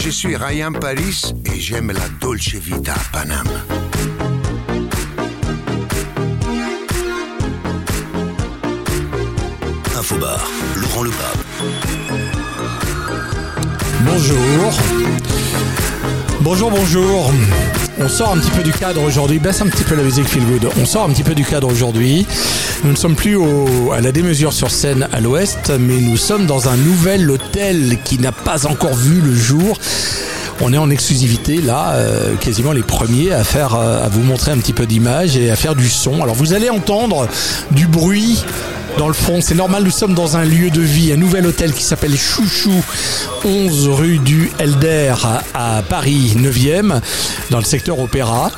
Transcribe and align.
Je 0.00 0.10
suis 0.10 0.36
Ryan 0.36 0.72
Paris 0.72 1.34
et 1.44 1.58
j'aime 1.58 1.90
la 1.90 2.08
Dolce 2.20 2.54
Vita 2.54 2.94
à 2.94 3.12
Paname. 3.12 3.48
Infobar, 9.98 10.48
Laurent 10.76 11.02
Lepape. 11.02 11.38
Bonjour. 14.04 15.37
Bonjour, 16.50 16.70
bonjour. 16.70 17.30
On 18.00 18.08
sort 18.08 18.32
un 18.32 18.38
petit 18.38 18.50
peu 18.50 18.62
du 18.62 18.72
cadre 18.72 19.02
aujourd'hui. 19.02 19.38
Baisse 19.38 19.60
un 19.60 19.66
petit 19.66 19.84
peu 19.84 19.94
la 19.94 20.02
musique 20.02 20.24
Feel. 20.24 20.44
On 20.80 20.86
sort 20.86 21.04
un 21.04 21.10
petit 21.10 21.22
peu 21.22 21.34
du 21.34 21.44
cadre 21.44 21.70
aujourd'hui. 21.70 22.26
Nous 22.84 22.90
ne 22.90 22.96
sommes 22.96 23.16
plus 23.16 23.36
à 23.92 24.00
la 24.00 24.12
démesure 24.12 24.54
sur 24.54 24.70
scène 24.70 25.08
à 25.12 25.20
l'ouest, 25.20 25.70
mais 25.78 26.00
nous 26.00 26.16
sommes 26.16 26.46
dans 26.46 26.70
un 26.70 26.76
nouvel 26.78 27.30
hôtel 27.30 27.98
qui 28.02 28.18
n'a 28.18 28.32
pas 28.32 28.66
encore 28.66 28.94
vu 28.94 29.20
le 29.20 29.34
jour. 29.34 29.78
On 30.62 30.72
est 30.72 30.78
en 30.78 30.88
exclusivité 30.88 31.60
là, 31.60 31.92
euh, 31.92 32.34
quasiment 32.36 32.72
les 32.72 32.82
premiers 32.82 33.30
à 33.30 33.44
faire, 33.44 33.74
euh, 33.74 34.06
à 34.06 34.08
vous 34.08 34.22
montrer 34.22 34.50
un 34.50 34.56
petit 34.56 34.72
peu 34.72 34.86
d'image 34.86 35.36
et 35.36 35.50
à 35.50 35.56
faire 35.56 35.74
du 35.74 35.90
son. 35.90 36.22
Alors 36.22 36.34
vous 36.34 36.54
allez 36.54 36.70
entendre 36.70 37.28
du 37.72 37.86
bruit 37.86 38.42
dans 38.98 39.08
le 39.08 39.14
fond. 39.14 39.40
C'est 39.40 39.54
normal, 39.54 39.84
nous 39.84 39.90
sommes 39.90 40.14
dans 40.14 40.36
un 40.36 40.44
lieu 40.44 40.70
de 40.70 40.80
vie, 40.80 41.12
un 41.12 41.16
nouvel 41.16 41.46
hôtel 41.46 41.72
qui 41.72 41.84
s'appelle 41.84 42.16
Chouchou, 42.16 42.84
11 43.44 43.88
rue 43.88 44.18
du 44.18 44.50
Helder 44.58 45.14
à 45.54 45.82
Paris 45.88 46.34
9e, 46.36 47.00
dans 47.50 47.58
le 47.58 47.64
secteur 47.64 47.98
Opéra. 48.00 48.50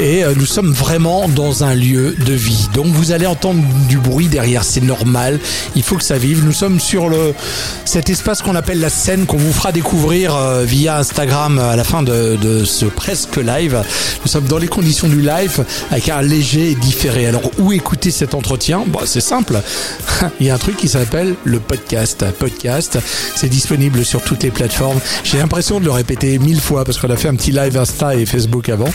Et 0.00 0.22
euh, 0.22 0.32
nous 0.36 0.46
sommes 0.46 0.72
vraiment 0.72 1.28
dans 1.28 1.64
un 1.64 1.74
lieu 1.74 2.14
de 2.24 2.32
vie. 2.32 2.68
Donc 2.74 2.86
vous 2.86 3.10
allez 3.10 3.26
entendre 3.26 3.62
du 3.88 3.98
bruit 3.98 4.28
derrière, 4.28 4.62
c'est 4.62 4.80
normal. 4.80 5.40
Il 5.74 5.82
faut 5.82 5.96
que 5.96 6.04
ça 6.04 6.18
vive. 6.18 6.44
Nous 6.44 6.52
sommes 6.52 6.78
sur 6.78 7.08
le 7.08 7.34
cet 7.84 8.08
espace 8.08 8.42
qu'on 8.42 8.54
appelle 8.54 8.80
la 8.80 8.90
scène 8.90 9.26
qu'on 9.26 9.38
vous 9.38 9.52
fera 9.52 9.72
découvrir 9.72 10.36
euh, 10.36 10.64
via 10.64 10.98
Instagram 10.98 11.58
à 11.58 11.74
la 11.74 11.84
fin 11.84 12.02
de, 12.02 12.36
de 12.36 12.64
ce 12.64 12.84
presque 12.84 13.36
live. 13.36 13.82
Nous 14.22 14.28
sommes 14.30 14.46
dans 14.46 14.58
les 14.58 14.68
conditions 14.68 15.08
du 15.08 15.20
live 15.20 15.64
avec 15.90 16.08
un 16.08 16.22
léger 16.22 16.74
différé. 16.76 17.26
Alors 17.26 17.50
où 17.58 17.72
écouter 17.72 18.10
cet 18.10 18.34
entretien? 18.34 18.84
Bon, 18.86 19.00
C'est 19.04 19.20
simple. 19.20 19.60
Il 20.40 20.46
y 20.46 20.50
a 20.50 20.54
un 20.54 20.58
truc 20.58 20.76
qui 20.76 20.88
s'appelle 20.88 21.34
le 21.44 21.58
podcast. 21.58 22.24
Podcast, 22.38 22.98
c'est 23.34 23.48
disponible 23.48 24.04
sur 24.04 24.22
toutes 24.22 24.42
les 24.42 24.50
plateformes. 24.50 25.00
J'ai 25.24 25.38
l'impression 25.38 25.80
de 25.80 25.84
le 25.86 25.90
répéter 25.90 26.38
mille 26.38 26.60
fois 26.60 26.84
parce 26.84 26.98
qu'on 26.98 27.10
a 27.10 27.16
fait 27.16 27.28
un 27.28 27.34
petit 27.34 27.52
live 27.52 27.76
Insta 27.76 28.14
et 28.14 28.26
Facebook 28.26 28.68
avant. 28.68 28.88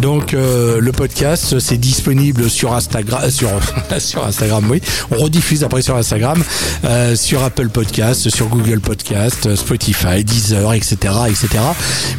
Donc 0.00 0.34
euh, 0.34 0.45
le 0.80 0.92
podcast, 0.92 1.58
c'est 1.58 1.76
disponible 1.76 2.48
sur 2.48 2.72
Instagram, 2.72 3.30
sur 3.30 3.50
sur 3.98 4.24
Instagram, 4.24 4.64
oui. 4.70 4.80
On 5.10 5.16
rediffuse 5.16 5.64
après 5.64 5.82
sur 5.82 5.96
Instagram, 5.96 6.42
euh, 6.84 7.16
sur 7.16 7.42
Apple 7.42 7.68
Podcast, 7.68 8.28
sur 8.28 8.46
Google 8.46 8.80
Podcast, 8.80 9.54
Spotify, 9.56 10.24
Deezer, 10.24 10.72
etc., 10.74 10.96
etc. 11.28 11.48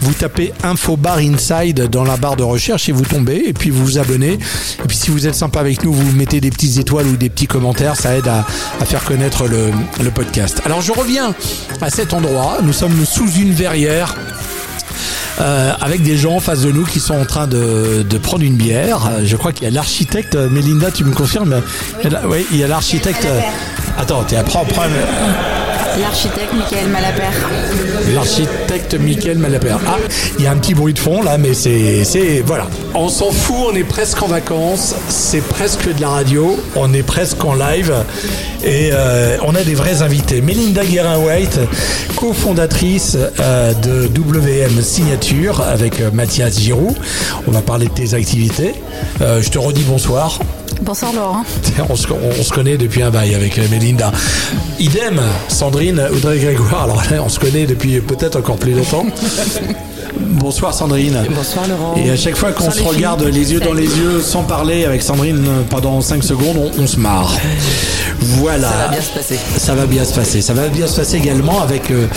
Vous 0.02 0.14
tapez 0.14 0.54
Info 0.64 0.98
Bar 0.98 1.18
Inside 1.18 1.90
dans 1.90 2.04
la 2.04 2.18
barre 2.18 2.36
de 2.36 2.44
recherche 2.44 2.90
et 2.90 2.92
vous 2.92 3.06
tombez 3.06 3.44
et 3.48 3.54
puis 3.54 3.70
vous 3.70 3.84
vous 3.86 3.98
abonnez. 3.98 4.34
Et 4.34 4.88
puis 4.88 4.98
si 4.98 5.10
vous 5.10 5.28
êtes 5.28 5.36
sympa 5.36 5.60
avec 5.60 5.84
nous, 5.84 5.94
vous 5.94 6.12
mettez 6.16 6.42
des 6.42 6.50
petites 6.50 6.78
étoiles 6.78 7.08
ou 7.08 7.18
des 7.18 7.30
petits 7.30 7.48
commentaires, 7.48 7.96
ça 7.96 8.16
aide 8.16 8.28
à, 8.28 8.46
faire 8.86 9.04
connaître 9.04 9.46
le 9.48 10.10
podcast. 10.12 10.62
Alors 10.66 10.82
je 10.82 10.92
reviens 10.92 11.34
à 11.82 11.90
cet 11.90 12.14
endroit. 12.14 12.58
Nous 12.64 12.74
sommes 12.74 13.06
sous 13.06 13.30
une 13.34 13.54
verrière. 13.54 14.16
Euh, 15.40 15.72
avec 15.82 16.02
des 16.04 16.18
gens 16.18 16.36
en 16.36 16.40
face 16.40 16.62
de 16.62 16.72
nous 16.72 16.84
qui 16.84 17.00
sont 17.00 17.16
en 17.16 17.26
train 17.26 17.48
de, 17.48 18.04
de 18.08 18.18
prendre 18.18 18.44
une 18.44 18.56
bière. 18.56 19.06
Euh, 19.08 19.22
Je 19.24 19.36
crois 19.36 19.52
qu'il 19.54 19.64
y 19.66 19.68
a 19.68 19.72
l'architecte, 19.72 20.36
euh, 20.36 20.50
Mélinda, 20.50 20.92
tu 20.92 21.04
me 21.04 21.14
confirmes 21.14 21.62
Oui, 22.26 22.46
il 22.52 22.58
y 22.58 22.64
a 22.64 22.68
l'architecte. 22.68 23.28
Attends, 23.98 24.24
t'es 24.24 24.36
après, 24.36 24.60
prends 24.70 24.84
L'architecte 26.00 26.54
Michael 26.54 26.90
Malapert. 26.90 27.34
l'architecte 28.14 28.94
Michael 28.96 29.38
Malapert. 29.38 29.80
Ah, 29.88 29.98
il 30.38 30.46
y 30.46 30.48
a 30.48 30.52
un 30.52 30.58
petit 30.58 30.74
bruit 30.74 30.94
de 30.94 31.00
fond 31.00 31.24
là, 31.24 31.38
mais 31.38 31.54
c'est, 31.54 32.44
voilà. 32.46 32.68
On 32.94 33.10
s'en 33.10 33.32
fout, 33.32 33.70
on 33.72 33.76
est 33.76 33.84
presque 33.84 34.22
en 34.22 34.28
vacances, 34.28 34.96
c'est 35.10 35.42
presque 35.42 35.94
de 35.94 36.02
la 36.02 36.10
radio, 36.10 36.58
on 36.76 36.94
est 36.94 37.04
presque 37.04 37.44
en 37.44 37.56
live 37.56 37.94
et 38.64 38.90
euh, 38.92 39.38
on 39.46 39.56
a 39.56 39.64
des 39.64 39.76
vrais 39.76 40.02
invités. 40.02 40.42
Melinda 40.42 40.86
Guérin-White, 40.86 41.60
cofondatrice 42.16 43.18
euh, 43.40 43.74
de 43.74 44.08
WM 44.08 44.82
Signature 44.82 45.62
avec 45.62 46.00
euh, 46.00 46.12
Mathias 46.12 46.60
Giroud. 46.60 46.96
On 47.48 47.52
va 47.52 47.62
parler 47.62 47.88
de 47.88 47.94
tes 47.94 48.14
activités. 48.14 48.74
Je 49.20 49.50
te 49.50 49.58
redis 49.58 49.84
bonsoir. 49.84 50.40
Bonsoir 50.82 51.14
Laurent. 51.14 51.44
On 51.90 51.96
se, 51.96 52.08
on 52.12 52.44
se 52.44 52.52
connaît 52.54 52.78
depuis 52.78 53.02
un 53.02 53.10
bail 53.10 53.34
avec 53.36 53.58
euh, 53.58 53.68
Mélinda. 53.70 54.12
Idem, 54.80 55.22
Sandrine 55.48 56.02
Audrey 56.14 56.38
Grégoire. 56.40 56.84
Alors 56.84 57.04
là, 57.10 57.22
on 57.26 57.30
se 57.30 57.40
connaît 57.40 57.66
depuis 57.66 58.00
peut-être 58.00 58.38
encore 58.38 58.58
plus 58.58 58.74
longtemps. 58.74 59.06
Bonsoir 60.20 60.74
Sandrine. 60.74 61.24
Bonsoir 61.36 61.68
Laurent. 61.68 61.96
Et 62.04 62.10
à 62.10 62.16
chaque 62.16 62.36
fois 62.36 62.52
qu'on 62.52 62.72
se 62.72 62.82
regarde 62.84 63.24
les 63.24 63.54
yeux 63.54 63.60
dans 63.60 63.74
les 63.74 63.86
yeux 63.86 64.22
sans 64.22 64.44
parler 64.44 64.86
avec 64.86 65.02
Sandrine 65.02 65.46
euh, 65.48 65.62
pendant 65.70 66.02
5 66.02 66.24
secondes, 66.24 66.58
on, 66.58 66.82
on 66.84 66.88
se 66.88 67.00
marre. 67.00 67.34
Voilà. 68.20 68.70
Ça 68.70 68.76
va 68.78 68.88
bien 68.90 69.02
se 69.02 69.14
passer. 69.14 69.40
Ça 69.58 69.76
va 69.76 69.86
bien 69.86 70.06
se 70.06 70.14
passer. 70.14 70.42
Ça 70.42 70.54
va 70.54 70.68
bien 70.68 70.88
se 70.88 70.96
passer 71.00 71.18
également 71.18 71.62
avec 71.62 71.92
euh, 71.92 72.08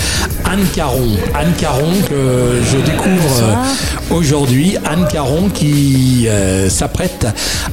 Anne 0.51 0.67
Caron. 0.75 1.17
Anne 1.33 1.53
Caron 1.57 1.93
que 2.09 2.61
je 2.73 2.79
découvre 2.79 3.43
euh, 3.43 4.15
aujourd'hui. 4.17 4.77
Anne 4.85 5.07
Caron 5.09 5.49
qui 5.49 6.27
euh, 6.27 6.69
s'apprête 6.69 7.27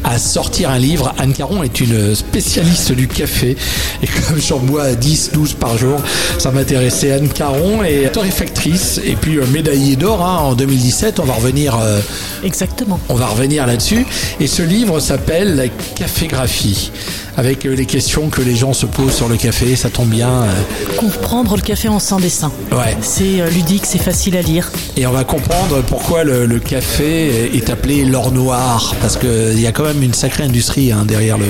à 0.03 0.19
sortir 0.19 0.69
un 0.69 0.77
livre. 0.77 1.13
Anne 1.17 1.33
Caron 1.33 1.63
est 1.63 1.79
une 1.79 2.13
spécialiste 2.13 2.91
du 2.91 3.07
café. 3.07 3.57
Et 4.03 4.07
comme 4.07 4.39
j'en 4.39 4.59
bois 4.59 4.93
10, 4.93 5.31
12 5.33 5.53
par 5.55 5.77
jour, 5.77 5.99
ça 6.37 6.51
m'intéressait. 6.51 7.11
Anne 7.11 7.29
Caron 7.29 7.83
est 7.83 8.11
torréfactrice 8.11 9.01
et 9.03 9.15
puis 9.15 9.37
euh, 9.37 9.45
médaillée 9.47 9.95
d'or 9.95 10.23
hein, 10.23 10.37
en 10.37 10.53
2017. 10.53 11.19
On 11.19 11.25
va 11.25 11.33
revenir 11.33 11.77
euh, 11.81 11.99
Exactement. 12.43 12.99
on 13.09 13.15
va 13.15 13.25
revenir 13.25 13.65
là-dessus. 13.65 14.05
Et 14.39 14.47
ce 14.47 14.61
livre 14.61 14.99
s'appelle 14.99 15.55
La 15.55 15.67
cafégraphie, 15.67 16.91
avec 17.37 17.65
euh, 17.65 17.75
les 17.75 17.85
questions 17.85 18.29
que 18.29 18.41
les 18.41 18.55
gens 18.55 18.73
se 18.73 18.85
posent 18.85 19.13
sur 19.15 19.29
le 19.29 19.37
café. 19.37 19.75
Ça 19.75 19.89
tombe 19.89 20.09
bien. 20.09 20.29
euh, 20.29 20.51
Comprendre 20.97 21.55
le 21.55 21.61
café 21.61 21.87
en 21.87 21.99
sans 21.99 22.19
dessin. 22.19 22.51
Ouais. 22.71 22.97
C'est 23.01 23.39
euh, 23.41 23.49
ludique, 23.49 23.85
c'est 23.85 23.97
facile 24.01 24.35
à 24.35 24.41
lire. 24.41 24.71
Et 24.97 25.05
on 25.07 25.11
va 25.11 25.23
comprendre 25.23 25.81
pourquoi 25.87 26.23
le, 26.23 26.45
le 26.45 26.59
café 26.59 27.55
est 27.55 27.69
appelé 27.69 28.03
l'or 28.05 28.31
noir, 28.31 28.95
parce 29.01 29.15
qu'il 29.17 29.59
y 29.59 29.67
a 29.67 29.71
quand 29.71 29.83
même 29.83 30.01
une 30.03 30.13
sacrée 30.13 30.43
industrie 30.43 30.91
hein, 30.91 31.05
derrière 31.07 31.37
le, 31.37 31.45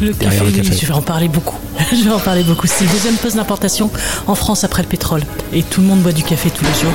Le 0.00 0.12
derrière 0.14 0.40
café, 0.42 0.52
le 0.52 0.60
oui, 0.62 0.68
café. 0.68 0.78
je 0.80 0.86
vais 0.86 0.94
en 0.94 1.02
parler 1.02 1.28
beaucoup. 1.28 1.56
je 1.92 2.04
vais 2.04 2.12
en 2.14 2.20
parler 2.20 2.44
beaucoup. 2.44 2.66
C'est 2.68 2.84
le 2.84 2.90
deuxième 2.90 3.16
poste 3.16 3.36
d'importation 3.36 3.90
en 4.28 4.34
France 4.34 4.62
après 4.64 4.82
le 4.82 4.88
pétrole. 4.88 5.22
Et 5.52 5.62
tout 5.62 5.80
le 5.80 5.88
monde 5.88 6.00
boit 6.00 6.12
du 6.12 6.22
café 6.22 6.50
tous 6.50 6.64
les 6.64 6.80
jours. 6.80 6.94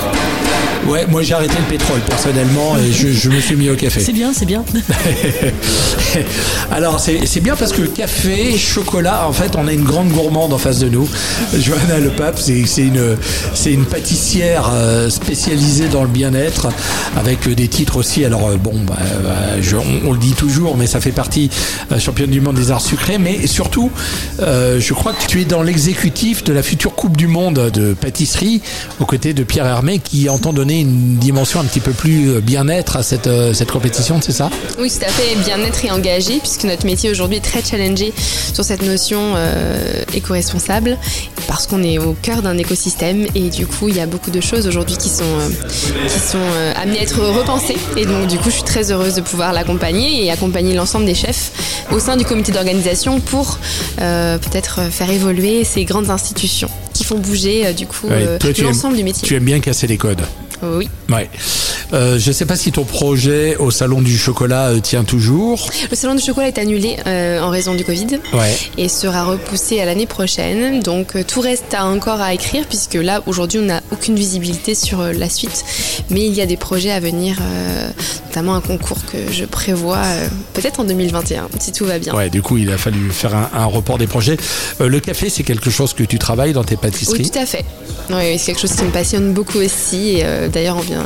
Ouais, 0.86 1.06
moi 1.10 1.22
j'ai 1.22 1.34
arrêté 1.34 1.56
le 1.58 1.66
pétrole 1.70 2.00
personnellement 2.08 2.78
et 2.78 2.92
je, 2.94 3.10
je 3.10 3.30
me 3.30 3.40
suis 3.42 3.56
mis 3.56 3.70
au 3.70 3.76
café. 3.76 4.00
C'est 4.00 4.14
bien, 4.14 4.32
c'est 4.34 4.46
bien. 4.46 4.64
Alors 6.72 7.00
c'est 7.00 7.26
c'est 7.26 7.40
bien 7.42 7.56
parce 7.56 7.72
que 7.74 7.82
café, 7.82 8.58
chocolat, 8.58 9.28
en 9.28 9.34
fait 9.34 9.54
on 9.58 9.68
a 9.68 9.74
une 9.74 9.84
grande 9.84 10.10
gourmande 10.10 10.54
en 10.54 10.58
face 10.58 10.80
de 10.80 10.90
nous. 10.90 11.08
Johanna 11.60 12.00
Le 12.00 12.10
Pape, 12.10 12.40
c'est 12.40 12.66
c'est 12.66 12.84
une, 12.84 13.18
c'est 13.54 13.74
une 13.74 13.86
pâtissière 13.86 14.70
euh, 14.74 15.10
spécialisée 15.10 15.88
dans 15.90 16.04
le 16.04 16.10
bien-être 16.10 16.68
avec 17.18 17.48
euh, 17.48 17.56
des 17.56 17.68
titres 17.68 17.98
aussi. 17.98 18.24
Alors 18.24 18.48
euh, 18.50 18.56
bon, 18.58 18.74
bah, 18.86 18.96
je- 19.62 19.76
on, 19.76 20.08
on 20.10 20.12
le 20.14 20.20
dit 20.20 20.34
toujours, 20.34 20.78
mais 20.78 20.88
ça 20.88 21.02
fait 21.02 21.12
partie 21.12 21.50
championne 22.00 22.30
du 22.30 22.42
monde 22.42 22.56
des 22.56 22.72
arts 22.72 22.82
sucrés. 22.82 23.18
Mais 23.18 23.46
surtout, 23.48 23.92
euh, 24.42 24.80
je 24.80 24.94
crois 24.94 25.14
que 25.14 25.26
tu 25.28 25.42
es 25.42 25.46
dans 25.46 25.64
l'exécutif 25.64 26.44
de 26.44 26.54
la 26.54 26.64
future 26.64 26.96
Coupe 26.96 27.18
du 27.18 27.28
Monde 27.28 27.72
de 27.74 27.94
pâtisserie 27.94 28.62
aux 29.00 29.06
côtés 29.06 29.34
de 29.34 29.44
Pierre 29.44 29.66
Hermé 29.66 30.00
qui 30.00 30.30
entend 30.30 30.54
donner 30.54 30.77
une 30.82 31.16
dimension 31.18 31.60
un 31.60 31.66
petit 31.66 31.80
peu 31.80 31.92
plus 31.92 32.30
euh, 32.30 32.42
bien-être 32.42 32.98
à 32.98 33.04
cette, 33.04 33.28
euh, 33.28 33.54
cette 33.54 33.72
compétition, 33.72 34.20
c'est 34.22 34.32
ça 34.32 34.50
Oui, 34.80 34.90
tout 34.92 35.06
à 35.06 35.10
fait, 35.10 35.36
bien-être 35.44 35.84
et 35.86 35.92
engagé, 35.92 36.40
puisque 36.40 36.64
notre 36.66 36.86
métier 36.86 37.10
aujourd'hui 37.12 37.38
est 37.38 37.42
très 37.42 37.64
challengé 37.64 38.14
sur 38.54 38.64
cette 38.64 38.82
notion 38.82 39.34
euh, 39.36 40.04
éco-responsable, 40.14 40.98
parce 41.48 41.68
qu'on 41.68 41.84
est 41.84 41.98
au 41.98 42.16
cœur 42.22 42.42
d'un 42.42 42.58
écosystème 42.58 43.26
et 43.36 43.50
du 43.50 43.66
coup, 43.68 43.90
il 43.90 43.96
y 43.96 44.00
a 44.00 44.06
beaucoup 44.06 44.32
de 44.32 44.42
choses 44.42 44.68
aujourd'hui 44.68 44.98
qui 44.98 45.10
sont, 45.10 45.24
euh, 45.24 45.50
qui 46.08 46.20
sont 46.20 46.38
euh, 46.38 46.74
amenées 46.76 47.00
à 47.00 47.04
être 47.04 47.20
repensées. 47.22 47.78
Et 47.96 48.06
donc, 48.06 48.28
du 48.28 48.38
coup, 48.38 48.50
je 48.50 48.56
suis 48.56 48.64
très 48.64 48.92
heureuse 48.92 49.16
de 49.16 49.22
pouvoir 49.22 49.54
l'accompagner 49.54 50.26
et 50.26 50.32
accompagner 50.32 50.74
l'ensemble 50.76 51.06
des 51.06 51.16
chefs 51.16 51.52
au 51.92 52.00
sein 52.00 52.18
du 52.18 52.26
comité 52.26 52.52
d'organisation 52.52 53.20
pour 53.20 53.60
euh, 54.02 54.38
peut-être 54.38 54.92
faire 54.92 55.10
évoluer 55.10 55.64
ces 55.64 55.86
grandes 55.86 56.10
institutions 56.10 56.70
qui 56.94 57.04
font 57.04 57.20
bouger, 57.20 57.68
euh, 57.68 57.74
du 57.74 57.86
coup, 57.86 58.08
Ouais, 58.08 58.26
euh, 58.44 58.54
l'ensemble 58.64 58.98
du 58.98 59.04
métier. 59.04 59.28
Tu 59.28 59.36
aimes 59.36 59.46
bien 59.46 59.60
casser 59.60 59.88
les 59.88 59.98
codes. 59.98 60.22
Oui. 60.64 60.90
Ouais. 61.10 61.30
Euh, 61.94 62.20
je 62.20 62.28
ne 62.30 62.34
sais 62.34 62.46
pas 62.46 62.58
si 62.58 62.72
ton 62.72 62.84
projet 62.84 63.56
au 63.58 63.72
salon 63.72 64.02
du 64.02 64.18
chocolat 64.18 64.68
euh, 64.70 64.80
tient 64.80 65.04
toujours. 65.06 65.70
Le 65.90 65.96
salon 65.96 66.16
du 66.16 66.22
chocolat 66.22 66.48
est 66.50 66.58
annulé 66.58 66.98
euh, 67.06 67.42
en 67.42 67.50
raison 67.50 67.76
du 67.76 67.86
Covid 67.86 68.20
Ouais. 68.34 68.58
et 68.78 68.90
sera 68.90 69.24
repoussé 69.24 69.80
à 69.80 69.86
l'année 69.86 70.06
prochaine. 70.06 70.82
Donc 70.82 71.16
tout 71.28 71.40
reste 71.40 71.74
à 71.74 71.86
encore 71.86 72.20
à 72.20 72.34
écrire 72.34 72.66
puisque 72.68 72.96
là 72.96 73.22
aujourd'hui 73.26 73.60
on 73.60 73.66
n'a 73.66 73.82
aucune 73.92 74.16
visibilité 74.16 74.76
sur 74.76 75.02
la 75.02 75.30
suite. 75.30 75.64
Mais 76.10 76.26
il 76.26 76.34
y 76.34 76.42
a 76.42 76.46
des 76.46 76.58
projets 76.58 76.92
à 76.92 77.00
venir, 77.00 77.38
notamment 78.28 78.56
un 78.56 78.62
concours 78.62 79.00
que 79.12 79.32
je 79.32 79.46
prévois 79.46 80.02
peut-être 80.54 80.80
en 80.82 80.84
2021 80.84 81.48
si 81.60 81.72
tout 81.72 81.86
va 81.86 82.00
bien. 82.00 82.14
Ouais, 82.14 82.30
du 82.30 82.42
coup, 82.42 82.58
il 82.58 82.70
a 82.72 82.78
fallu 82.78 83.12
faire 83.12 83.34
un, 83.36 83.50
un 83.54 83.66
report 83.66 83.98
des 83.98 84.08
projets. 84.08 84.38
Le 84.80 85.00
café, 85.00 85.30
c'est 85.30 85.44
quelque 85.44 85.70
chose 85.70 85.94
que 85.94 86.04
tu 86.04 86.18
travailles 86.20 86.54
dans 86.54 86.64
tes 86.64 86.76
pâtisseries? 86.76 87.24
Oui, 87.24 87.30
tout 87.30 87.40
à 87.40 87.46
fait. 87.46 87.64
Oui, 88.10 88.38
c'est 88.38 88.48
quelque 88.54 88.62
chose 88.62 88.74
qui 88.76 88.84
me 88.84 88.92
passionne 88.92 89.34
beaucoup 89.34 89.60
aussi. 89.60 90.18
Et, 90.20 90.47
D'ailleurs, 90.52 90.78
on 90.78 90.82
vient 90.82 91.06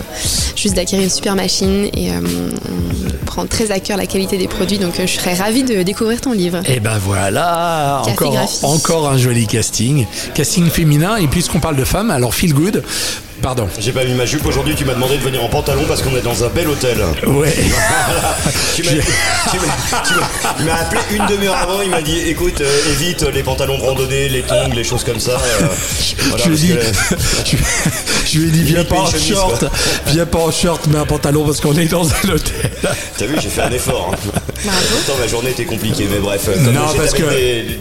juste 0.55 0.75
d'acquérir 0.75 1.03
une 1.03 1.09
super 1.09 1.35
machine 1.35 1.89
et 1.93 2.11
euh, 2.11 2.19
on 2.21 3.25
prend 3.25 3.45
très 3.45 3.71
à 3.71 3.79
cœur 3.79 3.97
la 3.97 4.05
qualité 4.05 4.37
des 4.37 4.47
produits. 4.47 4.77
Donc, 4.77 4.99
euh, 4.99 5.07
je 5.07 5.13
serais 5.13 5.33
ravie 5.33 5.63
de 5.63 5.83
découvrir 5.83 6.21
ton 6.21 6.31
livre. 6.33 6.59
Et 6.69 6.79
ben 6.79 6.97
voilà, 6.97 8.01
Café 8.05 8.11
encore, 8.11 8.33
graphie. 8.33 8.65
encore 8.65 9.09
un 9.09 9.17
joli 9.17 9.47
casting. 9.47 10.05
Casting 10.33 10.69
féminin, 10.69 11.17
et 11.17 11.27
puisqu'on 11.27 11.59
parle 11.59 11.75
de 11.75 11.85
femmes, 11.85 12.11
alors 12.11 12.33
Feel 12.33 12.53
Good, 12.53 12.83
pardon. 13.41 13.67
J'ai 13.79 13.91
pas 13.91 14.03
mis 14.05 14.13
ma 14.13 14.25
jupe 14.25 14.45
aujourd'hui, 14.45 14.75
tu 14.75 14.85
m'as 14.85 14.93
demandé 14.93 15.17
de 15.17 15.23
venir 15.23 15.43
en 15.43 15.49
pantalon 15.49 15.83
parce 15.87 16.01
qu'on 16.01 16.15
est 16.15 16.21
dans 16.21 16.43
un 16.43 16.49
bel 16.49 16.67
hôtel. 16.67 16.97
Ouais. 17.27 17.53
Tu 18.75 18.83
m'as 18.83 18.91
tu 18.91 19.57
m'as- 19.57 20.01
tu 20.07 20.13
m'as- 20.15 20.55
il 20.59 20.65
m'a 20.65 20.75
appelé 20.75 21.01
une 21.11 21.25
demi-heure 21.27 21.57
avant, 21.57 21.81
il 21.81 21.89
m'a 21.89 22.01
dit 22.01 22.17
écoute, 22.27 22.61
euh, 22.61 22.91
évite 22.91 23.23
les 23.33 23.43
pantalons 23.43 23.77
de 23.77 23.83
randonnée, 23.83 24.29
les 24.29 24.41
tongs, 24.41 24.69
les 24.73 24.83
choses 24.83 25.03
comme 25.03 25.19
ça. 25.19 25.31
euh, 25.31 25.65
voilà, 26.29 26.43
je, 26.45 26.49
lui 26.49 26.71
ai 26.71 26.75
parce 26.75 26.91
dit, 26.91 27.55
que- 27.55 27.55
je, 28.27 28.31
je 28.33 28.39
lui 28.39 28.47
ai 28.47 28.51
dit, 28.51 28.63
viens 28.63 28.83
pas 28.85 28.95
en 28.99 29.05
chemise, 29.07 29.27
short, 29.33 29.59
quoi. 29.59 29.69
viens 30.07 30.25
pas 30.25 30.39
en 30.39 30.51
short, 30.51 30.87
mais 30.89 30.99
un 30.99 31.05
pantalon 31.05 31.43
parce 31.45 31.59
qu'on 31.59 31.77
est 31.77 31.85
dans 31.85 32.05
un 32.07 32.29
hôtel. 32.29 32.71
T'as 33.17 33.25
vu, 33.25 33.35
j'ai 33.41 33.49
fait 33.49 33.61
un 33.61 33.71
effort. 33.71 34.11
hein. 34.13 34.31
Pourtant, 34.91 35.19
ma 35.19 35.27
journée 35.27 35.49
était 35.51 35.65
compliquée, 35.65 36.07
mais 36.09 36.19
bref. 36.19 36.47
euh, 36.47 36.71
Non, 36.71 36.81
parce 36.95 37.13
que- 37.13 37.23
des- 37.29 37.79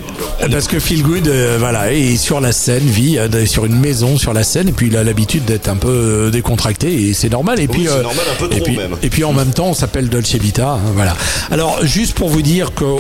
Parce 0.51 0.67
que 0.67 0.81
Feel 0.81 1.03
Good, 1.03 1.29
euh, 1.29 1.57
voilà, 1.59 1.93
est 1.93 2.17
sur 2.17 2.41
la 2.41 2.53
scène, 2.53 2.85
vit 2.87 3.19
euh, 3.19 3.47
sur 3.47 3.65
une 3.67 3.79
maison 3.79 4.17
sur 4.19 4.33
la 4.33 4.43
scène, 4.43 4.69
et 4.69 4.73
puis 4.73 4.89
il 4.89 4.97
a 4.97 5.05
l'habitude 5.05 5.45
d'être 5.51 5.69
un 5.69 5.77
peu 5.77 5.89
euh, 5.89 6.31
décontracté, 6.31 7.09
et 7.09 7.15
c'est 7.15 7.29
normal. 7.29 7.61
Et 7.61 7.69
puis, 7.69 7.89
euh, 7.89 8.03
normal, 8.03 8.25
un 8.33 8.37
peu 8.47 8.57
et 8.57 8.61
puis, 8.61 8.77
même. 8.77 8.97
Et 9.03 9.11
puis 9.11 9.25
en 9.25 9.33
même 9.33 9.51
temps, 9.51 9.67
on 9.69 9.75
s'appelle 9.75 10.09
Dolce 10.09 10.35
Vita, 10.37 10.73
hein, 10.75 10.93
voilà. 10.95 11.17
Alors, 11.51 11.85
juste 11.85 12.15
pour 12.15 12.29
vous 12.29 12.43
dire 12.43 12.73
qu'on 12.73 12.99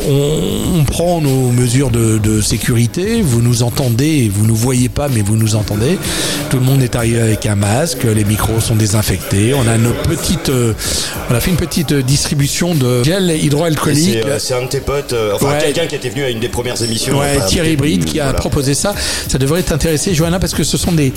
on 0.78 0.84
prend 0.84 1.20
nos 1.20 1.50
mesures 1.50 1.90
de, 1.90 2.18
de 2.18 2.40
sécurité, 2.40 3.22
vous 3.22 3.40
nous 3.42 3.62
entendez, 3.62 4.30
vous 4.32 4.46
nous 4.46 4.56
voyez 4.56 4.88
pas, 4.88 5.08
mais 5.08 5.22
vous 5.22 5.36
nous 5.36 5.54
entendez. 5.54 5.98
Tout 6.50 6.56
le 6.58 6.64
monde 6.64 6.82
est 6.82 6.96
arrivé 6.96 7.20
avec 7.20 7.46
un 7.46 7.54
masque, 7.54 8.02
les 8.04 8.24
micros 8.24 8.60
sont 8.60 8.74
désinfectés, 8.74 9.54
on 9.54 9.66
a 9.68 9.78
nos 9.78 9.92
petites, 9.92 10.48
euh, 10.48 10.72
on 11.30 11.34
a 11.34 11.40
fait 11.40 11.50
une 11.50 11.56
petite 11.56 11.92
distribution 11.94 12.74
de 12.74 13.04
gel 13.04 13.30
hydroalcoolique. 13.30 14.18
C'est 14.38 14.54
euh, 14.54 14.58
un 14.60 14.64
de 14.64 14.68
tes 14.68 14.80
potes, 14.80 15.12
euh, 15.12 15.32
enfin 15.34 15.50
Ouais. 15.50 15.58
quelqu'un 15.62 15.86
qui 15.86 15.94
était 15.94 16.08
venu 16.10 16.24
à 16.24 16.30
une 16.30 16.40
des 16.40 16.48
premières 16.48 16.80
émissions. 16.82 17.18
Ouais, 17.18 17.38
Thierry 17.46 17.76
Bride 17.76 18.04
qui 18.04 18.18
a 18.20 18.24
voilà. 18.24 18.38
proposé 18.38 18.74
ça. 18.74 18.94
Ça 19.28 19.38
devrait 19.38 19.62
t'intéresser, 19.62 20.14
Johanna, 20.14 20.38
parce 20.40 20.54
que 20.54 20.64
ce 20.64 20.76
sont 20.76 20.92
des 20.92 21.12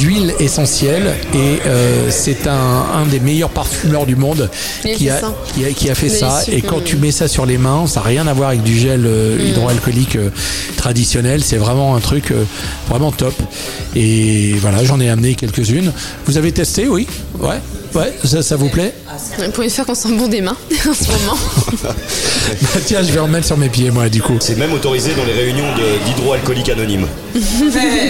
huiles 0.00 0.32
essentielles 0.40 0.77
et 0.82 1.58
euh, 1.66 2.08
c'est 2.10 2.46
un, 2.46 2.86
un 2.94 3.06
des 3.06 3.20
meilleurs 3.20 3.50
parfumeurs 3.50 4.06
du 4.06 4.16
monde 4.16 4.48
qui 4.82 5.10
a, 5.10 5.20
ça. 5.20 5.34
qui, 5.54 5.64
a, 5.64 5.70
qui 5.70 5.90
a 5.90 5.94
fait 5.94 6.08
ça. 6.08 6.42
Et 6.50 6.62
quand 6.62 6.82
tu 6.84 6.96
mets 6.96 7.10
ça 7.12 7.28
sur 7.28 7.46
les 7.46 7.58
mains, 7.58 7.86
ça 7.86 8.00
n'a 8.00 8.06
rien 8.06 8.26
à 8.26 8.32
voir 8.32 8.50
avec 8.50 8.62
du 8.62 8.78
gel 8.78 9.04
euh, 9.06 9.36
Mm. 9.38 9.46
hydroalcoolique 9.48 10.16
euh, 10.16 10.30
traditionnel. 10.76 11.42
C'est 11.42 11.56
vraiment 11.56 11.94
un 11.96 12.00
truc 12.00 12.32
vraiment 12.88 13.12
top. 13.12 13.34
Et 13.94 14.54
voilà, 14.60 14.84
j'en 14.84 15.00
ai 15.00 15.08
amené 15.08 15.34
quelques-unes. 15.34 15.92
Vous 16.26 16.36
avez 16.38 16.52
testé, 16.52 16.88
oui? 16.88 17.06
Ouais 17.40 17.56
Ouais, 17.94 18.12
ça, 18.24 18.42
ça 18.42 18.56
vous 18.56 18.68
plaît 18.68 18.92
Pour 19.54 19.64
une 19.64 19.70
fois 19.70 19.84
qu'on 19.84 19.94
sent 19.94 20.12
bon 20.12 20.28
des 20.28 20.40
mains 20.40 20.56
en 20.88 20.94
ce 20.94 21.08
moment. 21.10 21.38
Bah, 22.62 22.80
Tiens, 22.86 23.02
je 23.02 23.12
vais 23.12 23.20
en 23.20 23.28
mettre 23.28 23.46
sur 23.46 23.58
mes 23.58 23.68
pieds, 23.68 23.90
moi, 23.90 24.08
du 24.08 24.22
coup. 24.22 24.36
C'est 24.40 24.56
même 24.56 24.72
autorisé 24.72 25.12
dans 25.14 25.24
les 25.24 25.34
réunions 25.34 25.66
d'hydroalcooliques 26.06 26.70
anonymes. 26.70 27.06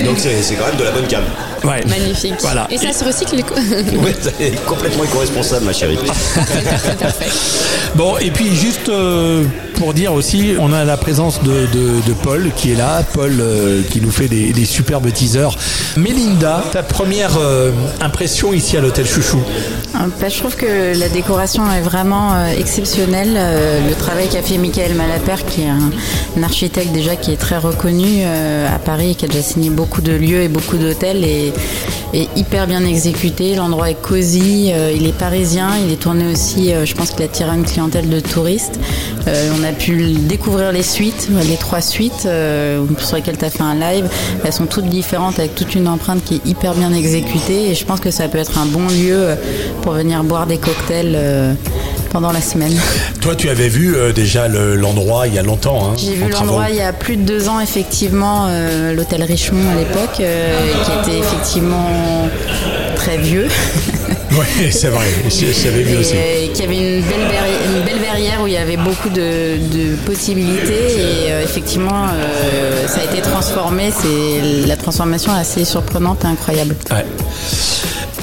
Donc 0.04 0.16
c'est 0.18 0.42
c'est 0.42 0.54
quand 0.54 0.66
même 0.66 0.76
de 0.76 0.84
la 0.84 0.92
bonne 0.92 1.06
cam. 1.08 1.22
Ouais. 1.64 1.84
Magnifique. 1.86 2.34
Voilà. 2.40 2.68
Et 2.70 2.78
ça 2.78 2.92
se 2.92 3.04
recycle 3.04 3.34
Ouais, 4.04 4.14
t'es 4.38 4.52
complètement 4.66 5.02
éco-responsable, 5.04 5.64
ma 5.64 5.72
chérie. 5.72 5.98
Bon, 7.96 8.16
et 8.18 8.30
puis 8.30 8.54
juste 8.54 8.88
euh, 8.88 9.44
pour 9.78 9.94
dire 9.94 10.12
aussi, 10.12 10.54
on 10.58 10.72
a 10.72 10.84
la 10.84 10.96
présence 10.96 11.40
de, 11.42 11.66
de- 11.72 12.14
Paul 12.22 12.50
qui 12.56 12.72
est 12.72 12.74
là, 12.74 13.04
Paul 13.12 13.36
euh, 13.38 13.82
qui 13.88 14.00
nous 14.00 14.10
fait 14.10 14.26
des, 14.26 14.64
superbes 14.64 15.10
teasers. 15.12 15.56
Mélinda, 15.96 16.64
ta 16.72 16.82
première 16.82 17.38
euh, 17.38 17.70
impression 18.00 18.52
ici 18.52 18.76
à 18.76 18.80
l'hôtel 18.80 19.06
Chouchou 19.06 19.38
Euh, 19.94 19.98
bah, 20.20 20.28
je 20.28 20.38
trouve 20.38 20.56
que 20.56 20.98
la 20.98 21.08
décoration 21.08 21.62
est 21.70 21.80
vraiment 21.80 22.34
euh, 22.34 22.48
exceptionnelle. 22.58 23.38
Le 23.88 23.94
travail 23.94 24.28
qu'a 24.28 24.42
fait 24.42 24.58
Michael 24.58 24.94
Malapert, 24.94 25.46
qui 25.46 25.62
est 25.62 25.68
un, 25.68 26.42
architecte 26.42 26.92
déjà 26.92 27.14
qui 27.16 27.32
est 27.32 27.36
très 27.36 27.58
reconnu 27.58 28.24
à 28.24 28.78
Paris, 28.78 29.16
qui 29.16 29.24
a 29.24 29.28
déjà 29.28 29.42
signé 29.42 29.70
beaucoup 29.70 30.00
de 30.00 30.12
lieux 30.12 30.42
et 30.42 30.48
beaucoup 30.48 30.76
d'hôtels, 30.76 31.24
est, 31.24 31.52
est 32.14 32.28
hyper 32.36 32.66
bien 32.66 32.84
exécuté. 32.84 33.54
L'endroit 33.54 33.90
est 33.90 34.00
cosy, 34.00 34.70
euh, 34.72 34.92
il 34.94 35.06
est 35.06 35.16
parisien, 35.16 35.70
il 35.84 35.92
est 35.92 35.96
tourné 35.96 36.30
aussi, 36.30 36.72
euh, 36.72 36.84
je 36.84 36.94
pense 36.94 37.10
qu'il 37.10 37.22
attire 37.22 37.52
une 37.52 37.64
clientèle 37.64 38.08
de 38.08 38.20
touristes. 38.20 38.78
Euh, 39.26 39.50
on 39.58 39.64
a 39.64 39.72
pu 39.72 40.12
découvrir 40.12 40.72
les 40.72 40.82
suites, 40.82 41.28
les 41.48 41.56
trois 41.56 41.80
suites 41.80 42.22
sur 42.22 43.16
lesquelles 43.16 43.38
tu 43.38 43.44
as 43.44 43.50
fait 43.50 43.62
un 43.62 43.74
live. 43.74 44.08
Elles 44.44 44.52
sont 44.52 44.66
toutes 44.66 44.88
différentes 44.88 45.38
avec 45.38 45.54
toute 45.54 45.74
une 45.74 45.88
empreinte 45.88 46.24
qui 46.24 46.36
est 46.36 46.46
hyper 46.46 46.74
bien 46.74 46.92
exécutée 46.92 47.70
et 47.70 47.74
je 47.74 47.84
pense 47.84 48.00
que 48.00 48.10
ça 48.10 48.28
peut 48.28 48.38
être 48.38 48.58
un 48.58 48.66
bon 48.66 48.88
lieu 48.88 49.36
pour 49.82 49.92
venir 49.92 50.24
boire 50.24 50.46
des 50.46 50.58
cocktails 50.58 51.56
pendant 52.10 52.32
la 52.32 52.40
semaine. 52.40 52.74
Toi, 53.20 53.34
tu 53.36 53.48
avais 53.50 53.68
vu 53.68 53.94
euh, 53.96 54.12
déjà 54.12 54.48
le- 54.48 54.74
l'endroit 54.76 55.26
il 55.26 55.34
y 55.34 55.38
a 55.38 55.42
longtemps. 55.42 55.90
Hein, 55.90 55.94
J'ai 55.96 56.14
vu 56.14 56.28
l'endroit 56.30 56.66
il 56.70 56.76
y 56.76 56.80
a 56.80 56.92
plus 56.92 57.16
de 57.16 57.22
deux 57.22 57.48
ans, 57.48 57.60
effectivement, 57.60 58.46
euh, 58.48 58.94
l'hôtel 58.94 59.22
Richemont 59.22 59.70
à 59.72 59.74
l'époque, 59.76 60.20
euh, 60.20 60.58
qui 60.84 61.10
était 61.10 61.18
effectivement 61.18 62.28
très 62.96 63.18
vieux. 63.18 63.48
Oui, 64.30 64.70
c'est 64.70 64.88
vrai, 64.88 65.06
j'avais 65.30 65.82
vu 65.82 65.96
aussi. 65.96 66.12
euh, 66.14 66.52
qui 66.52 66.62
avait 66.62 66.76
une 66.98 67.02
belle, 67.02 67.26
verri- 67.28 67.74
une 67.78 67.82
belle 67.84 67.98
verrière 67.98 68.42
où 68.42 68.46
il 68.46 68.52
y 68.52 68.56
avait 68.58 68.76
beaucoup 68.76 69.08
de, 69.08 69.56
de 69.56 69.96
possibilités 70.04 70.92
et 71.26 71.32
euh, 71.32 71.42
effectivement 71.42 72.04
euh, 72.12 72.86
ça 72.86 73.00
a 73.00 73.04
été 73.04 73.22
transformé. 73.22 73.90
C'est 73.90 74.66
la 74.66 74.76
transformation 74.76 75.34
est 75.34 75.40
assez 75.40 75.64
surprenante 75.64 76.24
et 76.24 76.28
incroyable. 76.28 76.76
Ouais. 76.90 77.06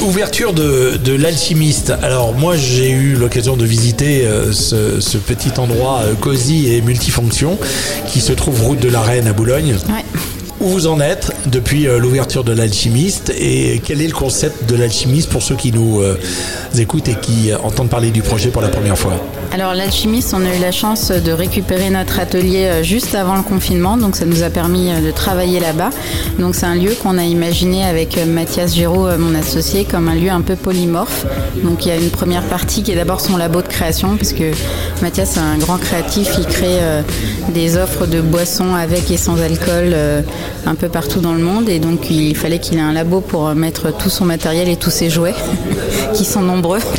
Ouverture 0.05 0.53
de, 0.53 0.97
de 0.97 1.13
l'alchimiste. 1.13 1.91
Alors 2.03 2.31
moi 2.33 2.55
j'ai 2.55 2.91
eu 2.91 3.15
l'occasion 3.15 3.57
de 3.57 3.65
visiter 3.65 4.27
euh, 4.27 4.51
ce, 4.53 5.17
petit 5.17 5.59
endroit 5.59 6.01
euh, 6.03 6.13
cosy 6.13 6.71
et 6.71 6.81
multifonction 6.81 7.57
qui 8.07 8.21
se 8.21 8.31
trouve 8.31 8.61
route 8.61 8.79
de 8.79 8.89
la 8.89 9.01
Reine 9.01 9.27
à 9.27 9.33
Boulogne. 9.33 9.75
Où 10.65 10.69
vous 10.69 10.87
en 10.87 10.99
êtes 10.99 11.31
depuis 11.45 11.87
euh, 11.87 11.99
l'ouverture 11.99 12.43
de 12.43 12.51
l'alchimiste 12.51 13.31
et 13.37 13.79
quel 13.85 14.01
est 14.01 14.07
le 14.07 14.13
concept 14.13 14.67
de 14.67 14.75
l'alchimiste 14.75 15.29
pour 15.29 15.43
ceux 15.43 15.53
qui 15.53 15.71
nous 15.71 16.01
euh, 16.01 16.17
écoutent 16.75 17.07
et 17.07 17.13
qui 17.13 17.51
euh, 17.51 17.57
entendent 17.59 17.91
parler 17.91 18.09
du 18.09 18.23
projet 18.23 18.49
pour 18.49 18.63
la 18.63 18.69
première 18.69 18.97
fois? 18.97 19.13
Alors 19.51 19.75
l'alchimiste, 19.75 20.33
on 20.33 20.43
a 20.43 20.55
eu 20.55 20.59
la 20.59 20.71
chance 20.71 21.11
de 21.11 21.31
récupérer 21.31 21.91
notre 21.91 22.19
atelier 22.19 22.81
juste 22.81 23.13
avant 23.13 23.35
le 23.35 23.43
confinement, 23.43 23.95
donc 23.95 24.15
ça 24.15 24.25
nous 24.25 24.41
a 24.41 24.49
permis 24.49 24.89
de 24.89 25.11
travailler 25.11 25.59
là-bas. 25.59 25.91
Donc 26.39 26.55
c'est 26.55 26.65
un 26.65 26.73
lieu 26.73 26.95
qu'on 27.01 27.19
a 27.19 27.23
imaginé 27.23 27.85
avec 27.85 28.17
Mathias 28.25 28.73
Giraud, 28.73 29.07
mon 29.19 29.35
associé, 29.35 29.85
comme 29.85 30.07
un 30.09 30.15
lieu 30.15 30.31
un 30.31 30.41
peu 30.41 30.55
polymorphe. 30.55 31.25
Donc 31.63 31.85
il 31.85 31.89
y 31.89 31.91
a 31.91 31.95
une 31.95 32.09
première 32.09 32.43
partie 32.43 32.81
qui 32.81 32.91
est 32.91 32.95
d'abord 32.95 33.21
son 33.21 33.37
labo 33.37 33.61
de 33.61 33.67
création, 33.67 34.17
parce 34.17 34.33
que 34.33 34.51
Mathias 35.01 35.37
est 35.37 35.39
un 35.39 35.57
grand 35.59 35.77
créatif, 35.77 36.31
il 36.39 36.45
crée 36.47 36.79
des 37.53 37.77
offres 37.77 38.07
de 38.07 38.19
boissons 38.19 38.73
avec 38.73 39.09
et 39.11 39.17
sans 39.17 39.39
alcool 39.39 39.95
un 40.65 40.75
peu 40.75 40.89
partout 40.89 41.19
dans 41.19 41.33
le 41.33 41.43
monde, 41.43 41.69
et 41.69 41.79
donc 41.79 42.09
il 42.09 42.35
fallait 42.35 42.59
qu'il 42.59 42.77
ait 42.77 42.81
un 42.81 42.93
labo 42.93 43.21
pour 43.21 43.53
mettre 43.55 43.95
tout 43.95 44.09
son 44.09 44.25
matériel 44.25 44.69
et 44.69 44.77
tous 44.77 44.89
ses 44.89 45.09
jouets, 45.09 45.35
qui 46.13 46.25
sont 46.25 46.41
nombreux. 46.41 46.79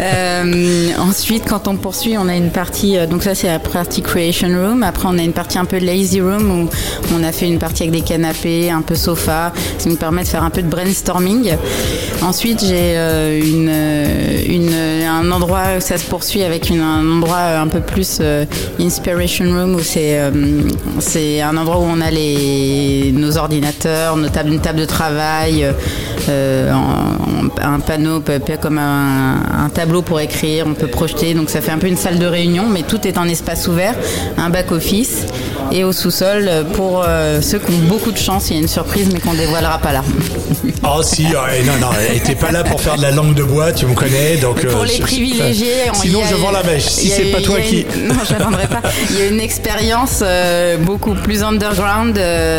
Euh, 0.00 0.90
ensuite, 0.98 1.44
quand 1.48 1.66
on 1.66 1.76
poursuit, 1.76 2.16
on 2.18 2.28
a 2.28 2.36
une 2.36 2.50
partie, 2.50 2.98
euh, 2.98 3.06
donc 3.06 3.22
ça 3.22 3.34
c'est 3.34 3.46
la 3.48 3.58
partie 3.58 4.02
creation 4.02 4.48
room. 4.48 4.82
Après, 4.82 5.08
on 5.08 5.18
a 5.18 5.22
une 5.22 5.32
partie 5.32 5.58
un 5.58 5.64
peu 5.64 5.78
lazy 5.78 6.20
room 6.20 6.50
où 6.50 6.68
on 7.14 7.22
a 7.22 7.32
fait 7.32 7.46
une 7.46 7.58
partie 7.58 7.84
avec 7.84 7.94
des 7.94 8.02
canapés, 8.02 8.70
un 8.70 8.82
peu 8.82 8.94
sofa. 8.94 9.52
Ça 9.78 9.88
nous 9.88 9.96
permet 9.96 10.22
de 10.22 10.28
faire 10.28 10.44
un 10.44 10.50
peu 10.50 10.62
de 10.62 10.68
brainstorming. 10.68 11.52
Ensuite, 12.22 12.60
j'ai 12.60 12.96
euh, 12.96 13.40
une, 13.40 14.54
une, 14.54 15.04
un 15.04 15.30
endroit 15.32 15.78
où 15.78 15.80
ça 15.80 15.98
se 15.98 16.04
poursuit 16.04 16.42
avec 16.42 16.70
une, 16.70 16.80
un 16.80 17.16
endroit 17.16 17.58
un 17.58 17.68
peu 17.68 17.80
plus 17.80 18.20
inspiration 18.78 19.46
room 19.46 19.74
où 19.74 19.80
c'est 19.80 20.18
c'est 21.00 21.40
un 21.40 21.56
endroit 21.56 21.78
où 21.78 21.84
on 21.84 22.00
a 22.00 22.10
les 22.10 22.77
les, 22.78 23.12
nos 23.12 23.36
ordinateurs, 23.38 24.16
nos 24.16 24.28
tables, 24.28 24.52
une 24.52 24.60
table 24.60 24.80
de 24.80 24.84
travail, 24.84 25.66
euh, 26.28 26.72
en- 26.72 27.46
en- 27.58 27.74
un 27.74 27.80
panneau 27.80 28.22
comme 28.62 28.78
un, 28.78 29.36
un 29.64 29.68
tableau 29.68 30.02
pour 30.02 30.20
écrire, 30.20 30.64
on 30.66 30.74
peut 30.74 30.86
projeter. 30.86 31.34
Donc 31.34 31.50
ça 31.50 31.60
fait 31.60 31.70
un 31.72 31.78
peu 31.78 31.86
une 31.88 31.96
salle 31.96 32.18
de 32.18 32.26
réunion, 32.26 32.64
mais 32.68 32.82
tout 32.82 33.06
est 33.06 33.18
en 33.18 33.26
espace 33.28 33.68
ouvert, 33.68 33.94
un 34.36 34.50
back-office. 34.50 35.26
Et 35.72 35.84
au 35.84 35.92
sous-sol, 35.92 36.46
euh, 36.48 36.64
pour 36.64 37.04
euh, 37.06 37.40
ceux 37.42 37.58
qui 37.58 37.70
ont 37.72 37.86
beaucoup 37.88 38.10
de 38.12 38.16
chance, 38.18 38.48
il 38.50 38.54
y 38.54 38.58
a 38.58 38.62
une 38.62 38.68
surprise, 38.68 39.08
mais 39.12 39.20
qu'on 39.20 39.34
dévoilera 39.34 39.78
pas 39.78 39.92
là. 39.92 40.02
Oh 40.84 41.02
si, 41.02 41.24
ouais, 41.26 41.62
non, 41.66 41.74
non, 41.80 41.88
elle 42.08 42.16
était 42.16 42.34
pas 42.34 42.50
là 42.50 42.64
pour 42.64 42.80
faire 42.80 42.96
de 42.96 43.02
la 43.02 43.10
langue 43.10 43.34
de 43.34 43.42
bois, 43.42 43.72
tu 43.72 43.84
me 43.86 43.94
connais, 43.94 44.36
donc. 44.36 44.64
euh, 44.64 44.70
Pour 44.72 44.84
les 44.84 44.96
je- 44.96 45.02
privilégiés, 45.02 45.74
on- 45.90 45.94
Sinon, 45.94 46.20
je 46.30 46.34
vends 46.36 46.50
la 46.52 46.62
mèche. 46.62 46.84
Si 46.84 47.08
c'est 47.08 47.24
pas 47.26 47.40
toi 47.42 47.60
qui. 47.60 47.80
une- 47.96 48.08
Non, 48.08 48.14
je 48.26 48.32
la 48.32 48.38
vendrai 48.44 48.66
pas. 48.66 48.80
Il 49.10 49.18
y 49.18 49.22
a 49.22 49.26
une 49.26 49.40
expérience 49.40 50.20
euh, 50.22 50.78
beaucoup 50.78 51.14
plus 51.14 51.42
underground 51.42 52.16
euh, 52.16 52.57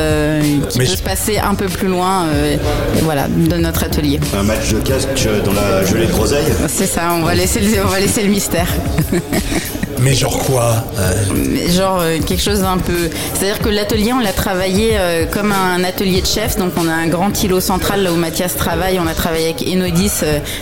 qui 0.70 0.80
Mais 0.80 0.86
peut 0.86 0.92
je- 0.92 0.98
se 0.98 1.04
passer 1.04 1.38
un 1.40 1.56
peu 1.56 1.66
plus 1.68 1.88
loin, 1.88 2.26
euh, 2.28 2.58
voilà, 3.04 3.28
de 3.28 3.56
notre 3.58 3.84
atelier. 3.84 4.20
Un 4.38 4.44
match 4.44 4.74
de 4.74 4.80
casque 4.80 5.10
dans 5.46 5.54
la 5.54 5.84
gelée 5.86 6.08
de 6.08 6.12
groseille. 6.12 6.46
C'est 6.68 6.86
ça. 6.88 7.14
On 7.14 7.24
va 7.24 7.36
laisser, 7.36 7.60
le, 7.62 7.84
on 7.84 7.88
va 7.88 8.00
laisser 8.00 8.24
le 8.24 8.30
mystère. 8.30 8.68
Mais 10.02 10.14
genre 10.14 10.38
quoi 10.40 10.84
euh, 10.98 11.70
Genre 11.70 12.00
euh, 12.00 12.20
quelque 12.26 12.42
chose 12.42 12.62
d'un 12.62 12.78
peu. 12.78 13.10
C'est-à-dire 13.34 13.60
que 13.60 13.70
l'atelier, 13.70 14.14
on 14.14 14.20
l'a 14.20 14.32
travaillé 14.32 14.92
euh, 14.94 15.26
comme 15.26 15.52
un 15.52 15.84
atelier 15.84 16.22
de 16.22 16.28
chef. 16.28 16.58
Donc 16.58 16.72
on 16.78 16.88
a 16.88 16.94
un 16.94 17.08
grand 17.08 17.44
îlot 17.44 17.60
central 17.60 18.04
là 18.04 18.14
où 18.14 18.16
Mathias 18.16 18.56
travaille. 18.56 19.00
On 19.00 19.08
a 19.08 19.14
travaillé 19.14 19.50
avec 19.50 19.68
Enodis, 19.68 20.12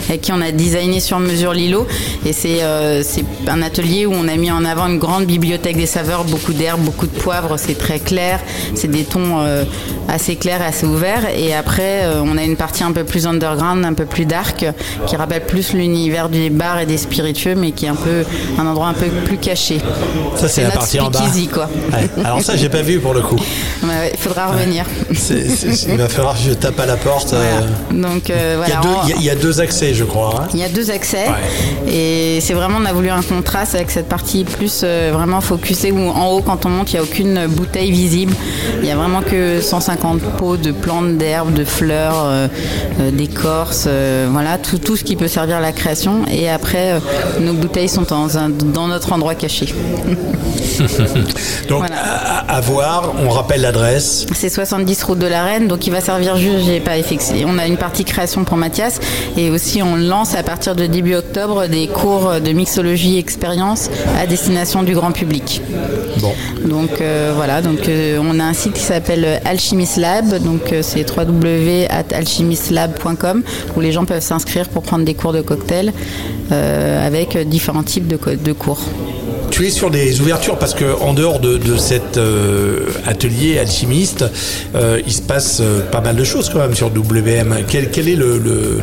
avec 0.10 0.22
qui 0.22 0.32
on 0.32 0.41
a 0.41 0.51
designé 0.51 1.00
sur 1.00 1.20
mesure 1.20 1.53
l'îlot. 1.53 1.88
Et 2.25 2.34
c'est 2.34 2.62
un 2.62 3.62
atelier 3.62 4.06
où 4.06 4.13
on 4.13 4.27
a 4.27 4.36
mis 4.36 4.51
en 4.51 4.65
avant 4.65 4.88
une 4.88 5.00
grande 5.00 5.25
bibliothèque 5.25 5.77
des 5.77 5.86
saveurs, 5.86 6.24
beaucoup 6.24 6.53
d'herbes, 6.53 6.82
beaucoup 6.82 7.08
de 7.08 7.17
poivre. 7.17 7.58
C'est 7.58 7.77
très 7.77 8.00
clair. 8.00 8.39
C'est 8.75 8.89
des 8.89 9.03
tons 9.03 9.46
assez 10.08 10.36
clairs 10.36 10.62
et 10.62 10.65
assez 10.65 10.86
ouverts. 10.86 11.27
Et 11.36 11.53
après, 11.53 12.06
on 12.24 12.38
a 12.38 12.44
une 12.44 12.56
partie 12.56 12.84
un 12.84 12.91
peu 12.91 13.03
plus 13.03 13.27
underground, 13.27 13.86
un 13.86 13.94
peu 13.94 14.06
plus 14.06 14.25
dark, 14.25 14.65
qui 15.06 15.15
rappelle 15.15 15.46
plus 15.46 15.74
l'univers 15.74 16.29
des 16.29 16.50
bars 16.50 16.79
et 16.79 16.86
des 16.86 16.98
spiritueux, 16.98 17.56
mais 17.56 17.72
qui 17.72 17.86
est 17.86 17.89
un 17.89 17.96
peu 17.96 18.24
un 18.58 18.65
endroit 18.65 18.88
un 18.88 18.94
peu 18.94 19.06
plus 19.27 19.38
caché. 19.38 19.79
Ça, 20.38 20.48
c'est 20.48 20.62
la 20.62 20.67
notre 20.67 20.79
partie 20.79 21.00
en 21.01 21.10
bas. 21.10 21.19
speakeasy, 21.19 21.48
quoi. 21.48 21.69
Ouais. 21.91 22.10
Alors 22.24 22.41
ça, 22.41 22.55
j'ai 22.55 22.69
pas 22.69 22.81
vu 22.81 23.00
pour 23.00 23.13
le 23.13 23.22
coup. 23.22 23.36
Ouais, 23.84 24.10
il 24.12 24.19
faudra 24.19 24.48
revenir. 24.48 24.86
C'est- 25.13 25.48
c'est- 25.50 25.88
il 25.91 25.98
va 25.98 26.10
falloir 26.10 26.34
que 26.34 26.39
je 26.50 26.53
tape 26.53 26.79
à 26.79 26.86
la 26.88 26.98
porte. 26.98 27.31
euh. 27.34 27.60
Voilà. 27.91 28.10
Donc 28.10 28.29
euh, 28.29 28.57
Il 28.65 28.69
y, 28.69 28.74
a 28.74 28.79
voilà. 28.81 29.03
deux, 29.07 29.13
il 29.19 29.24
y 29.24 29.29
a- 29.29 29.36
deux 29.36 29.62
accès, 29.62 29.93
je 29.93 30.03
crois. 30.03 30.41
hein. 30.43 30.48
il 30.53 30.60
y 30.60 30.63
a 30.63 30.69
deux 30.69 30.89
accès 30.89 31.25
et 31.88 32.39
c'est 32.41 32.53
vraiment 32.53 32.79
on 32.81 32.86
a 32.86 32.93
voulu 32.93 33.10
un 33.10 33.22
contraste 33.22 33.75
avec 33.75 33.91
cette 33.91 34.07
partie 34.10 34.43
plus 34.46 34.81
euh, 34.84 35.12
vraiment 35.13 35.41
focusée 35.41 35.91
où 35.91 36.00
en 36.10 36.31
haut 36.31 36.41
quand 36.41 36.65
on 36.65 36.69
monte 36.69 36.91
il 36.91 36.96
n'y 36.96 37.00
a 37.00 37.03
aucune 37.03 37.48
bouteille 37.48 37.91
visible 37.91 38.34
il 38.81 38.88
y 38.88 38.91
a 38.91 38.96
vraiment 38.96 39.22
que 39.22 39.62
150 39.62 40.19
pots 40.38 40.57
de 40.57 40.72
plantes 40.72 41.17
d'herbes 41.17 41.53
de 41.53 41.63
fleurs 41.63 42.15
euh, 42.25 42.48
d'écorces 43.12 43.88
voilà 44.31 44.57
tout, 44.57 44.77
tout 44.79 44.96
ce 44.96 45.03
qui 45.03 45.15
peut 45.15 45.27
servir 45.27 45.57
à 45.57 45.62
la 45.62 45.72
création 45.72 46.25
et 46.31 46.50
après 46.50 47.00
nos 47.39 47.53
bouteilles 47.53 47.89
sont 47.89 48.03
dans, 48.03 48.38
un- 48.38 48.50
dans 48.50 48.88
notre 48.88 49.12
endroit 49.17 49.36
caché 49.36 49.67
Donc, 51.69 51.79
Voilà. 51.79 51.95
à, 51.95 52.55
à 52.57 52.62
voir, 52.62 53.13
on 53.24 53.29
rappelle 53.29 53.62
l'adresse. 53.62 54.25
C'est 54.33 54.50
70 54.50 55.03
route 55.03 55.19
de 55.19 55.27
la 55.27 55.43
Reine, 55.43 55.67
donc 55.67 55.86
il 55.88 55.91
va 55.91 56.00
servir 56.01 56.38
juste, 56.38 56.65
j'ai 56.65 56.79
pas 56.79 57.01
fixé. 57.03 57.43
On 57.45 57.57
a 57.57 57.67
une 57.67 57.77
partie 57.77 58.05
création 58.05 58.43
pour 58.45 58.55
Mathias 58.57 59.00
et 59.38 59.50
aussi 59.50 59.81
on 59.83 59.95
lance 59.95 60.36
à 60.36 60.43
partir 60.43 60.75
de 60.75 60.86
début 60.86 61.15
octobre 61.15 61.67
des 61.67 61.88
cours 61.88 62.39
de 62.39 62.51
mixologie 62.51 63.17
expérience 63.17 63.89
à 64.19 64.25
destination 64.27 64.83
du 64.83 64.93
grand 64.93 65.12
public. 65.12 65.62
Bon. 66.19 66.33
Donc 66.65 67.01
euh, 67.01 67.31
voilà, 67.36 67.62
donc 67.62 67.88
euh, 67.89 68.19
on 68.21 68.39
a 68.39 68.43
un 68.43 68.53
site 68.53 68.74
qui 68.74 68.83
s'appelle 68.83 69.41
Alchimist 69.45 69.97
Lab, 69.97 70.38
donc 70.43 70.71
euh, 70.74 70.81
c'est 70.83 71.05
www.alchimistlab.com 71.09 73.43
où 73.75 73.81
les 73.81 73.91
gens 73.91 74.05
peuvent 74.05 74.21
s'inscrire 74.21 74.69
pour 74.69 74.83
prendre 74.83 75.03
des 75.05 75.13
cours 75.15 75.33
de 75.33 75.41
cocktail 75.41 75.91
avec 76.50 77.38
différents 77.47 77.83
types 77.83 78.07
de, 78.07 78.17
de 78.36 78.53
cours. 78.53 78.79
people 79.07 79.37
Tu 79.51 79.66
es 79.66 79.70
sur 79.70 79.89
des 79.89 80.22
ouvertures 80.22 80.58
parce 80.58 80.74
que 80.74 81.00
en 81.01 81.13
dehors 81.13 81.39
de, 81.39 81.60
cet 81.77 82.18
euh, 82.18 82.88
atelier 83.06 83.58
alchimiste, 83.60 84.25
euh, 84.75 85.01
il 85.06 85.13
se 85.13 85.22
passe 85.22 85.60
euh, 85.62 85.82
pas 85.82 86.01
mal 86.01 86.16
de 86.16 86.24
choses 86.24 86.50
quand 86.50 86.60
même 86.60 86.75
sur 86.75 86.88
WM. 86.88 87.56
Quel, 87.68 88.08
est 88.08 88.16
le, 88.16 88.82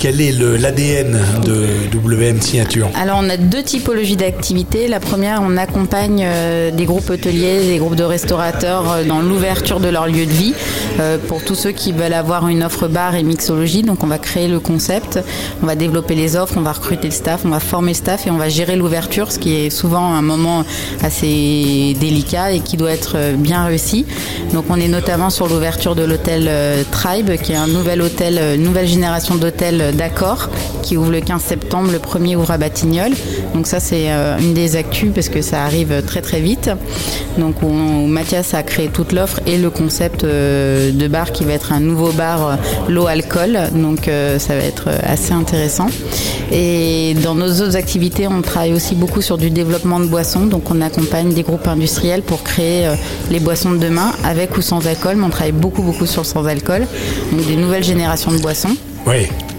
quel 0.00 0.20
est 0.20 0.32
l'ADN 0.32 1.18
de 1.44 1.66
WM 1.96 2.40
Signature? 2.40 2.88
Alors 3.00 3.18
on 3.22 3.28
a 3.28 3.36
deux 3.36 3.62
typologies 3.62 4.16
d'activités. 4.16 4.88
La 4.88 5.00
première, 5.00 5.42
on 5.42 5.56
accompagne 5.56 6.26
des 6.72 6.84
groupes 6.84 7.10
hôteliers, 7.10 7.66
des 7.66 7.78
groupes 7.78 7.96
de 7.96 8.04
restaurateurs 8.04 9.04
dans 9.06 9.20
l'ouverture 9.20 9.80
de 9.80 9.88
leur 9.88 10.06
lieu 10.06 10.26
de 10.26 10.32
vie 10.32 10.54
pour 11.28 11.44
tous 11.44 11.54
ceux 11.54 11.72
qui 11.72 11.92
veulent 11.92 12.12
avoir 12.12 12.48
une 12.48 12.62
offre 12.62 12.88
bar 12.88 13.14
et 13.14 13.22
mixologie. 13.22 13.82
Donc 13.82 14.04
on 14.04 14.08
va 14.08 14.18
créer 14.18 14.48
le 14.48 14.60
concept, 14.60 15.18
on 15.62 15.66
va 15.66 15.74
développer 15.74 16.14
les 16.14 16.36
offres, 16.36 16.54
on 16.56 16.62
va 16.62 16.72
recruter 16.72 17.08
le 17.08 17.14
staff, 17.14 17.42
on 17.44 17.50
va 17.50 17.60
former 17.60 17.92
le 17.92 17.96
staff 17.96 18.26
et 18.26 18.30
on 18.30 18.36
va 18.36 18.48
gérer 18.48 18.76
l'ouverture, 18.76 19.32
ce 19.32 19.38
qui 19.38 19.54
est 19.54 19.70
souvent 19.70 20.01
un 20.04 20.22
moment 20.22 20.64
assez 21.02 21.96
délicat 22.00 22.52
et 22.52 22.60
qui 22.60 22.76
doit 22.76 22.90
être 22.92 23.12
euh, 23.16 23.34
bien 23.34 23.64
réussi. 23.64 24.06
Donc 24.52 24.64
on 24.70 24.76
est 24.76 24.88
notamment 24.88 25.30
sur 25.30 25.48
l'ouverture 25.48 25.94
de 25.94 26.02
l'hôtel 26.04 26.46
euh, 26.48 26.82
Tribe, 26.90 27.30
qui 27.42 27.52
est 27.52 27.56
un 27.56 27.66
nouvel 27.66 28.02
hôtel, 28.02 28.38
euh, 28.40 28.56
nouvelle 28.56 28.86
génération 28.86 29.34
d'hôtels 29.36 29.94
d'accord, 29.96 30.48
qui 30.82 30.96
ouvre 30.96 31.10
le 31.10 31.20
15 31.20 31.42
septembre, 31.42 31.90
le 31.92 31.98
premier 31.98 32.36
ouvre 32.36 32.50
à 32.50 32.58
Batignolles. 32.58 33.14
Donc 33.54 33.66
ça 33.66 33.80
c'est 33.80 34.08
une 34.40 34.54
des 34.54 34.76
actus 34.76 35.10
parce 35.14 35.28
que 35.28 35.42
ça 35.42 35.64
arrive 35.64 36.02
très 36.06 36.20
très 36.22 36.40
vite. 36.40 36.70
Donc 37.38 37.62
on- 37.62 38.06
Mathias 38.06 38.54
a 38.54 38.62
créé 38.62 38.88
toute 38.88 39.12
l'offre 39.12 39.40
et 39.46 39.58
le 39.58 39.70
concept 39.70 40.24
de 40.24 41.08
bar 41.08 41.32
qui 41.32 41.44
va 41.44 41.52
être 41.52 41.72
un 41.72 41.80
nouveau 41.80 42.10
bar 42.12 42.58
low 42.88 43.06
alcool. 43.06 43.58
Donc 43.74 44.08
ça 44.38 44.54
va 44.56 44.62
être 44.62 44.88
assez 45.04 45.32
intéressant. 45.32 45.86
Et 46.50 47.14
dans 47.22 47.34
nos 47.34 47.48
autres 47.62 47.76
activités, 47.76 48.26
on 48.28 48.42
travaille 48.42 48.72
aussi 48.74 48.94
beaucoup 48.94 49.22
sur 49.22 49.38
du 49.38 49.50
développement 49.50 49.91
de 50.00 50.06
boissons. 50.06 50.46
Donc 50.46 50.70
on 50.70 50.80
accompagne 50.80 51.32
des 51.32 51.42
groupes 51.42 51.66
industriels 51.66 52.22
pour 52.22 52.42
créer 52.42 52.86
euh, 52.86 52.94
les 53.30 53.40
boissons 53.40 53.72
de 53.72 53.78
demain 53.78 54.12
avec 54.24 54.56
ou 54.56 54.62
sans 54.62 54.86
alcool. 54.86 55.16
Mais 55.16 55.24
on 55.24 55.30
travaille 55.30 55.52
beaucoup 55.52 55.82
beaucoup 55.82 56.06
sur 56.06 56.22
le 56.22 56.26
sans 56.26 56.44
alcool. 56.46 56.86
Donc 57.32 57.46
des 57.46 57.56
nouvelles 57.56 57.84
générations 57.84 58.32
de 58.32 58.38
boissons. 58.38 58.76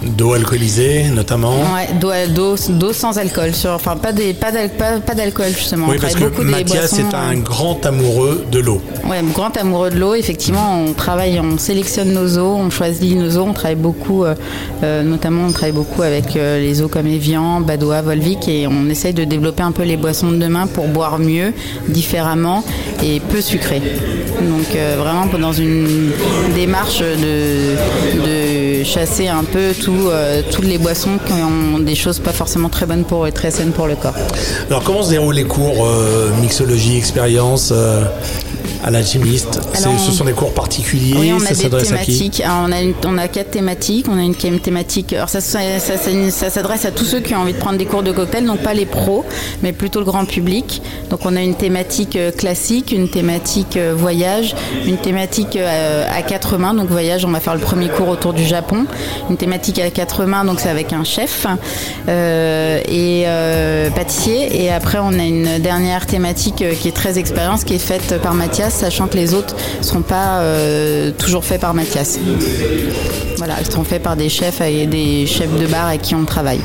D'eau 0.05 0.33
alcoolisée 0.33 1.05
notamment. 1.09 1.53
Ouais, 1.73 1.87
d'eau, 1.99 2.55
d'eau, 2.69 2.93
sans 2.93 3.17
alcool. 3.17 3.53
Sur, 3.53 3.71
enfin 3.71 3.95
pas 3.95 4.11
des, 4.11 4.33
pas, 4.33 4.51
d'al- 4.51 4.69
pas, 4.69 4.99
pas 4.99 5.15
d'alcool 5.15 5.47
justement. 5.55 5.87
Oui, 5.89 5.97
parce 5.99 6.15
que 6.15 6.41
Mathias 6.41 6.91
boissons, 6.91 7.09
est 7.09 7.15
un 7.15 7.35
euh, 7.35 7.41
grand 7.41 7.85
amoureux 7.85 8.45
de 8.51 8.59
l'eau. 8.59 8.81
Ouais, 9.09 9.21
grand 9.33 9.55
amoureux 9.57 9.89
de 9.89 9.97
l'eau. 9.99 10.15
Effectivement, 10.15 10.83
on 10.87 10.93
travaille, 10.93 11.39
on 11.39 11.57
sélectionne 11.57 12.13
nos 12.13 12.37
eaux, 12.37 12.55
on 12.55 12.69
choisit 12.69 13.17
nos 13.17 13.37
eaux. 13.37 13.45
On 13.47 13.53
travaille 13.53 13.75
beaucoup, 13.75 14.23
euh, 14.25 14.35
euh, 14.83 15.03
notamment, 15.03 15.45
on 15.47 15.51
travaille 15.51 15.71
beaucoup 15.73 16.01
avec 16.01 16.35
euh, 16.35 16.59
les 16.59 16.81
eaux 16.81 16.87
comme 16.87 17.07
Evian, 17.07 17.61
Badoa, 17.61 18.01
Volvic, 18.01 18.47
et 18.47 18.67
on 18.67 18.89
essaye 18.89 19.13
de 19.13 19.23
développer 19.23 19.63
un 19.63 19.71
peu 19.71 19.83
les 19.83 19.97
boissons 19.97 20.31
de 20.31 20.37
demain 20.37 20.67
pour 20.67 20.87
boire 20.87 21.19
mieux, 21.19 21.53
différemment 21.87 22.63
et 23.03 23.19
peu 23.19 23.41
sucré. 23.41 23.81
Donc 24.41 24.75
euh, 24.75 24.95
vraiment 24.99 25.25
dans 25.37 25.53
une 25.53 26.11
démarche 26.55 26.99
de, 26.99 27.75
de 28.25 28.83
chasser 28.83 29.27
un 29.27 29.43
peu 29.43 29.71
tout, 29.79 29.92
euh, 30.09 30.41
toutes 30.51 30.65
les 30.65 30.77
boissons 30.77 31.17
qui 31.25 31.33
ont 31.33 31.79
des 31.79 31.95
choses 31.95 32.19
pas 32.19 32.31
forcément 32.31 32.69
très 32.69 32.85
bonnes 32.85 33.03
pour 33.03 33.27
et 33.27 33.31
très 33.31 33.51
saines 33.51 33.71
pour 33.71 33.87
le 33.87 33.95
corps. 33.95 34.15
Alors 34.69 34.83
comment 34.83 35.03
se 35.03 35.09
déroulent 35.09 35.35
les 35.35 35.43
cours 35.43 35.85
euh, 35.85 36.29
mixologie, 36.41 36.97
expérience 36.97 37.71
euh, 37.71 38.03
à 38.83 38.91
l'alchimiste 38.91 39.59
Ce 39.73 40.11
sont 40.11 40.25
des 40.25 40.33
cours 40.33 40.53
particuliers 40.53 41.15
Oui, 41.17 41.33
on 41.33 41.39
Ça 41.39 41.47
a 41.47 41.49
des 41.53 41.55
s'adresse 41.63 41.91
à 41.91 41.97
qui 41.99 42.17
thématiques. 42.17 42.41
Alors, 42.41 42.65
on, 42.67 42.71
a 42.71 42.81
une- 42.81 42.93
on 43.05 43.17
a 43.17 43.27
quatre 43.27 43.51
thématiques. 43.51 44.07
On 44.09 44.17
a 44.17 44.21
une 44.21 44.35
thématique. 44.59 45.13
Alors 45.13 45.29
ça, 45.29 45.41
ça, 45.41 45.59
ça, 45.79 45.97
ça- 45.97 46.11
ça 46.31 46.49
s'adresse 46.49 46.85
à 46.85 46.91
tous 46.91 47.05
ceux 47.05 47.19
qui 47.21 47.33
ont 47.33 47.39
envie 47.39 47.53
de 47.53 47.57
prendre 47.59 47.77
des 47.77 47.85
cours 47.85 48.03
de 48.03 48.11
cocktail, 48.11 48.45
donc 48.45 48.59
pas 48.59 48.73
les 48.73 48.85
pros, 48.85 49.23
mais 49.61 49.71
plutôt 49.71 49.99
le 49.99 50.05
grand 50.05 50.25
public. 50.25 50.81
Donc 51.09 51.21
on 51.25 51.35
a 51.35 51.41
une 51.41 51.55
thématique 51.55 52.15
euh, 52.15 52.31
classique, 52.31 52.91
une 52.91 53.09
thématique 53.09 53.77
euh, 53.77 53.93
voyage, 53.95 54.55
une 54.85 54.97
thématique 54.97 55.55
euh, 55.55 56.05
à 56.13 56.21
quatre 56.21 56.57
mains. 56.57 56.73
Donc 56.73 56.89
voyage, 56.89 57.23
on 57.25 57.31
va 57.31 57.39
faire 57.39 57.53
le 57.55 57.61
premier 57.61 57.87
cours 57.89 58.09
autour 58.09 58.33
du 58.33 58.45
Japon. 58.45 58.85
Une 59.29 59.37
thématique 59.37 59.79
à 59.79 59.89
quatre 59.91 60.25
mains, 60.25 60.43
donc 60.45 60.59
c'est 60.59 60.69
avec 60.69 60.91
un 60.93 61.03
chef 61.03 61.47
euh, 62.09 62.79
et 62.87 63.23
euh, 63.27 63.89
pâtissier. 63.91 64.63
Et 64.63 64.71
après, 64.71 64.97
on 65.01 65.13
a 65.19 65.23
une 65.23 65.59
dernière 65.59 66.05
thématique 66.05 66.63
qui 66.81 66.87
est 66.87 66.91
très 66.91 67.17
expérience, 67.17 67.63
qui 67.63 67.75
est 67.75 67.79
faite 67.79 68.19
par 68.21 68.33
Mathias, 68.33 68.72
sachant 68.73 69.07
que 69.07 69.15
les 69.15 69.33
autres 69.33 69.55
ne 69.79 69.83
seront 69.83 70.01
pas 70.01 70.39
euh, 70.39 71.11
toujours 71.17 71.45
faits 71.45 71.61
par 71.61 71.73
Mathias. 71.73 72.19
Voilà, 73.37 73.55
ils 73.59 73.71
seront 73.71 73.83
faits 73.83 74.01
par 74.01 74.15
des 74.15 74.29
chefs 74.29 74.61
et 74.61 74.85
des 74.85 75.25
chefs 75.25 75.53
de 75.59 75.67
bar 75.67 75.87
avec 75.87 76.01
qui 76.01 76.15
on 76.15 76.25
travaille. 76.25 76.61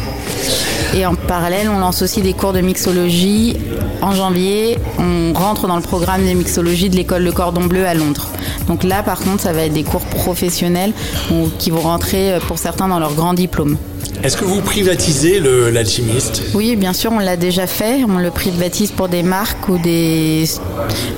Et 0.95 1.05
en 1.05 1.15
parallèle, 1.15 1.69
on 1.69 1.79
lance 1.79 2.03
aussi 2.03 2.23
des 2.23 2.33
cours 2.33 2.53
de 2.53 2.61
mixologie. 2.61 3.57
En 4.01 4.13
janvier, 4.13 4.79
on 4.99 5.33
rentre 5.33 5.67
dans 5.67 5.77
le 5.77 5.83
programme 5.83 6.27
de 6.27 6.33
mixologie 6.33 6.89
de 6.89 6.97
l'école 6.97 7.23
Le 7.23 7.33
Cordon 7.33 7.65
Bleu 7.65 7.87
à 7.87 7.95
Londres. 7.95 8.29
Donc 8.69 8.85
là, 8.85 9.03
par 9.03 9.21
contre, 9.21 9.43
ça 9.43 9.53
va 9.53 9.63
être 9.63 9.73
des 9.73 9.83
cours 9.83 10.05
professionnels 10.05 10.93
qui 11.59 11.71
vont 11.71 11.81
rentrer 11.81 12.35
euh, 12.35 12.41
pour 12.41 12.59
certains 12.59 12.89
dans 12.89 12.99
leur 12.99 13.15
grand 13.15 13.35
diplôme. 13.35 13.77
Est-ce 14.25 14.37
que 14.37 14.45
vous 14.45 14.61
privatisez 14.61 15.41
l'alchimiste? 15.73 16.43
Oui, 16.55 16.75
bien 16.77 16.93
sûr, 16.93 17.13
on 17.13 17.19
l'a 17.21 17.37
déjà 17.37 17.67
fait. 17.67 18.05
On 18.09 18.19
le 18.19 18.31
privatise 18.31 18.91
pour 18.91 19.09
des 19.09 19.23
marques 19.23 19.69
ou 19.69 19.79
des, 19.79 20.45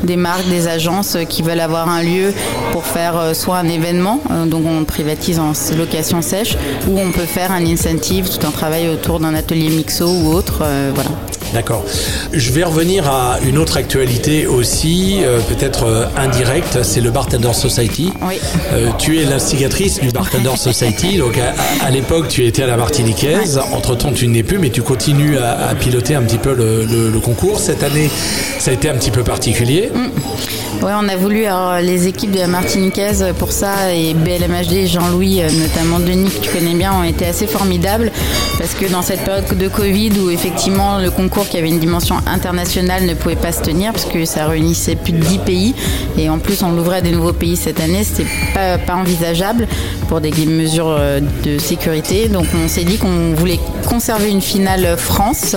des 0.05 0.17
marques, 0.17 0.47
des 0.49 0.69
agences 0.69 1.17
qui 1.29 1.43
veulent 1.43 1.61
avoir 1.61 1.89
un 1.89 2.03
lieu 2.03 2.33
pour 2.73 2.85
faire 2.85 3.17
euh, 3.19 3.35
soit 3.35 3.57
un 3.57 3.69
événement, 3.69 4.21
euh, 4.31 4.45
donc 4.45 4.65
on 4.67 4.85
privatise 4.85 5.39
en 5.39 5.53
location 5.77 6.23
sèche, 6.23 6.57
ou 6.89 6.99
on 6.99 7.11
peut 7.11 7.27
faire 7.27 7.53
un 7.53 7.65
incentive 7.67 8.29
tout 8.29 8.47
un 8.47 8.51
travail 8.51 8.89
autour 8.89 9.19
d'un 9.19 9.35
atelier 9.35 9.71
mixo 9.71 10.07
ou 10.07 10.33
autre. 10.33 10.61
euh, 10.63 10.91
voilà. 10.95 11.11
D'accord. 11.55 11.85
Je 12.33 12.53
vais 12.53 12.63
revenir 12.63 13.09
à 13.09 13.39
une 13.45 13.59
autre 13.59 13.77
actualité 13.77 14.47
aussi, 14.47 15.19
euh, 15.23 15.41
peut-être 15.41 15.85
euh, 15.85 16.05
indirecte, 16.17 16.83
c'est 16.83 17.01
le 17.01 17.11
Bartender 17.11 17.53
Society. 17.53 18.13
Oui. 18.23 18.39
Euh, 18.73 18.89
tu 18.99 19.19
es 19.21 19.25
l'instigatrice 19.25 20.01
du 20.01 20.11
Bartender 20.11 20.51
Society, 20.57 21.17
donc 21.19 21.37
à, 21.39 21.55
à 21.85 21.91
l'époque 21.91 22.29
tu 22.29 22.47
étais 22.47 22.63
à 22.63 22.67
la 22.69 22.77
Martiniquaise, 22.77 23.61
entre-temps 23.73 24.13
tu 24.13 24.29
n'es 24.29 24.43
plus, 24.45 24.59
mais 24.59 24.71
tu 24.71 24.83
continues 24.83 25.39
à, 25.39 25.69
à 25.71 25.75
piloter 25.75 26.15
un 26.15 26.23
petit 26.23 26.39
peu 26.39 26.55
le, 26.55 26.85
le- 26.85 27.11
le 27.11 27.19
concours. 27.21 27.59
Cette 27.59 27.83
année, 27.83 28.09
ça 28.61 28.71
a 28.71 28.75
été 28.75 28.89
un 28.89 28.95
petit 28.95 29.11
peu 29.11 29.25
particulier. 29.25 29.91
Ouais, 30.83 30.93
on 30.99 31.09
a 31.09 31.17
voulu 31.17 31.45
alors, 31.45 31.81
les 31.83 32.07
équipes 32.07 32.31
de 32.31 32.39
la 32.39 32.47
Martiniquaise 32.47 33.25
pour 33.39 33.53
ça 33.53 33.93
et 33.93 34.15
BLMHD, 34.15 34.87
Jean-Louis, 34.87 35.43
notamment 35.61 35.99
Denis 35.99 36.31
que 36.31 36.41
tu 36.41 36.51
connais 36.51 36.75
bien, 36.75 36.95
ont 36.95 37.03
été 37.03 37.27
assez 37.27 37.47
formidables 37.47 38.11
parce 38.57 38.73
que 38.75 38.91
dans 38.91 39.03
cette 39.03 39.21
période 39.25 39.59
de 39.59 39.69
Covid 39.69 40.13
où 40.21 40.31
effectivement 40.31 40.99
le 40.99 41.11
concours 41.11 41.40
qui 41.49 41.57
avait 41.57 41.69
une 41.69 41.79
dimension 41.79 42.17
internationale 42.27 43.05
ne 43.05 43.15
pouvait 43.15 43.37
pas 43.37 43.53
se 43.53 43.63
tenir 43.63 43.93
parce 43.93 44.05
que 44.05 44.25
ça 44.25 44.47
réunissait 44.47 44.97
plus 44.97 45.13
de 45.13 45.19
10 45.19 45.39
pays 45.39 45.75
et 46.19 46.29
en 46.29 46.39
plus 46.39 46.63
on 46.63 46.73
l'ouvrait 46.73 46.99
à 46.99 47.01
des 47.01 47.13
nouveaux 47.13 47.33
pays 47.33 47.57
cette 47.57 47.81
année, 47.81 48.05
c'était 48.05 48.29
pas, 48.55 48.79
pas 48.79 48.95
envisageable 48.95 49.67
pour 50.09 50.21
des 50.21 50.33
mesures 50.47 50.89
euh, 50.89 51.21
de 51.45 51.59
sécurité. 51.59 52.29
Donc 52.29 52.47
on 52.55 52.69
s'est 52.69 52.85
dit 52.85 52.99
qu'on 52.99 53.33
voulait 53.35 53.61
conserver 53.89 54.31
une 54.31 54.41
finale 54.41 54.97
France, 54.97 55.57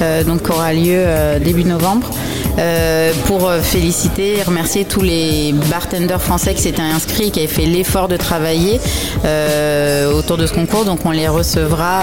euh, 0.00 0.24
donc 0.24 0.44
qui 0.44 0.50
aura 0.50 0.72
lieu 0.72 0.94
euh, 0.96 1.38
début 1.38 1.64
novembre. 1.64 2.08
Pour 3.26 3.50
féliciter 3.62 4.38
et 4.38 4.42
remercier 4.42 4.84
tous 4.84 5.00
les 5.00 5.54
bartenders 5.70 6.20
français 6.20 6.52
qui 6.52 6.60
s'étaient 6.60 6.82
inscrits 6.82 7.30
qui 7.30 7.38
avaient 7.38 7.48
fait 7.48 7.64
l'effort 7.64 8.08
de 8.08 8.18
travailler 8.18 8.78
autour 10.14 10.36
de 10.36 10.44
ce 10.44 10.52
concours. 10.52 10.84
Donc 10.84 11.06
on 11.06 11.12
les 11.12 11.28
recevra 11.28 12.02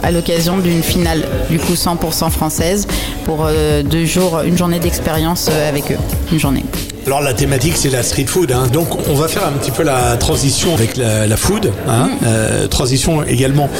à 0.00 0.10
l'occasion 0.12 0.58
d'une 0.58 0.84
finale 0.84 1.26
du 1.50 1.58
coup 1.58 1.72
100% 1.72 2.17
française 2.28 2.86
pour 3.24 3.46
euh, 3.46 3.82
deux 3.82 4.04
jours, 4.04 4.40
une 4.40 4.58
journée 4.58 4.80
d'expérience 4.80 5.48
euh, 5.50 5.68
avec 5.68 5.92
eux, 5.92 5.98
une 6.32 6.40
journée. 6.40 6.64
Alors 7.06 7.22
la 7.22 7.32
thématique 7.32 7.74
c'est 7.76 7.88
la 7.90 8.02
street 8.02 8.26
food, 8.26 8.52
hein. 8.52 8.66
donc 8.72 8.88
on 9.08 9.14
va 9.14 9.28
faire 9.28 9.46
un 9.46 9.52
petit 9.52 9.70
peu 9.70 9.82
la 9.82 10.16
transition 10.18 10.74
avec 10.74 10.96
la, 10.98 11.26
la 11.26 11.36
food, 11.38 11.72
hein. 11.88 12.10
Euh, 12.26 12.66
transition 12.66 13.22
également 13.24 13.70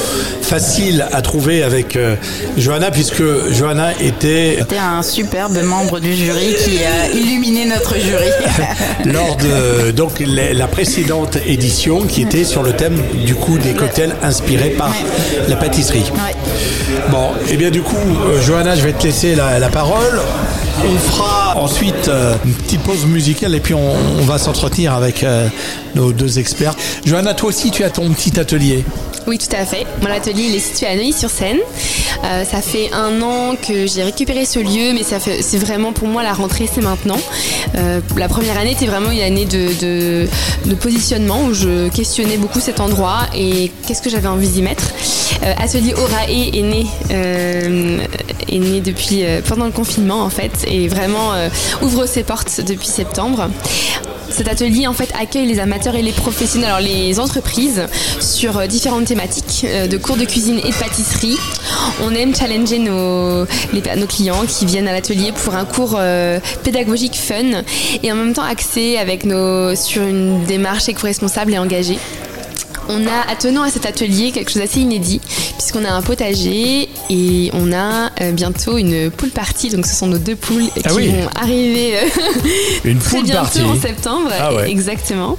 facile 0.41 1.05
à 1.11 1.21
trouver 1.21 1.61
avec 1.61 1.95
euh, 1.95 2.15
Johanna 2.57 2.89
puisque 2.89 3.21
Johanna 3.51 3.91
était 4.01 4.57
C'était 4.59 4.77
un 4.77 5.03
superbe 5.03 5.61
membre 5.63 5.99
du 5.99 6.15
jury 6.15 6.55
qui 6.63 6.79
a 6.83 7.07
illuminé 7.15 7.65
notre 7.65 7.95
jury. 7.99 8.29
lors 9.05 9.37
de 9.37 9.91
donc 9.91 10.19
la, 10.19 10.53
la 10.53 10.67
précédente 10.67 11.37
édition 11.45 12.01
qui 12.01 12.23
était 12.23 12.43
sur 12.43 12.63
le 12.63 12.73
thème 12.73 12.99
du 13.25 13.35
coup 13.35 13.59
des 13.59 13.73
cocktails 13.73 14.15
inspirés 14.23 14.71
par 14.71 14.91
la 15.47 15.55
pâtisserie. 15.55 16.11
Ouais. 16.15 16.35
Bon, 17.11 17.29
et 17.49 17.57
bien 17.57 17.69
du 17.69 17.81
coup, 17.81 17.95
euh, 17.95 18.41
Johanna, 18.41 18.75
je 18.75 18.81
vais 18.81 18.93
te 18.93 19.03
laisser 19.03 19.35
la, 19.35 19.59
la 19.59 19.69
parole. 19.69 20.19
On 20.85 20.97
fera 20.97 21.57
ensuite 21.57 22.07
euh, 22.07 22.35
une 22.45 22.53
petite 22.53 22.81
pause 22.81 23.05
musicale 23.05 23.53
et 23.53 23.59
puis 23.59 23.73
on, 23.73 24.21
va 24.21 24.37
s'entretenir 24.37 24.93
avec 24.93 25.23
euh, 25.23 25.47
nos 25.95 26.13
deux 26.13 26.39
experts. 26.39 26.75
Johanna, 27.05 27.33
toi 27.33 27.49
aussi, 27.49 27.71
tu 27.71 27.83
as 27.83 27.89
ton 27.89 28.09
petit 28.11 28.39
atelier. 28.39 28.85
Oui, 29.27 29.37
tout 29.37 29.53
à 29.55 29.65
fait. 29.65 29.85
Mon 30.01 30.09
atelier 30.09 30.43
il 30.49 30.55
est 30.55 30.59
situé 30.59 30.87
à 30.87 30.95
Neuilly-sur-Seine. 30.95 31.57
Euh, 32.23 32.45
ça 32.45 32.61
fait 32.61 32.89
un 32.93 33.21
an 33.21 33.55
que 33.55 33.87
j'ai 33.87 34.03
récupéré 34.03 34.45
ce 34.45 34.59
lieu, 34.59 34.93
mais 34.93 35.03
c'est 35.03 35.57
vraiment 35.57 35.91
pour 35.91 36.07
moi 36.07 36.23
la 36.23 36.33
rentrée, 36.33 36.69
c'est 36.71 36.81
maintenant. 36.81 37.19
La 38.17 38.27
première 38.27 38.57
année 38.57 38.71
était 38.71 38.87
vraiment 38.87 39.11
une 39.11 39.21
année 39.21 39.45
de, 39.45 40.27
positionnement 40.79 41.43
où 41.43 41.53
je 41.53 41.89
questionnais 41.89 42.37
beaucoup 42.37 42.59
cet 42.59 42.79
endroit 42.79 43.21
et 43.35 43.71
qu'est-ce 43.87 44.01
que 44.01 44.09
j'avais 44.09 44.27
envie 44.27 44.47
d'y 44.47 44.61
mettre. 44.61 44.83
Atelier 45.57 45.93
Orae 45.93 46.29
est 46.29 46.61
né, 46.61 46.85
est 48.49 48.59
né 48.59 48.81
depuis 48.81 49.23
euh, 49.23 49.41
pendant 49.47 49.65
le 49.65 49.71
confinement 49.71 50.21
en 50.21 50.29
fait 50.29 50.65
et 50.67 50.87
vraiment 50.87 51.33
euh, 51.33 51.49
ouvre 51.81 52.05
ses 52.05 52.23
portes 52.23 52.61
depuis 52.61 52.87
septembre. 52.87 53.49
Cet 54.29 54.47
atelier 54.47 54.87
en 54.87 54.93
fait 54.93 55.11
accueille 55.19 55.47
les 55.47 55.59
amateurs 55.59 55.95
et 55.95 56.01
les 56.01 56.11
professionnels, 56.11 56.69
alors 56.69 56.81
les 56.81 57.19
entreprises 57.19 57.87
sur 58.19 58.57
euh, 58.57 58.67
différentes 58.67 59.05
thématiques 59.05 59.65
de 59.65 59.97
cours 59.97 60.17
de 60.17 60.25
cuisine 60.25 60.59
et 60.59 60.69
de 60.69 60.75
pâtisserie. 60.75 61.37
On 62.03 62.13
aime 62.13 62.35
challenger 62.35 62.79
nos, 62.79 63.45
clients 64.07 64.45
qui 64.47 64.65
viennent 64.65 64.87
à 64.87 64.93
l'atelier 64.93 65.31
pour 65.31 65.55
un 65.55 65.65
cours 65.65 65.99
pédagogique 66.63 67.15
fun 67.15 67.63
et 68.03 68.11
en 68.11 68.15
même 68.15 68.33
temps 68.33 68.43
axé 68.43 68.97
sur 69.75 70.03
une 70.03 70.43
démarche 70.45 70.89
éco-responsable 70.89 71.53
et 71.53 71.57
engagée. 71.57 71.99
On 72.91 73.05
a 73.05 73.31
attenant 73.31 73.61
à 73.63 73.69
cet 73.69 73.85
atelier 73.85 74.31
quelque 74.31 74.49
chose 74.51 74.61
d'assez 74.63 74.79
inédit 74.81 75.21
puisqu'on 75.57 75.85
a 75.85 75.91
un 75.91 76.01
potager 76.01 76.89
et 77.09 77.51
on 77.53 77.71
a 77.71 78.09
euh, 78.21 78.31
bientôt 78.31 78.77
une 78.77 79.11
poule 79.11 79.29
party. 79.29 79.69
Donc 79.69 79.85
ce 79.85 79.95
sont 79.95 80.07
nos 80.07 80.17
deux 80.17 80.35
poules 80.35 80.63
Ah 80.83 80.89
qui 80.89 80.95
oui. 80.95 81.07
vont 81.09 81.29
arriver 81.39 81.93
euh, 81.97 82.29
Une 82.85 82.97
très 82.99 83.21
bientôt 83.21 83.41
party. 83.43 83.61
en 83.61 83.79
septembre. 83.79 84.29
Ah 84.39 84.53
ouais. 84.55 84.69
Exactement. 84.71 85.37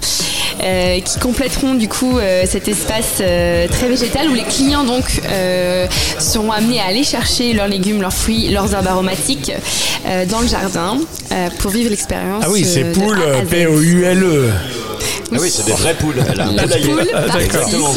Euh, 0.62 1.00
qui 1.00 1.18
compléteront 1.18 1.74
du 1.74 1.88
coup 1.88 2.18
euh, 2.18 2.44
cet 2.46 2.68
espace 2.68 3.14
euh, 3.20 3.66
très 3.66 3.88
végétal 3.88 4.28
où 4.28 4.34
les 4.34 4.42
clients 4.42 4.84
donc 4.84 5.04
euh, 5.30 5.86
seront 6.18 6.52
amenés 6.52 6.80
à 6.80 6.84
aller 6.86 7.02
chercher 7.02 7.54
leurs 7.54 7.68
légumes, 7.68 8.00
leurs 8.02 8.12
fruits, 8.12 8.48
leurs 8.50 8.72
herbes 8.74 8.86
aromatiques 8.88 9.52
euh, 10.06 10.26
dans 10.26 10.40
le 10.40 10.46
jardin 10.48 10.98
euh, 11.32 11.48
pour 11.58 11.70
vivre 11.70 11.88
l'expérience. 11.90 12.44
Ah 12.46 12.50
oui, 12.50 12.64
c'est 12.64 12.84
euh, 12.84 12.92
poule. 12.92 13.18
P-O-U-L-E. 13.48 14.50
Ah 15.32 15.36
oui, 15.40 15.48
c'est 15.50 15.64
des 15.64 15.72
vraies 15.72 15.94
poules. 15.94 16.16
Elle 16.30 16.40
a 16.40 16.48
un 16.48 16.52
La 16.52 16.62
poulailler. 16.64 16.88
poule 16.88 17.10
Exactement. 17.44 17.94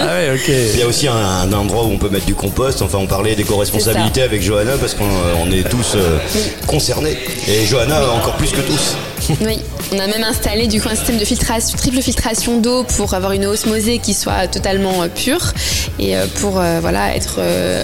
Ah 0.00 0.06
ouais, 0.06 0.30
ok. 0.34 0.48
Il 0.48 0.78
y 0.78 0.82
a 0.82 0.86
aussi 0.86 1.08
un, 1.08 1.14
un 1.16 1.52
endroit 1.52 1.84
où 1.84 1.90
on 1.92 1.98
peut 1.98 2.08
mettre 2.08 2.26
du 2.26 2.34
compost. 2.34 2.82
Enfin, 2.82 2.98
on 2.98 3.06
parlait 3.06 3.34
d'éco-responsabilité 3.34 4.22
avec 4.22 4.42
Johanna 4.42 4.72
parce 4.78 4.94
qu'on 4.94 5.04
euh, 5.04 5.34
on 5.44 5.50
est 5.50 5.68
tous 5.68 5.94
euh, 5.96 6.18
concernés. 6.66 7.16
Et 7.48 7.64
Johanna 7.66 8.00
encore 8.12 8.34
plus 8.36 8.50
que 8.50 8.60
tous. 8.60 8.96
Oui, 9.40 9.58
on 9.92 9.98
a 9.98 10.06
même 10.06 10.24
installé 10.24 10.66
du 10.66 10.80
coup 10.80 10.88
un 10.88 10.94
système 10.94 11.18
de 11.18 11.24
filtration, 11.24 11.76
triple 11.78 12.00
filtration 12.02 12.60
d'eau 12.60 12.84
pour 12.84 13.14
avoir 13.14 13.32
une 13.32 13.46
osmosée 13.46 13.98
qui 13.98 14.12
soit 14.12 14.48
totalement 14.48 15.02
euh, 15.02 15.08
pure 15.08 15.52
et 15.98 16.16
euh, 16.16 16.26
pour 16.40 16.60
euh, 16.60 16.78
voilà 16.80 17.14
être 17.14 17.40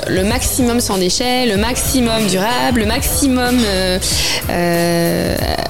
le 0.08 0.24
maximum 0.24 0.80
sans 0.80 0.98
déchets, 0.98 1.46
le 1.46 1.56
maximum 1.56 2.26
durable, 2.26 2.80
le 2.80 2.86
maximum 2.86 3.58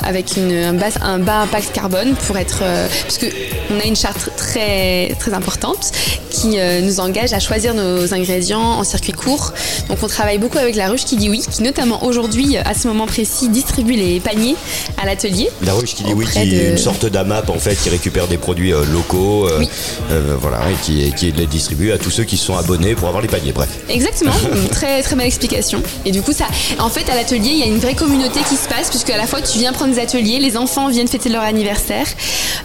avec 0.03 0.39
un, 0.39 1.19
bas, 1.19 1.41
impact 1.43 1.73
carbone 1.73 2.15
pour 2.27 2.37
être 2.37 2.63
parce 3.03 3.19
que 3.19 3.27
on 3.71 3.79
a 3.79 3.85
une 3.85 3.97
charte 3.97 4.31
très 4.37 5.15
très 5.19 5.35
importante 5.35 5.93
qui 6.31 6.57
nous 6.83 7.01
engage 7.01 7.33
à 7.33 7.41
choisir 7.41 7.75
nos 7.75 8.13
ingrédients 8.15 8.61
en 8.61 8.85
circuit 8.85 9.13
court. 9.13 9.53
Donc 9.89 9.99
on 10.03 10.09
travaille 10.09 10.39
beaucoup 10.39 10.59
avec 10.59 10.75
la 10.77 10.89
ruche 10.89 11.05
qui 11.05 11.17
dit 11.17 11.29
oui, 11.29 11.43
qui 11.49 11.63
notamment 11.63 12.05
aujourd'hui 12.05 12.57
à 12.57 12.75
ce 12.75 12.89
moment 12.89 13.07
précis 13.07 13.49
distribue 13.49 13.95
les 13.95 14.21
paniers 14.21 14.57
à 15.01 15.07
l'atelier. 15.07 15.49
La 15.63 15.75
ruche 15.75 15.95
qui 15.95 16.05
dit 16.05 16.13
oui, 16.15 16.27
qui 16.27 16.39
est 16.39 16.71
une 16.71 16.79
sorte 16.79 17.05
d'AMAP 17.07 17.51
en 17.51 17.59
fait, 17.59 17.75
qui 17.77 17.91
récupère 17.91 18.27
des 18.29 18.39
produits 18.39 18.73
euh, 18.73 18.83
locaux, 18.93 19.47
euh, 19.47 19.59
Oui. 19.59 19.69
euh, 20.11 20.37
voilà, 20.41 20.71
et 20.71 20.75
qui, 20.83 21.13
qui 21.15 21.33
les 21.33 21.47
distribue 21.47 21.93
à 21.93 21.99
tous 21.99 22.11
ceux 22.11 22.25
qui 22.25 22.37
sont 22.39 22.57
abonnés 22.57 22.95
pour 22.95 23.09
avoir 23.09 23.21
les 23.23 23.29
paniers. 23.29 23.53
Bref. 23.53 23.69
Exactement, 23.89 24.33
très 24.71 25.03
très 25.03 25.17
belle 25.17 25.27
explication. 25.27 25.83
Et 26.07 26.13
du 26.13 26.23
coup, 26.23 26.33
ça, 26.33 26.47
en 26.79 26.89
fait, 26.89 27.11
à 27.11 27.15
l'atelier, 27.15 27.51
il 27.51 27.59
y 27.59 27.63
a 27.63 27.67
une 27.67 27.79
vraie 27.79 27.95
communauté 27.95 28.41
qui 28.49 28.57
se 28.57 28.69
passe, 28.69 28.89
puisque 28.89 29.11
à 29.11 29.17
la 29.19 29.27
fois 29.27 29.43
tu 29.43 29.59
viens 29.59 29.73
prendre 29.73 29.93
des 29.95 30.01
ateliers, 30.01 30.39
les 30.39 30.57
enfants 30.57 30.89
viennent 30.89 31.09
fêter 31.09 31.29
leur 31.29 31.43
anniversaire, 31.43 32.07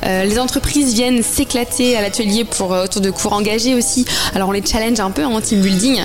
les 0.03 0.39
entreprises 0.39 0.93
viennent 0.93 1.23
s'éclater 1.23 1.97
à 1.97 2.01
l'atelier 2.01 2.45
pour 2.45 2.71
autour 2.71 3.01
de 3.01 3.09
cours 3.09 3.33
engagés 3.33 3.75
aussi. 3.75 4.05
Alors 4.33 4.49
on 4.49 4.51
les 4.51 4.63
challenge 4.65 4.99
un 4.99 5.11
peu 5.11 5.25
en 5.25 5.41
team 5.41 5.61
building, 5.61 5.99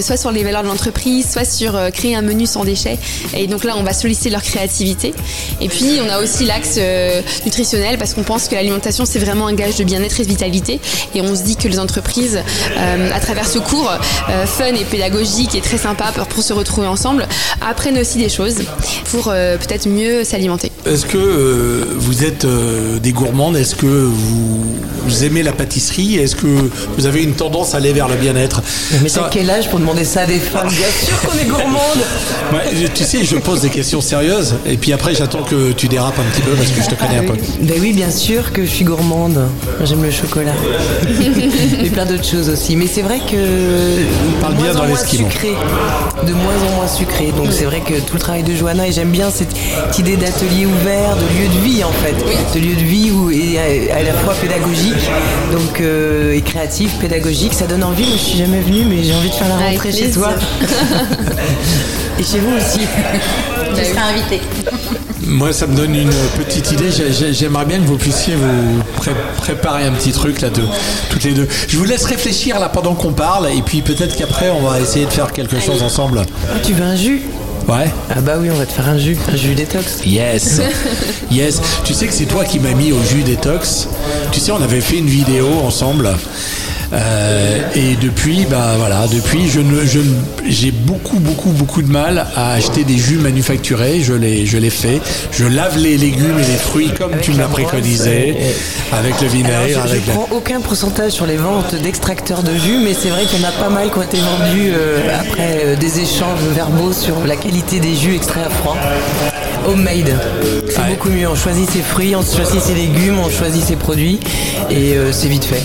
soit 0.00 0.16
sur 0.16 0.32
les 0.32 0.42
valeurs 0.42 0.62
de 0.62 0.68
l'entreprise, 0.68 1.30
soit 1.30 1.44
sur 1.44 1.78
créer 1.92 2.14
un 2.16 2.22
menu 2.22 2.46
sans 2.46 2.64
déchets. 2.64 2.98
Et 3.36 3.46
donc 3.46 3.64
là, 3.64 3.74
on 3.76 3.82
va 3.82 3.92
solliciter 3.92 4.30
leur 4.30 4.42
créativité. 4.42 5.14
Et 5.60 5.68
puis 5.68 5.98
on 6.04 6.08
a 6.10 6.20
aussi 6.20 6.31
l'axe 6.40 6.76
euh, 6.78 7.20
nutritionnel, 7.44 7.98
parce 7.98 8.14
qu'on 8.14 8.22
pense 8.22 8.48
que 8.48 8.54
l'alimentation 8.54 9.04
c'est 9.04 9.18
vraiment 9.18 9.46
un 9.46 9.54
gage 9.54 9.76
de 9.76 9.84
bien-être 9.84 10.20
et 10.20 10.24
de 10.24 10.28
vitalité. 10.28 10.80
Et 11.14 11.20
on 11.20 11.34
se 11.34 11.42
dit 11.42 11.56
que 11.56 11.68
les 11.68 11.78
entreprises, 11.78 12.42
euh, 12.76 13.10
à 13.12 13.20
travers 13.20 13.46
ce 13.46 13.58
cours 13.58 13.90
euh, 14.30 14.46
fun 14.46 14.74
et 14.74 14.84
pédagogique 14.84 15.54
et 15.54 15.60
très 15.60 15.78
sympa 15.78 16.12
pour, 16.12 16.42
se 16.42 16.52
retrouver 16.52 16.86
ensemble, 16.86 17.28
apprennent 17.60 17.98
aussi 17.98 18.18
des 18.18 18.28
choses 18.28 18.62
pour 19.10 19.24
peut-être 19.24 19.86
mieux 19.86 20.24
s'alimenter. 20.24 20.71
Est-ce 20.84 21.06
que 21.06 21.16
euh, 21.16 21.84
vous 21.96 22.24
êtes 22.24 22.44
euh, 22.44 22.98
des 22.98 23.12
gourmandes? 23.12 23.56
Est-ce 23.56 23.76
que 23.76 23.86
vous, 23.86 24.64
vous 25.06 25.24
aimez 25.24 25.44
la 25.44 25.52
pâtisserie? 25.52 26.16
Est-ce 26.16 26.34
que 26.34 26.46
vous 26.98 27.06
avez 27.06 27.22
une 27.22 27.34
tendance 27.34 27.74
à 27.74 27.76
aller 27.76 27.92
vers 27.92 28.08
le 28.08 28.16
bien-être? 28.16 28.60
Mais 29.00 29.08
Ça- 29.08 29.20
t'as 29.20 29.28
quel 29.28 29.48
âge 29.48 29.70
pour 29.70 29.78
demander 29.78 30.04
ça 30.04 30.22
à 30.22 30.26
des 30.26 30.40
femmes? 30.40 30.68
Bien 30.68 30.88
sûr 31.06 31.20
qu'on 31.20 31.38
est 31.38 31.44
gourmande 31.44 31.78
Ouais, 32.52 32.88
tu 32.92 33.04
sais, 33.04 33.24
je 33.24 33.36
pose 33.36 33.60
des 33.60 33.68
questions 33.70 34.00
sérieuses 34.00 34.54
et 34.66 34.76
puis 34.76 34.92
après 34.92 35.14
j'attends 35.14 35.44
que 35.44 35.70
tu 35.70 35.86
dérapes 35.86 36.18
un 36.18 36.30
petit 36.34 36.42
peu 36.42 36.50
parce 36.50 36.70
que 36.70 36.82
je 36.82 36.88
te 36.88 36.94
connais 36.96 37.18
un 37.18 37.30
peu. 37.32 37.38
Ben 37.60 37.76
oui, 37.80 37.92
bien 37.92 38.10
sûr 38.10 38.52
que 38.52 38.64
je 38.64 38.70
suis 38.70 38.84
gourmande. 38.84 39.38
J'aime 39.84 40.02
le 40.02 40.10
chocolat. 40.10 40.52
Et 41.84 41.90
plein 41.90 42.06
d'autres 42.06 42.28
choses 42.28 42.48
aussi. 42.48 42.74
Mais 42.74 42.88
c'est 42.92 43.02
vrai 43.02 43.20
que. 43.20 44.40
Parle 44.40 44.56
de 44.56 44.62
bien 44.62 44.74
dans 44.74 44.84
l'esquimau. 44.84 45.28
De 46.26 46.32
moins 46.32 46.54
en 46.70 46.74
moins 46.76 46.88
sucré. 46.88 47.32
Donc 47.36 47.52
c'est 47.52 47.64
vrai 47.64 47.80
que 47.80 47.94
tout 48.00 48.14
le 48.14 48.18
travail 48.20 48.42
de 48.42 48.54
Johanna, 48.54 48.88
et 48.88 48.92
j'aime 48.92 49.10
bien 49.10 49.30
cette 49.30 49.54
idée 49.98 50.16
d'atelier 50.16 50.66
ouvert, 50.80 51.16
de 51.16 51.22
lieu 51.38 51.48
de 51.48 51.64
vie 51.64 51.84
en 51.84 51.92
fait. 51.92 52.14
De 52.54 52.64
lieu 52.64 52.74
de 52.74 52.80
vie 52.84 53.10
où, 53.10 53.30
et 53.30 53.58
à, 53.90 53.96
à 53.96 54.02
la 54.02 54.12
fois 54.14 54.34
pédagogique 54.34 54.94
donc, 55.52 55.80
euh, 55.80 56.32
et 56.34 56.40
créatif, 56.40 56.92
pédagogique. 57.00 57.52
Ça 57.54 57.66
donne 57.66 57.84
envie. 57.84 58.12
Je 58.12 58.18
suis 58.18 58.38
jamais 58.38 58.60
venue, 58.60 58.84
mais 58.88 59.02
j'ai 59.02 59.14
envie 59.14 59.28
de 59.28 59.34
faire 59.34 59.48
la 59.48 59.54
Avec 59.56 59.72
rentrée 59.78 59.92
chez 59.92 59.98
plaisir. 60.04 60.20
toi. 60.22 60.32
et 62.18 62.22
chez 62.24 62.38
vous 62.38 62.56
aussi. 62.56 62.80
Je 63.70 63.84
serai 63.84 63.98
invitée. 63.98 64.40
Moi, 65.24 65.52
ça 65.52 65.66
me 65.66 65.74
donne 65.76 65.94
une 65.94 66.10
petite 66.36 66.72
idée. 66.72 66.90
J'ai- 66.90 67.12
j'ai- 67.12 67.32
J'aimerais 67.32 67.64
bien 67.64 67.78
que 67.78 67.84
vous 67.86 67.96
puissiez 67.96 68.34
vous 68.34 68.82
pré- 68.96 69.12
préparer 69.38 69.84
un 69.84 69.92
petit 69.92 70.12
truc 70.12 70.40
là, 70.40 70.50
de, 70.50 70.62
toutes 71.10 71.24
les 71.24 71.32
deux. 71.32 71.48
Je 71.68 71.76
vous 71.78 71.84
laisse 71.84 72.04
réfléchir 72.04 72.58
là 72.58 72.68
pendant 72.68 72.94
qu'on 72.94 73.12
parle, 73.12 73.48
et 73.48 73.62
puis 73.62 73.80
peut-être 73.82 74.16
qu'après, 74.16 74.50
on 74.50 74.60
va 74.68 74.80
essayer 74.80 75.06
de 75.06 75.10
faire 75.10 75.32
quelque 75.32 75.58
chose 75.60 75.82
ensemble. 75.82 76.22
Ah, 76.50 76.56
tu 76.62 76.72
veux 76.74 76.84
un 76.84 76.96
jus? 76.96 77.22
Ouais. 77.68 77.90
Ah 78.10 78.20
bah 78.20 78.34
oui, 78.40 78.50
on 78.50 78.56
va 78.56 78.66
te 78.66 78.72
faire 78.72 78.88
un 78.88 78.98
jus, 78.98 79.16
un 79.32 79.36
jus 79.36 79.54
détox. 79.54 80.04
Yes. 80.04 80.60
Yes. 81.30 81.62
Tu 81.84 81.94
sais 81.94 82.06
que 82.06 82.12
c'est 82.12 82.26
toi 82.26 82.44
qui 82.44 82.58
m'as 82.58 82.74
mis 82.74 82.92
au 82.92 83.02
jus 83.02 83.22
détox. 83.22 83.88
Tu 84.32 84.40
sais, 84.40 84.52
on 84.52 84.60
avait 84.60 84.82
fait 84.82 84.98
une 84.98 85.06
vidéo 85.06 85.48
ensemble. 85.64 86.10
Euh, 86.92 87.58
et 87.74 87.96
depuis, 87.96 88.44
bah 88.50 88.74
voilà, 88.76 89.06
depuis, 89.10 89.48
je 89.48 89.60
ne, 89.60 89.84
je 89.86 90.00
j'ai 90.46 90.70
beaucoup, 90.70 91.18
beaucoup, 91.20 91.48
beaucoup 91.50 91.80
de 91.80 91.90
mal 91.90 92.26
à 92.36 92.52
acheter 92.52 92.84
des 92.84 92.98
jus 92.98 93.16
manufacturés. 93.16 94.00
Je 94.02 94.12
les, 94.12 94.44
je 94.46 94.58
les 94.58 94.68
fais. 94.70 95.00
Je 95.30 95.46
lave 95.46 95.78
les 95.78 95.96
légumes 95.96 96.38
et 96.38 96.46
les 96.46 96.58
fruits 96.58 96.90
comme 96.98 97.12
Avec 97.14 97.24
tu 97.24 97.30
me 97.32 97.38
la 97.38 97.44
l'as 97.44 97.48
préconisé, 97.48 98.28
et- 98.30 98.94
avec 98.94 99.18
le 99.22 99.28
vinaigre, 99.28 99.68
je, 99.68 99.72
je 99.74 99.78
avec 99.78 100.06
la- 100.06 100.12
prends 100.12 100.28
aucun 100.32 100.60
pourcentage 100.60 101.12
sur 101.12 101.26
les 101.26 101.36
ventes 101.36 101.74
d'extracteurs 101.82 102.42
de 102.42 102.52
jus, 102.54 102.78
mais 102.84 102.92
c'est 102.94 103.08
vrai 103.08 103.24
qu'il 103.24 103.40
y 103.40 103.44
en 103.44 103.48
a 103.48 103.52
pas 103.52 103.70
mal 103.70 103.90
qui 103.90 103.98
ont 103.98 104.02
été 104.02 104.18
vendus 104.18 104.72
euh, 104.74 104.98
après 105.18 105.62
euh, 105.64 105.76
des 105.76 106.00
échanges 106.00 106.40
verbaux 106.54 106.92
sur 106.92 107.26
la 107.26 107.36
qualité 107.36 107.80
des 107.80 107.94
jus 107.94 108.14
extraits 108.16 108.44
à 108.46 108.50
froid. 108.50 108.76
Homemade, 109.66 110.12
c'est 110.68 110.78
Ouais. 110.78 110.88
beaucoup 110.90 111.08
mieux. 111.08 111.28
On 111.28 111.36
choisit 111.36 111.70
ses 111.70 111.80
fruits, 111.82 112.14
on 112.16 112.22
choisit 112.22 112.60
ses 112.60 112.74
légumes, 112.74 113.18
on 113.18 113.30
choisit 113.30 113.64
ses 113.64 113.76
produits, 113.76 114.18
et 114.70 114.94
euh, 114.96 115.12
c'est 115.12 115.28
vite 115.28 115.44
fait. 115.44 115.62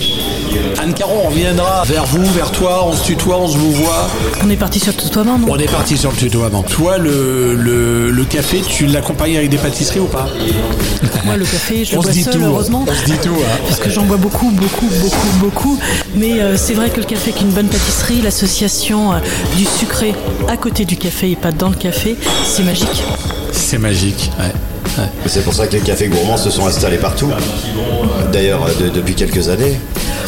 Anne 0.80 0.94
Caron, 0.94 1.22
on 1.24 1.28
reviendra 1.28 1.82
vers 1.84 2.04
vous, 2.06 2.24
vers 2.32 2.50
toi, 2.50 2.84
on 2.86 2.92
se 2.92 3.04
tutoie, 3.04 3.38
on 3.38 3.48
se 3.48 3.56
vous 3.56 3.72
voit. 3.72 4.08
On 4.44 4.50
est 4.50 4.56
parti 4.56 4.78
sur 4.80 4.92
le 4.96 5.02
tutoiement, 5.02 5.38
non 5.38 5.46
On 5.50 5.58
est 5.58 5.70
parti 5.70 5.96
sur 5.96 6.10
le 6.10 6.16
tutoiement. 6.16 6.62
Toi, 6.62 6.98
le, 6.98 7.54
le, 7.54 8.10
le 8.10 8.24
café, 8.24 8.60
tu 8.66 8.86
l'accompagnes 8.86 9.36
avec 9.36 9.50
des 9.50 9.56
pâtisseries 9.58 10.00
ou 10.00 10.06
pas 10.06 10.26
Moi, 11.24 11.36
le 11.36 11.44
café, 11.44 11.84
je 11.84 11.92
le 11.92 11.98
On 11.98 12.02
se 12.02 12.06
bois 12.06 12.12
dit 12.12 12.22
seul, 12.22 12.34
tout, 12.34 12.38
hein. 12.40 12.46
heureusement. 12.48 12.84
On 12.88 12.94
se 12.94 13.04
dit 13.04 13.18
tout, 13.22 13.30
hein. 13.34 13.58
Parce 13.66 13.80
que 13.80 13.90
j'en 13.90 14.04
bois 14.04 14.16
beaucoup, 14.16 14.50
beaucoup, 14.50 14.88
beaucoup, 15.00 15.28
beaucoup. 15.40 15.78
Mais 16.14 16.40
euh, 16.40 16.56
c'est 16.56 16.74
vrai 16.74 16.90
que 16.90 16.98
le 17.00 17.06
café 17.06 17.30
avec 17.30 17.42
une 17.42 17.50
bonne 17.50 17.68
pâtisserie, 17.68 18.20
l'association 18.22 19.12
euh, 19.12 19.16
du 19.56 19.64
sucré 19.64 20.14
à 20.48 20.56
côté 20.56 20.84
du 20.84 20.96
café 20.96 21.30
et 21.32 21.36
pas 21.36 21.52
dans 21.52 21.68
le 21.68 21.76
café, 21.76 22.16
c'est 22.44 22.62
magique. 22.62 23.02
C'est 23.52 23.78
magique. 23.78 24.30
Ouais. 24.38 24.52
Ouais. 24.98 25.08
C'est 25.26 25.44
pour 25.44 25.54
ça 25.54 25.66
que 25.66 25.74
les 25.74 25.80
cafés 25.80 26.08
gourmands 26.08 26.36
se 26.36 26.50
sont 26.50 26.66
installés 26.66 26.96
partout. 26.98 27.30
D'ailleurs, 28.32 28.66
de- 28.80 28.88
depuis 28.88 29.14
quelques 29.14 29.48
années. 29.48 29.78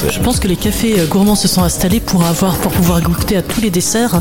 Je 0.08 0.18
pense 0.20 0.40
que 0.40 0.48
les 0.48 0.56
cafés 0.56 0.98
euh, 1.00 1.06
gourmands 1.06 1.34
se 1.34 1.48
sont 1.48 1.62
installés 1.62 2.00
pour 2.00 2.24
avoir, 2.24 2.56
pour 2.56 2.72
pouvoir 2.72 3.00
goûter 3.02 3.36
à 3.36 3.42
tous 3.42 3.60
les 3.60 3.70
desserts 3.70 4.20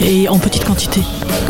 et 0.00 0.28
en 0.28 0.38
petite 0.38 0.64
quantité. 0.64 1.00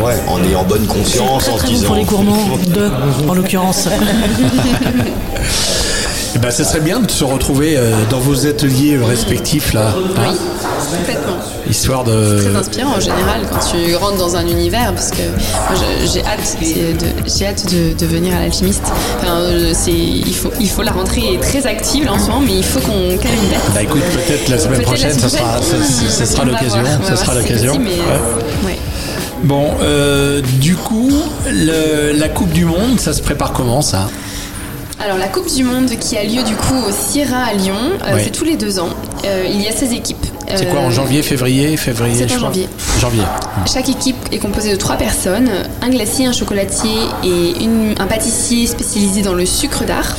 Ouais, 0.01 0.15
en 0.27 0.41
ayant 0.43 0.63
bonne 0.63 0.85
conscience, 0.85 1.43
très 1.43 1.51
en 1.51 1.57
se 1.57 1.63
très 1.63 1.67
bon 1.67 1.73
disant. 1.73 1.87
pour 1.87 1.95
les 1.95 2.03
gourmands, 2.05 2.57
de, 2.67 2.91
en 3.29 3.33
l'occurrence. 3.33 3.87
Eh 6.35 6.39
ben, 6.39 6.51
ça 6.51 6.65
serait 6.65 6.81
bien 6.81 6.99
de 6.99 7.09
se 7.09 7.23
retrouver 7.23 7.77
euh, 7.77 7.93
dans 8.09 8.19
vos 8.19 8.45
ateliers 8.45 8.95
euh, 8.97 9.05
respectifs 9.05 9.71
là, 9.73 9.93
hein, 10.17 10.33
Complètement. 10.97 11.37
histoire 11.69 12.03
de. 12.03 12.41
Très 12.43 12.55
inspirant 12.57 12.95
en 12.97 12.99
général 12.99 13.41
quand 13.49 13.59
tu 13.71 13.95
rentres 13.95 14.17
dans 14.17 14.35
un 14.35 14.45
univers 14.45 14.93
parce 14.93 15.11
que 15.11 15.21
j'ai 16.13 16.21
hâte, 16.25 16.39
c'est 16.43 16.93
de, 16.93 17.45
hâte 17.45 17.65
de, 17.73 17.97
de 17.97 18.05
venir 18.05 18.35
à 18.35 18.39
l'alchimiste. 18.41 18.83
Enfin, 19.21 19.37
euh, 19.37 19.71
c'est, 19.73 19.91
il 19.93 20.35
faut, 20.35 20.51
il 20.59 20.69
faut 20.69 20.81
la 20.81 20.91
rentrée 20.91 21.35
est 21.35 21.39
très 21.41 21.65
active 21.65 22.03
là, 22.03 22.13
en 22.13 22.19
ce 22.19 22.25
moment, 22.27 22.41
mais 22.45 22.57
il 22.57 22.63
faut 22.65 22.79
qu'on 22.81 23.17
cale 23.17 23.31
une 23.33 23.49
date. 23.49 23.61
Bah 23.73 23.83
écoute, 23.83 24.01
peut-être 24.01 24.49
la 24.49 24.57
semaine 24.59 24.81
prochaine, 24.81 25.17
ça 25.17 25.29
semaine 25.29 25.41
sera, 25.41 25.61
ça, 26.09 26.25
sera 26.25 26.43
l'occasion. 26.45 26.83
Ça 27.03 27.15
sera 27.15 27.33
si 27.41 27.47
c'est 27.47 27.53
l'occasion. 27.53 27.81
Bon, 29.43 29.71
euh, 29.81 30.41
du 30.59 30.75
coup, 30.75 31.11
le- 31.49 32.11
la 32.17 32.29
Coupe 32.29 32.51
du 32.51 32.65
Monde, 32.65 32.99
ça 32.99 33.13
se 33.13 33.21
prépare 33.21 33.53
comment 33.53 33.81
ça? 33.81 34.09
Alors 35.05 35.17
la 35.19 35.27
Coupe 35.27 35.53
du 35.53 35.63
Monde 35.63 35.89
qui 35.99 36.17
a 36.17 36.23
lieu 36.23 36.41
du 36.41 36.55
coup 36.55 36.73
au 36.87 36.91
Sierra 36.91 37.43
à 37.45 37.53
Lyon, 37.53 37.75
euh, 38.07 38.17
c'est 38.23 38.31
tous 38.31 38.43
les 38.43 38.55
deux 38.57 38.79
ans. 38.79 38.89
Euh, 39.23 39.45
il 39.47 39.61
y 39.61 39.67
a 39.67 39.71
16 39.71 39.93
équipes. 39.93 40.25
C'est 40.55 40.65
quoi 40.67 40.79
en 40.79 40.87
Euh, 40.87 40.91
janvier, 40.91 41.21
février, 41.21 41.77
février 41.77 42.25
c'est 42.27 42.35
en 42.35 42.39
janvier. 42.39 42.67
Janvier. 42.99 43.21
Chaque 43.71 43.87
équipe 43.89 44.15
est 44.31 44.39
composée 44.39 44.71
de 44.71 44.77
trois 44.77 44.95
personnes, 44.95 45.49
un 45.83 45.89
glacier, 45.89 46.25
un 46.25 46.31
chocolatier 46.31 46.95
et 47.23 47.63
une- 47.63 47.93
un 47.99 48.07
pâtissier 48.07 48.65
spécialisé 48.65 49.21
dans 49.21 49.35
le 49.35 49.45
sucre 49.45 49.83
d'art. 49.85 50.17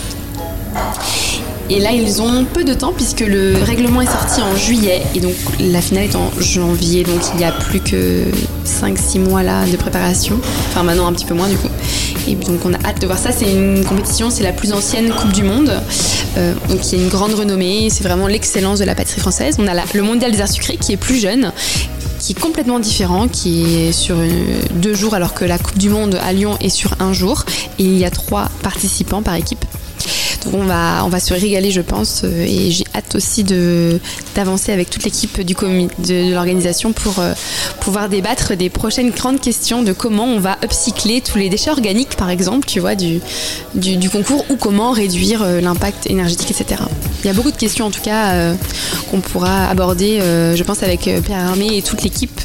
Et 1.68 1.80
là, 1.80 1.90
ils 1.90 2.22
ont 2.22 2.44
peu 2.44 2.62
de 2.62 2.74
temps 2.74 2.92
puisque 2.96 3.20
le 3.26 3.54
règlement 3.64 4.00
est 4.00 4.06
sorti 4.06 4.40
en 4.40 4.54
juillet 4.56 5.02
et 5.16 5.20
donc 5.20 5.32
la 5.58 5.80
finale 5.80 6.04
est 6.04 6.14
en 6.14 6.30
janvier. 6.38 7.02
Donc 7.02 7.20
il 7.34 7.40
y 7.40 7.44
a 7.44 7.50
plus 7.50 7.80
que 7.80 8.22
5-6 8.64 9.18
mois 9.18 9.42
là 9.42 9.64
de 9.66 9.76
préparation. 9.76 10.38
Enfin 10.68 10.84
maintenant 10.84 11.08
un 11.08 11.12
petit 11.12 11.24
peu 11.24 11.34
moins 11.34 11.48
du 11.48 11.56
coup. 11.56 11.66
Et 12.26 12.34
donc 12.34 12.60
on 12.64 12.72
a 12.74 12.78
hâte 12.84 13.00
de 13.00 13.06
voir 13.06 13.18
ça. 13.18 13.30
C'est 13.32 13.50
une 13.50 13.84
compétition, 13.84 14.30
c'est 14.30 14.42
la 14.42 14.52
plus 14.52 14.72
ancienne 14.72 15.10
Coupe 15.10 15.32
du 15.32 15.42
Monde. 15.42 15.72
Euh, 16.36 16.54
il 16.68 16.98
y 16.98 17.00
a 17.00 17.04
une 17.04 17.08
grande 17.08 17.34
renommée. 17.34 17.88
C'est 17.90 18.04
vraiment 18.04 18.26
l'excellence 18.26 18.78
de 18.78 18.84
la 18.84 18.94
pâtisserie 18.94 19.20
française. 19.20 19.56
On 19.58 19.66
a 19.66 19.74
le 19.74 20.02
Mondial 20.02 20.32
des 20.32 20.40
arts 20.40 20.48
sucrés 20.48 20.76
qui 20.76 20.92
est 20.92 20.96
plus 20.96 21.16
jeune 21.16 21.52
qui 22.18 22.32
est 22.32 22.40
complètement 22.40 22.80
différent, 22.80 23.28
qui 23.28 23.76
est 23.76 23.92
sur 23.92 24.16
euh, 24.18 24.28
deux 24.74 24.94
jours 24.94 25.14
alors 25.14 25.34
que 25.34 25.44
la 25.44 25.58
Coupe 25.58 25.78
du 25.78 25.90
Monde 25.90 26.18
à 26.22 26.32
Lyon 26.32 26.56
est 26.60 26.70
sur 26.70 26.94
un 26.98 27.12
jour 27.12 27.44
et 27.78 27.84
il 27.84 27.98
y 27.98 28.04
a 28.04 28.10
trois 28.10 28.48
participants 28.62 29.22
par 29.22 29.34
équipe. 29.34 29.64
On 30.52 30.64
va, 30.64 31.04
on 31.04 31.08
va 31.08 31.20
se 31.20 31.34
régaler 31.34 31.70
je 31.70 31.80
pense 31.80 32.22
euh, 32.24 32.44
et 32.44 32.70
j'ai 32.70 32.84
hâte 32.94 33.14
aussi 33.14 33.44
d'avancer 34.34 34.72
avec 34.72 34.90
toute 34.90 35.04
l'équipe 35.04 35.40
de, 35.40 36.32
l'organisation 36.32 36.92
pour 36.92 37.18
euh, 37.18 37.32
pouvoir 37.80 38.08
débattre 38.08 38.56
des 38.56 38.70
prochaines 38.70 39.10
grandes 39.10 39.40
questions 39.40 39.82
de 39.82 39.92
comment 39.92 40.24
on 40.24 40.38
va 40.38 40.58
upcycler 40.62 41.20
tous 41.20 41.38
les 41.38 41.48
déchets 41.48 41.70
organiques 41.70 42.16
par 42.16 42.30
exemple 42.30 42.66
tu 42.66 42.80
vois 42.80 42.94
du, 42.94 43.20
concours 44.10 44.44
ou 44.50 44.56
comment 44.56 44.92
réduire 44.92 45.42
euh, 45.42 45.60
l'impact 45.60 46.08
énergétique 46.08 46.50
etc. 46.50 46.82
Il 47.24 47.26
y 47.26 47.30
a 47.30 47.32
beaucoup 47.32 47.50
de 47.50 47.56
questions 47.56 47.86
en 47.86 47.90
tout 47.90 48.02
cas 48.02 48.54
qu'on 49.10 49.20
pourra 49.20 49.68
aborder 49.68 50.20
je 50.20 50.62
pense 50.62 50.82
avec 50.82 51.00
Pierre 51.00 51.48
Armé 51.48 51.76
et 51.76 51.82
toute 51.82 52.02
l'équipe 52.02 52.40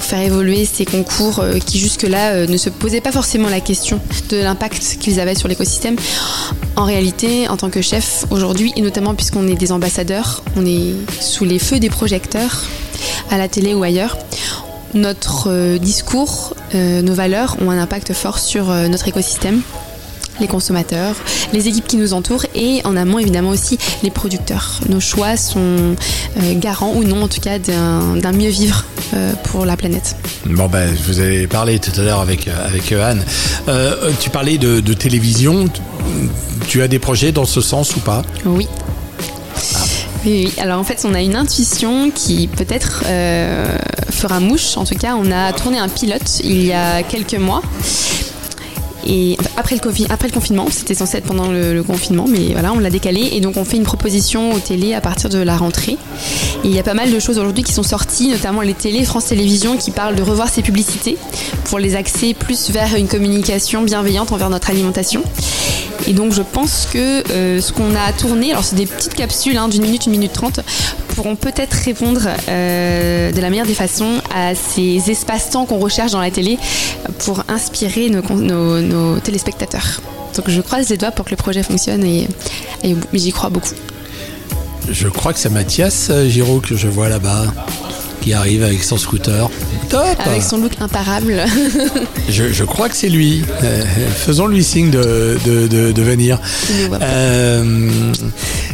pour 0.00 0.08
faire 0.08 0.22
évoluer 0.22 0.64
ces 0.64 0.86
concours 0.86 1.40
euh, 1.40 1.58
qui 1.58 1.78
jusque-là 1.78 2.30
euh, 2.30 2.46
ne 2.46 2.56
se 2.56 2.70
posaient 2.70 3.02
pas 3.02 3.12
forcément 3.12 3.50
la 3.50 3.60
question 3.60 4.00
de 4.30 4.38
l'impact 4.38 4.96
qu'ils 4.98 5.20
avaient 5.20 5.34
sur 5.34 5.46
l'écosystème. 5.46 5.96
En 6.74 6.84
réalité, 6.84 7.48
en 7.48 7.58
tant 7.58 7.68
que 7.68 7.82
chef 7.82 8.24
aujourd'hui, 8.30 8.72
et 8.76 8.80
notamment 8.80 9.14
puisqu'on 9.14 9.46
est 9.46 9.56
des 9.56 9.72
ambassadeurs, 9.72 10.42
on 10.56 10.64
est 10.64 10.94
sous 11.20 11.44
les 11.44 11.58
feux 11.58 11.78
des 11.80 11.90
projecteurs 11.90 12.62
à 13.30 13.36
la 13.36 13.46
télé 13.46 13.74
ou 13.74 13.82
ailleurs, 13.82 14.16
notre 14.94 15.50
euh, 15.50 15.76
discours, 15.76 16.54
nos 16.72 17.14
valeurs 17.14 17.56
ont 17.60 17.70
un 17.70 17.78
impact 17.78 18.14
fort 18.14 18.38
sur 18.38 18.66
notre 18.66 19.08
écosystème 19.08 19.60
les 20.40 20.46
consommateurs, 20.48 21.14
les 21.52 21.68
équipes 21.68 21.86
qui 21.86 21.96
nous 21.96 22.12
entourent 22.12 22.44
et 22.54 22.80
en 22.84 22.96
amont 22.96 23.18
évidemment 23.18 23.50
aussi 23.50 23.78
les 24.02 24.10
producteurs. 24.10 24.80
Nos 24.88 25.00
choix 25.00 25.36
sont 25.36 25.60
euh, 26.38 26.54
garants 26.56 26.92
ou 26.94 27.04
non 27.04 27.22
en 27.24 27.28
tout 27.28 27.40
cas 27.40 27.58
d'un 27.58 28.16
d'un 28.16 28.32
mieux 28.32 28.48
vivre 28.50 28.84
euh, 29.14 29.32
pour 29.44 29.64
la 29.66 29.76
planète. 29.76 30.16
Bon 30.46 30.66
ben, 30.68 30.88
vous 31.06 31.20
avez 31.20 31.46
parlé 31.46 31.78
tout 31.78 31.92
à 32.00 32.02
l'heure 32.02 32.20
avec 32.20 32.48
euh, 32.48 32.66
avec 32.66 32.90
Anne. 32.92 33.24
Euh, 33.68 34.10
tu 34.20 34.30
parlais 34.30 34.58
de, 34.58 34.80
de 34.80 34.92
télévision. 34.94 35.66
Tu- 35.68 35.80
Tu 36.68 36.82
as 36.82 36.88
des 36.88 36.98
projets 36.98 37.32
dans 37.32 37.46
ce 37.46 37.60
sens 37.60 37.96
ou 37.96 38.00
pas? 38.00 38.22
Oui. 38.44 38.68
Oui, 40.24 40.44
oui. 40.46 40.52
Alors 40.60 40.78
en 40.78 40.84
fait, 40.84 41.04
on 41.04 41.14
a 41.14 41.20
une 41.22 41.34
intuition 41.36 42.10
qui 42.10 42.46
peut-être 42.48 43.02
euh, 43.06 43.66
fera 44.10 44.38
mouche. 44.40 44.76
En 44.76 44.84
tout 44.84 44.94
cas, 44.94 45.14
on 45.16 45.30
a 45.32 45.52
tourné 45.52 45.78
un 45.78 45.88
pilote 45.88 46.40
il 46.44 46.64
y 46.66 46.72
a 46.72 47.02
quelques 47.02 47.34
mois. 47.38 47.62
Et 49.06 49.36
après 49.56 49.76
le, 49.76 49.80
confinement, 50.30 50.66
c'était 50.70 50.94
censé 50.94 51.18
être 51.18 51.26
pendant 51.26 51.50
le, 51.50 51.82
confinement, 51.82 52.26
mais 52.28 52.52
voilà, 52.52 52.72
on 52.72 52.78
l'a 52.78 52.90
décalé. 52.90 53.30
Et 53.32 53.40
donc, 53.40 53.56
on 53.56 53.64
fait 53.64 53.76
une 53.76 53.84
proposition 53.84 54.52
aux 54.52 54.58
télés 54.58 54.94
à 54.94 55.00
partir 55.00 55.30
de 55.30 55.38
la 55.38 55.56
rentrée. 55.56 55.96
Et 56.64 56.68
il 56.68 56.74
y 56.74 56.78
a 56.78 56.82
pas 56.82 56.94
mal 56.94 57.12
de 57.12 57.18
choses 57.18 57.38
aujourd'hui 57.38 57.62
qui 57.62 57.72
sont 57.72 57.82
sorties, 57.82 58.28
notamment 58.28 58.60
les 58.60 58.74
télés, 58.74 59.04
France 59.04 59.26
Télévisions, 59.26 59.76
qui 59.76 59.90
parlent 59.90 60.16
de 60.16 60.22
revoir 60.22 60.48
ses 60.48 60.62
publicités 60.62 61.16
pour 61.64 61.78
les 61.78 61.96
axer 61.96 62.34
plus 62.34 62.70
vers 62.70 62.94
une 62.96 63.08
communication 63.08 63.82
bienveillante 63.82 64.32
envers 64.32 64.50
notre 64.50 64.70
alimentation. 64.70 65.22
Et 66.06 66.12
donc 66.12 66.32
je 66.32 66.42
pense 66.42 66.88
que 66.92 67.22
euh, 67.30 67.60
ce 67.60 67.72
qu'on 67.72 67.94
a 67.94 68.12
tourné, 68.12 68.52
alors 68.52 68.64
c'est 68.64 68.76
des 68.76 68.86
petites 68.86 69.14
capsules 69.14 69.56
hein, 69.56 69.68
d'une 69.68 69.82
minute, 69.82 70.06
une 70.06 70.12
minute 70.12 70.32
trente, 70.32 70.60
pourront 71.20 71.36
peut-être 71.36 71.74
répondre 71.74 72.22
euh, 72.48 73.30
de 73.30 73.40
la 73.42 73.50
meilleure 73.50 73.66
des 73.66 73.74
façons 73.74 74.22
à 74.34 74.54
ces 74.54 75.10
espaces-temps 75.10 75.66
qu'on 75.66 75.78
recherche 75.78 76.12
dans 76.12 76.20
la 76.20 76.30
télé 76.30 76.58
pour 77.18 77.44
inspirer 77.48 78.08
nos, 78.08 79.18
téléspectateurs. 79.18 80.00
Donc 80.34 80.48
je 80.48 80.62
croise 80.62 80.88
les 80.88 80.96
doigts 80.96 81.10
pour 81.10 81.26
que 81.26 81.30
le 81.32 81.36
projet 81.36 81.62
fonctionne 81.62 82.04
et, 82.04 82.26
et 82.84 82.96
j'y 83.12 83.32
crois 83.32 83.50
beaucoup. 83.50 83.74
Je 84.88 85.08
crois 85.08 85.34
que 85.34 85.38
c'est 85.38 85.50
Mathias 85.50 86.08
euh, 86.08 86.26
Giraud 86.26 86.60
que 86.60 86.74
je 86.74 86.88
vois 86.88 87.10
là-bas 87.10 87.52
qui 88.20 88.32
arrive 88.32 88.62
avec 88.62 88.82
son 88.82 88.96
scooter. 88.96 89.50
Top 89.88 90.04
Avec 90.24 90.42
son 90.42 90.58
look 90.58 90.72
imparable. 90.80 91.44
je, 92.28 92.52
je 92.52 92.64
crois 92.64 92.88
que 92.88 92.96
c'est 92.96 93.08
lui. 93.08 93.42
Euh, 93.62 93.84
Faisons-lui 94.14 94.62
signe 94.62 94.90
de, 94.90 95.38
de, 95.44 95.66
de, 95.66 95.92
de 95.92 96.02
venir. 96.02 96.38
Euh, 97.02 97.90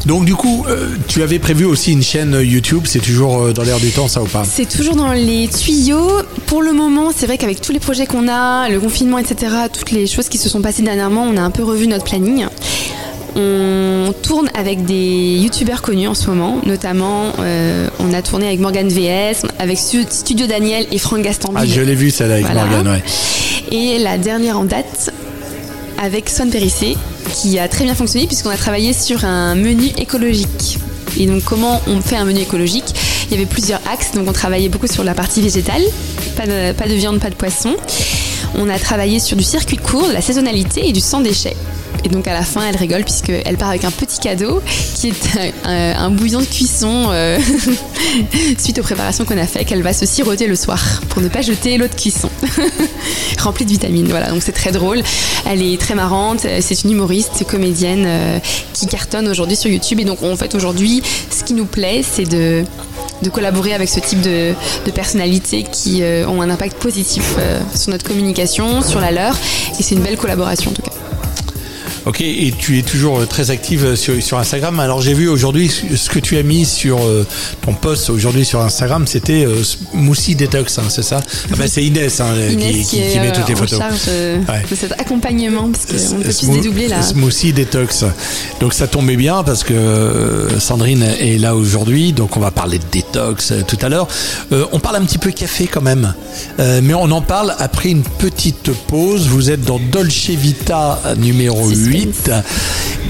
donc 0.04 0.24
du 0.24 0.34
coup, 0.34 0.64
euh, 0.68 0.88
tu 1.08 1.22
avais 1.22 1.38
prévu 1.38 1.64
aussi 1.64 1.92
une 1.92 2.02
chaîne 2.02 2.38
YouTube. 2.42 2.82
C'est 2.86 3.00
toujours 3.00 3.52
dans 3.52 3.62
l'air 3.62 3.78
du 3.78 3.90
temps, 3.90 4.08
ça 4.08 4.22
ou 4.22 4.26
pas? 4.26 4.44
C'est 4.44 4.68
toujours 4.68 4.96
dans 4.96 5.12
les 5.12 5.48
tuyaux. 5.48 6.10
Pour 6.46 6.62
le 6.62 6.72
moment, 6.72 7.10
c'est 7.16 7.26
vrai 7.26 7.38
qu'avec 7.38 7.60
tous 7.60 7.72
les 7.72 7.80
projets 7.80 8.06
qu'on 8.06 8.28
a, 8.28 8.68
le 8.68 8.80
confinement, 8.80 9.18
etc., 9.18 9.52
toutes 9.72 9.90
les 9.92 10.06
choses 10.06 10.28
qui 10.28 10.38
se 10.38 10.48
sont 10.48 10.60
passées 10.60 10.82
dernièrement, 10.82 11.22
on 11.22 11.36
a 11.36 11.40
un 11.42 11.50
peu 11.50 11.62
revu 11.64 11.86
notre 11.86 12.04
planning. 12.04 12.46
On 13.38 14.14
tourne 14.22 14.48
avec 14.54 14.84
des 14.86 15.36
youtubeurs 15.38 15.82
connus 15.82 16.08
en 16.08 16.14
ce 16.14 16.28
moment, 16.28 16.60
notamment 16.64 17.32
euh, 17.40 17.86
on 18.00 18.14
a 18.14 18.22
tourné 18.22 18.46
avec 18.46 18.60
Morgan 18.60 18.88
VS, 18.88 19.42
avec 19.58 19.76
Stu- 19.78 20.06
Studio 20.08 20.46
Daniel 20.46 20.86
et 20.90 20.98
Franck 20.98 21.20
Gastambide. 21.22 21.58
Ah, 21.62 21.66
je 21.66 21.80
l'ai 21.82 21.94
vu 21.94 22.10
celle 22.10 22.32
avec 22.32 22.46
Voilà. 22.46 22.64
Morgane, 22.64 22.88
ouais. 22.88 23.02
Et 23.72 23.98
la 23.98 24.16
dernière 24.16 24.58
en 24.58 24.64
date 24.64 25.10
avec 26.02 26.30
Swan 26.30 26.48
Périssé, 26.50 26.96
qui 27.34 27.58
a 27.58 27.68
très 27.68 27.84
bien 27.84 27.94
fonctionné 27.94 28.26
puisqu'on 28.26 28.50
a 28.50 28.56
travaillé 28.56 28.92
sur 28.94 29.24
un 29.26 29.54
menu 29.54 29.86
écologique. 29.98 30.78
Et 31.18 31.26
donc 31.26 31.44
comment 31.44 31.80
on 31.88 32.00
fait 32.00 32.16
un 32.16 32.24
menu 32.24 32.40
écologique? 32.40 32.84
Il 33.26 33.32
y 33.32 33.34
avait 33.34 33.46
plusieurs 33.46 33.80
axes, 33.92 34.12
donc 34.14 34.28
on 34.28 34.32
travaillait 34.32 34.68
beaucoup 34.68 34.86
sur 34.86 35.04
la 35.04 35.14
partie 35.14 35.42
végétale, 35.42 35.82
pas 36.36 36.46
de, 36.46 36.72
pas 36.72 36.86
de 36.86 36.94
viande, 36.94 37.18
pas 37.20 37.30
de 37.30 37.34
poisson. 37.34 37.74
On 38.58 38.68
a 38.70 38.78
travaillé 38.78 39.18
sur 39.18 39.36
du 39.36 39.42
circuit 39.44 39.76
court, 39.76 40.08
de 40.08 40.12
la 40.12 40.20
saisonnalité 40.22 40.88
et 40.88 40.92
du 40.92 41.00
sans 41.00 41.20
déchet. 41.20 41.56
Et 42.04 42.08
donc 42.08 42.26
à 42.28 42.32
la 42.32 42.42
fin, 42.42 42.66
elle 42.66 42.76
rigole 42.76 43.04
puisqu'elle 43.04 43.56
part 43.56 43.70
avec 43.70 43.84
un 43.84 43.90
petit 43.90 44.18
cadeau 44.20 44.62
qui 44.94 45.08
est 45.08 45.54
un, 45.64 45.96
un 45.98 46.10
bouillon 46.10 46.40
de 46.40 46.44
cuisson 46.44 47.06
euh, 47.10 47.38
suite 48.58 48.78
aux 48.78 48.82
préparations 48.82 49.24
qu'on 49.24 49.38
a 49.38 49.46
fait, 49.46 49.64
qu'elle 49.64 49.82
va 49.82 49.92
se 49.92 50.06
siroter 50.06 50.46
le 50.46 50.56
soir 50.56 51.02
pour 51.08 51.22
ne 51.22 51.28
pas 51.28 51.42
jeter 51.42 51.78
l'eau 51.78 51.88
de 51.88 51.94
cuisson. 51.94 52.30
Remplie 53.38 53.64
de 53.64 53.70
vitamines, 53.70 54.08
voilà. 54.08 54.30
Donc 54.30 54.42
c'est 54.42 54.52
très 54.52 54.72
drôle. 54.72 55.02
Elle 55.46 55.62
est 55.62 55.80
très 55.80 55.94
marrante. 55.94 56.44
Euh, 56.44 56.58
C'est 56.60 56.84
une 56.84 56.92
humoriste, 56.92 57.44
comédienne 57.44 58.04
euh, 58.06 58.38
qui 58.72 58.86
cartonne 58.86 59.28
aujourd'hui 59.28 59.56
sur 59.56 59.70
YouTube. 59.70 60.00
Et 60.00 60.04
donc 60.04 60.22
en 60.22 60.36
fait 60.36 60.54
aujourd'hui, 60.54 61.02
ce 61.30 61.44
qui 61.44 61.54
nous 61.54 61.66
plaît, 61.66 62.02
c'est 62.02 62.24
de 62.24 62.64
collaborer 63.32 63.74
avec 63.74 63.88
ce 63.88 64.00
type 64.00 64.20
de, 64.20 64.54
personnalités 64.94 65.64
qui 65.64 66.02
euh, 66.02 66.26
ont 66.26 66.40
un 66.40 66.50
impact 66.50 66.78
positif 66.78 67.34
euh, 67.38 67.60
sur 67.74 67.90
notre 67.90 68.06
communication, 68.06 68.82
sur 68.82 69.00
la 69.00 69.10
leur. 69.10 69.36
Et 69.78 69.82
c'est 69.82 69.94
une 69.94 70.02
belle 70.02 70.16
collaboration 70.16 70.70
en 70.70 70.74
tout 70.74 70.82
cas. 70.82 70.95
Ok, 72.06 72.20
et 72.20 72.54
tu 72.56 72.78
es 72.78 72.82
toujours 72.82 73.18
euh, 73.18 73.26
très 73.26 73.50
active 73.50 73.84
euh, 73.84 73.96
sur, 73.96 74.38
Instagram. 74.38 74.78
Alors 74.78 75.02
j'ai 75.02 75.12
vu 75.12 75.28
aujourd'hui 75.28 75.68
ce 75.68 76.08
que 76.08 76.20
tu 76.20 76.36
as 76.36 76.44
mis 76.44 76.64
sur 76.64 77.00
euh, 77.02 77.26
ton 77.62 77.74
post 77.74 78.10
aujourd'hui 78.10 78.44
sur 78.44 78.60
Instagram, 78.60 79.08
c'était 79.08 79.44
euh, 79.44 79.56
Detox, 80.38 80.78
hein, 80.78 80.84
c'est 80.88 81.02
ça? 81.02 81.20
Ah 81.50 81.56
ben, 81.58 81.66
C'est 81.66 81.82
Inès, 81.82 82.20
hein, 82.20 82.26
qui, 82.48 83.18
met 83.18 83.32
toutes 83.32 83.48
les 83.48 83.56
photos. 83.56 83.80
Charge 83.80 84.06
ouais. 84.06 84.62
de 84.70 84.76
cet 84.76 84.92
accompagnement, 84.92 85.68
parce 85.68 85.86
qu'on 85.86 86.20
peut 86.20 86.32
plus 86.32 86.60
dédoubler 86.60 86.86
là. 86.86 87.02
Smoothie 87.02 87.52
Detox. 87.52 88.04
Donc 88.60 88.72
ça 88.72 88.86
tombait 88.86 89.16
bien 89.16 89.42
parce 89.42 89.64
que 89.64 90.46
Sandrine 90.60 91.02
est 91.02 91.40
là 91.40 91.56
aujourd'hui, 91.56 92.12
donc 92.12 92.36
on 92.36 92.40
va 92.40 92.52
parler 92.52 92.78
de 92.78 92.84
détox 92.92 93.52
tout 93.66 93.78
à 93.82 93.88
l'heure. 93.88 94.06
On 94.72 94.78
parle 94.78 94.96
un 94.96 95.04
petit 95.04 95.18
peu 95.18 95.32
café 95.32 95.66
quand 95.66 95.82
même, 95.82 96.14
mais 96.58 96.94
on 96.94 97.10
en 97.10 97.20
parle 97.20 97.54
après 97.58 97.88
une 97.88 98.04
petite 98.04 98.70
pause. 98.86 99.26
Vous 99.26 99.50
êtes 99.50 99.62
dans 99.62 99.80
Dolce 99.80 100.30
Vita 100.30 101.00
numéro 101.18 101.68
8. 101.68 101.95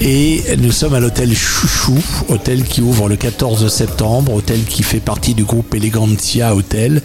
Et 0.01 0.43
nous 0.59 0.71
sommes 0.71 0.95
à 0.95 1.01
l'hôtel 1.01 1.35
Chouchou, 1.35 1.99
hôtel 2.29 2.63
qui 2.63 2.83
ouvre 2.83 3.09
le 3.09 3.17
14 3.17 3.67
septembre, 3.69 4.33
hôtel 4.33 4.63
qui 4.63 4.85
fait 4.85 5.01
partie 5.01 5.35
du 5.35 5.43
groupe 5.43 5.75
Elegantia 5.75 6.55
Hôtel. 6.55 7.03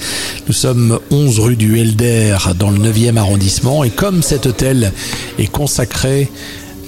Nous 0.47 0.53
sommes 0.53 0.99
11 1.09 1.39
rue 1.39 1.55
du 1.55 1.79
Helder 1.79 2.37
dans 2.59 2.69
le 2.69 2.77
9e 2.77 3.17
arrondissement. 3.17 3.83
Et 3.83 3.89
comme 3.89 4.21
cet 4.21 4.45
hôtel 4.45 4.91
est 5.39 5.51
consacré 5.51 6.29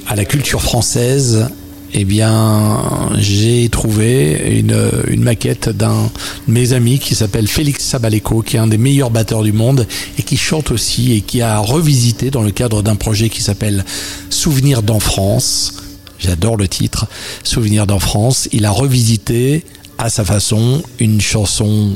à 0.07 0.15
la 0.15 0.25
culture 0.25 0.61
française, 0.61 1.47
eh 1.93 2.05
bien, 2.05 3.09
j'ai 3.17 3.69
trouvé 3.69 4.59
une, 4.59 5.23
maquette 5.23 5.69
d'un 5.69 6.09
de 6.47 6.51
mes 6.51 6.73
amis 6.73 6.99
qui 6.99 7.15
s'appelle 7.15 7.47
Félix 7.47 7.83
Sabaleko, 7.83 8.41
qui 8.41 8.57
est 8.57 8.59
un 8.59 8.67
des 8.67 8.77
meilleurs 8.77 9.11
batteurs 9.11 9.43
du 9.43 9.53
monde 9.53 9.87
et 10.17 10.23
qui 10.23 10.35
chante 10.37 10.71
aussi 10.71 11.13
et 11.13 11.21
qui 11.21 11.41
a 11.41 11.59
revisité 11.59 12.31
dans 12.31 12.41
le 12.41 12.51
cadre 12.51 12.81
d'un 12.81 12.95
projet 12.95 13.29
qui 13.29 13.41
s'appelle 13.41 13.85
Souvenir 14.29 14.81
d'enfance. 14.81 15.75
J'adore 16.19 16.57
le 16.57 16.67
titre, 16.67 17.05
Souvenir 17.43 17.85
d'enfance. 17.85 18.49
Il 18.51 18.65
a 18.65 18.71
revisité 18.71 19.63
à 19.97 20.09
sa 20.09 20.25
façon 20.25 20.81
une 20.99 21.21
chanson 21.21 21.95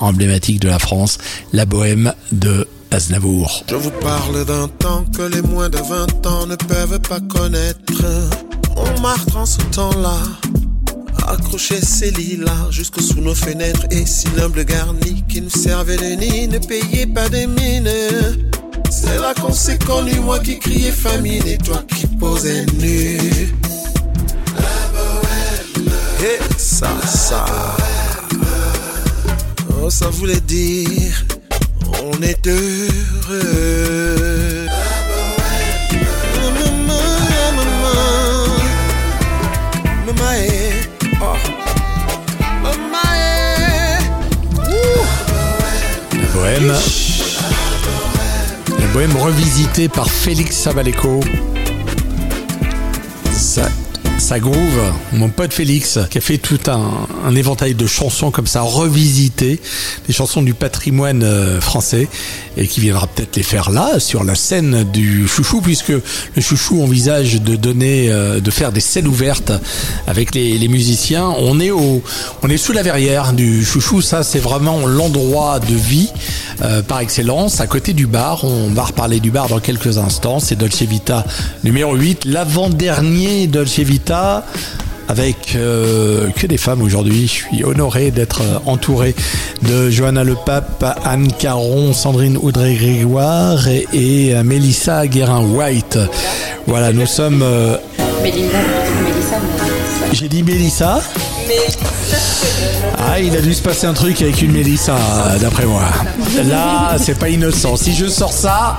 emblématique 0.00 0.60
de 0.60 0.68
la 0.68 0.78
France, 0.78 1.18
La 1.52 1.64
Bohème 1.64 2.12
de 2.32 2.66
Aznavour. 2.90 3.64
Je 3.70 3.76
vous 3.76 3.90
parle 3.90 4.44
d'un 4.44 4.66
temps 4.68 5.04
que 5.16 5.22
les 5.22 5.42
moins 5.42 5.68
de 5.68 5.78
20 5.78 6.26
ans 6.26 6.46
ne 6.46 6.56
peuvent 6.56 7.00
pas 7.00 7.20
connaître. 7.20 7.92
On 8.80 9.00
marque 9.00 9.34
en 9.34 9.46
ce 9.46 9.60
temps-là, 9.72 10.18
accrochait 11.26 11.80
ses 11.80 12.10
lilas 12.12 12.70
jusque 12.70 13.00
sous 13.00 13.20
nos 13.20 13.34
fenêtres 13.34 13.86
et 13.90 14.06
si 14.06 14.28
l'humble 14.36 14.64
garni 14.64 15.24
qui 15.28 15.40
nous 15.40 15.50
servait 15.50 15.96
de 15.96 16.14
nid 16.20 16.48
ne 16.48 16.58
payait 16.58 17.06
pas 17.06 17.28
des 17.28 17.46
mines. 17.46 17.90
C'est 18.90 19.18
là 19.18 19.34
qu'on 19.34 19.52
s'est 19.52 19.78
connu, 19.78 20.20
moi 20.20 20.38
qui 20.38 20.58
criais 20.58 20.92
famine 20.92 21.46
et 21.46 21.58
toi 21.58 21.82
qui 21.94 22.06
posais 22.06 22.64
nu. 22.80 23.18
Et 26.20 26.38
ça, 26.56 26.90
ça. 27.06 27.44
Oh, 29.80 29.90
ça 29.90 30.08
voulait 30.10 30.40
dire 30.40 31.24
on 32.02 32.22
est 32.22 32.46
heureux. 32.46 32.98
Bohème. 46.38 46.72
La 48.78 48.86
Bohème 48.92 49.16
revisitée 49.16 49.88
par 49.88 50.08
Félix 50.08 50.56
Sabaleko. 50.56 51.18
Ça, 53.32 53.68
ça 54.28 54.40
groove, 54.40 54.92
mon 55.14 55.30
pote 55.30 55.54
Félix, 55.54 55.98
qui 56.10 56.18
a 56.18 56.20
fait 56.20 56.36
tout 56.36 56.60
un, 56.66 57.34
éventail 57.34 57.74
de 57.74 57.86
chansons 57.86 58.30
comme 58.30 58.46
ça, 58.46 58.60
revisitées, 58.60 59.58
des 60.06 60.12
chansons 60.12 60.42
du 60.42 60.52
patrimoine 60.52 61.22
euh, 61.22 61.62
français, 61.62 62.08
et 62.58 62.66
qui 62.66 62.80
viendra 62.80 63.06
peut-être 63.06 63.36
les 63.36 63.42
faire 63.42 63.70
là, 63.70 63.98
sur 63.98 64.24
la 64.24 64.34
scène 64.34 64.84
du 64.92 65.26
Chouchou, 65.26 65.62
puisque 65.62 65.88
le 65.88 66.42
Chouchou 66.42 66.82
envisage 66.82 67.40
de 67.40 67.56
donner, 67.56 68.10
euh, 68.10 68.38
de 68.40 68.50
faire 68.50 68.70
des 68.70 68.80
scènes 68.80 69.06
ouvertes 69.06 69.52
avec 70.06 70.34
les, 70.34 70.58
les 70.58 70.68
musiciens. 70.68 71.34
On 71.38 71.58
est 71.58 71.70
au, 71.70 72.02
on 72.42 72.50
est 72.50 72.58
sous 72.58 72.72
la 72.72 72.82
verrière 72.82 73.32
du 73.32 73.64
Chouchou, 73.64 74.02
ça 74.02 74.22
c'est 74.24 74.40
vraiment 74.40 74.86
l'endroit 74.86 75.58
de 75.58 75.74
vie 75.74 76.10
euh, 76.60 76.82
par 76.82 77.00
excellence, 77.00 77.62
à 77.62 77.66
côté 77.66 77.94
du 77.94 78.06
bar. 78.06 78.44
On 78.44 78.68
va 78.74 78.84
reparler 78.84 79.20
du 79.20 79.30
bar 79.30 79.48
dans 79.48 79.60
quelques 79.60 79.96
instants. 79.96 80.38
C'est 80.38 80.56
Dolce 80.56 80.82
Vita 80.82 81.24
numéro 81.64 81.94
8, 81.94 82.26
l'avant-dernier 82.26 83.46
Dolce 83.46 83.78
Vita. 83.78 84.17
Avec 85.10 85.54
euh, 85.56 86.28
que 86.36 86.46
des 86.46 86.58
femmes 86.58 86.82
aujourd'hui, 86.82 87.22
je 87.26 87.32
suis 87.32 87.64
honoré 87.64 88.10
d'être 88.10 88.42
euh, 88.42 88.58
entouré 88.66 89.14
de 89.62 89.88
Johanna 89.88 90.22
Le 90.22 90.34
Pape, 90.34 90.84
Anne 91.02 91.32
Caron, 91.32 91.94
Sandrine 91.94 92.36
Audrey-Grégoire 92.36 93.66
et, 93.68 93.86
et, 93.94 94.34
euh, 94.36 94.42
Mélissa 94.44 95.06
Guérin-White. 95.06 95.98
Voilà, 96.66 96.92
nous 96.92 97.06
sommes. 97.06 97.40
euh, 97.42 97.76
J'ai 100.12 100.28
dit 100.28 100.42
Mélissa 100.42 101.00
Ah, 102.98 103.18
il 103.20 103.34
a 103.34 103.40
dû 103.40 103.54
se 103.54 103.62
passer 103.62 103.86
un 103.86 103.94
truc 103.94 104.20
avec 104.20 104.42
une 104.42 104.52
Mélissa, 104.52 104.96
d'après 105.40 105.64
moi. 105.64 105.84
Là, 106.44 106.96
c'est 107.02 107.18
pas 107.18 107.30
innocent. 107.30 107.76
Si 107.76 107.94
je 107.94 108.06
sors 108.08 108.32
ça. 108.32 108.76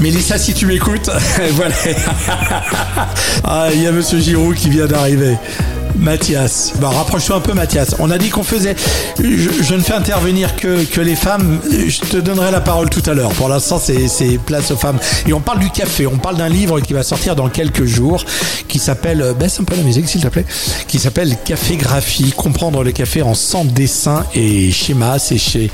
Mélissa, 0.00 0.38
si 0.38 0.52
tu 0.52 0.66
m'écoutes, 0.66 1.10
voilà. 1.52 1.74
Ah, 3.44 3.68
il 3.72 3.82
y 3.82 3.86
a 3.86 3.92
Monsieur 3.92 4.18
Giroud 4.18 4.56
qui 4.56 4.68
vient 4.70 4.86
d'arriver. 4.86 5.36
Mathias. 5.98 6.72
Bon, 6.80 6.88
rapproche-toi 6.88 7.36
un 7.36 7.40
peu, 7.40 7.52
Mathias. 7.54 7.96
On 7.98 8.10
a 8.10 8.18
dit 8.18 8.28
qu'on 8.30 8.42
faisait. 8.42 8.76
Je, 9.18 9.24
je 9.62 9.74
ne 9.74 9.80
fais 9.80 9.94
intervenir 9.94 10.56
que, 10.56 10.84
que 10.84 11.00
les 11.00 11.16
femmes. 11.16 11.60
Je 11.70 12.00
te 12.00 12.16
donnerai 12.18 12.50
la 12.50 12.60
parole 12.60 12.90
tout 12.90 13.02
à 13.06 13.14
l'heure. 13.14 13.30
Pour 13.32 13.48
l'instant, 13.48 13.80
c'est 13.80 14.38
place 14.44 14.70
aux 14.70 14.76
femmes. 14.76 14.98
Et 15.26 15.32
on 15.32 15.40
parle 15.40 15.58
du 15.60 15.70
café. 15.70 16.06
On 16.06 16.18
parle 16.18 16.36
d'un 16.36 16.48
livre 16.48 16.80
qui 16.80 16.92
va 16.92 17.02
sortir 17.02 17.34
dans 17.36 17.48
quelques 17.48 17.84
jours, 17.84 18.24
qui 18.68 18.78
s'appelle. 18.78 19.22
euh, 19.22 19.32
Baisse 19.34 19.58
un 19.60 19.64
peu 19.64 19.74
la 19.76 19.82
musique, 19.82 20.08
s'il 20.08 20.20
te 20.22 20.28
plaît. 20.28 20.44
Qui 20.86 20.98
s'appelle 20.98 21.36
Café 21.44 21.76
Graphie. 21.76 22.32
Comprendre 22.36 22.82
le 22.84 22.92
café 22.92 23.22
en 23.22 23.34
100 23.34 23.66
dessins 23.66 24.24
et 24.34 24.70
schémas. 24.72 25.18
C'est 25.18 25.38
chez 25.38 25.70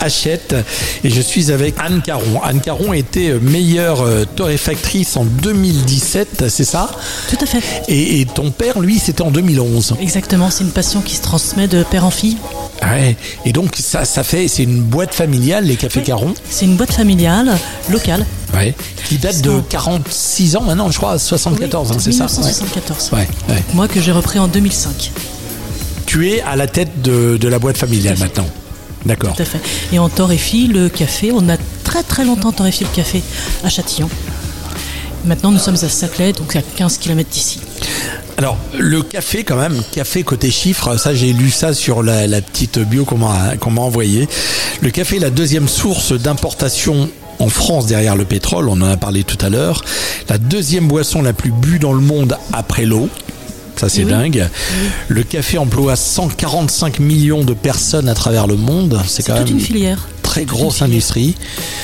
Hachette. 0.00 0.54
Et 1.02 1.10
je 1.10 1.20
suis 1.20 1.50
avec 1.52 1.74
Anne 1.78 2.00
Caron. 2.04 2.40
Anne 2.42 2.60
Caron 2.60 2.92
était 2.92 3.30
euh, 3.30 3.40
meilleure 3.40 4.02
euh, 4.02 4.24
torréfactrice 4.24 5.16
en 5.16 5.24
2017, 5.24 6.44
c'est 6.48 6.64
ça? 6.64 6.90
Tout 7.28 7.36
à 7.42 7.46
fait. 7.46 7.58
et, 7.88 8.20
et 8.20 8.26
ton 8.26 8.50
père, 8.50 8.80
lui, 8.80 8.98
c'était 8.98 9.22
en 9.22 9.30
2011. 9.30 9.63
Exactement, 10.00 10.50
c'est 10.50 10.64
une 10.64 10.70
passion 10.70 11.00
qui 11.00 11.14
se 11.16 11.22
transmet 11.22 11.68
de 11.68 11.82
père 11.82 12.04
en 12.04 12.10
fille. 12.10 12.36
Ouais. 12.82 13.16
Et 13.44 13.52
donc, 13.52 13.76
ça, 13.78 14.04
ça 14.04 14.22
fait, 14.24 14.48
c'est 14.48 14.64
une 14.64 14.80
boîte 14.82 15.14
familiale, 15.14 15.64
les 15.64 15.76
Cafés 15.76 16.02
Caron, 16.02 16.34
C'est 16.50 16.64
une 16.66 16.76
boîte 16.76 16.92
familiale, 16.92 17.56
locale. 17.90 18.24
ouais. 18.54 18.74
qui 19.08 19.16
date 19.18 19.40
de 19.42 19.60
46 19.68 20.56
ans 20.56 20.62
maintenant, 20.62 20.90
je 20.90 20.96
crois, 20.98 21.18
74, 21.18 21.92
hein, 21.92 21.96
c'est 21.98 22.12
ça 22.12 22.24
1974. 22.26 23.10
Ouais. 23.12 23.18
ouais, 23.20 23.54
ouais. 23.54 23.62
Moi 23.74 23.88
que 23.88 24.00
j'ai 24.00 24.12
repris 24.12 24.38
en 24.38 24.48
2005. 24.48 25.12
Tu 26.06 26.30
es 26.30 26.40
à 26.42 26.56
la 26.56 26.66
tête 26.66 27.02
de, 27.02 27.36
de 27.40 27.48
la 27.48 27.58
boîte 27.58 27.76
familiale 27.78 28.18
maintenant. 28.18 28.46
D'accord. 29.06 29.34
Tout 29.36 29.42
à 29.42 29.44
fait. 29.44 29.60
Et 29.92 29.98
on 29.98 30.08
torréfie 30.08 30.66
le 30.66 30.88
café. 30.88 31.30
On 31.32 31.48
a 31.48 31.56
très 31.82 32.02
très 32.02 32.24
longtemps 32.24 32.52
torréfié 32.52 32.86
le 32.90 32.94
café 32.96 33.22
à 33.62 33.68
Châtillon. 33.68 34.08
Maintenant, 35.24 35.50
nous 35.50 35.58
sommes 35.58 35.76
à 35.82 35.88
Saclay, 35.88 36.32
donc 36.32 36.54
à 36.56 36.62
15 36.62 36.98
km 36.98 37.28
d'ici. 37.30 37.60
Alors, 38.36 38.56
le 38.78 39.02
café, 39.02 39.44
quand 39.44 39.56
même, 39.56 39.80
café 39.92 40.22
côté 40.22 40.50
chiffres, 40.50 40.96
ça 40.96 41.14
j'ai 41.14 41.32
lu 41.32 41.50
ça 41.50 41.72
sur 41.72 42.02
la, 42.02 42.26
la 42.26 42.40
petite 42.42 42.78
bio 42.80 43.04
qu'on 43.04 43.16
m'a 43.18 43.80
envoyée. 43.80 44.28
Le 44.82 44.90
café 44.90 45.16
est 45.16 45.20
la 45.20 45.30
deuxième 45.30 45.68
source 45.68 46.12
d'importation 46.12 47.08
en 47.38 47.48
France 47.48 47.86
derrière 47.86 48.16
le 48.16 48.24
pétrole, 48.24 48.68
on 48.68 48.72
en 48.80 48.82
a 48.90 48.96
parlé 48.96 49.24
tout 49.24 49.38
à 49.44 49.50
l'heure. 49.50 49.82
La 50.28 50.38
deuxième 50.38 50.86
boisson 50.88 51.22
la 51.22 51.32
plus 51.32 51.50
bue 51.52 51.78
dans 51.78 51.92
le 51.92 52.00
monde 52.00 52.36
après 52.52 52.84
l'eau. 52.86 53.08
Ça 53.76 53.88
c'est 53.88 54.04
Oui. 54.04 54.10
dingue. 54.10 54.48
Le 55.08 55.22
café 55.24 55.58
emploie 55.58 55.96
145 55.96 57.00
millions 57.00 57.42
de 57.42 57.52
personnes 57.54 58.08
à 58.08 58.14
travers 58.14 58.46
le 58.46 58.54
monde. 58.56 59.00
C'est 59.08 59.24
quand 59.24 59.36
toute 59.36 59.46
même 59.48 59.58
une 59.58 59.64
filière. 59.64 60.08
très 60.22 60.44
grosse 60.44 60.80
industrie. 60.80 61.34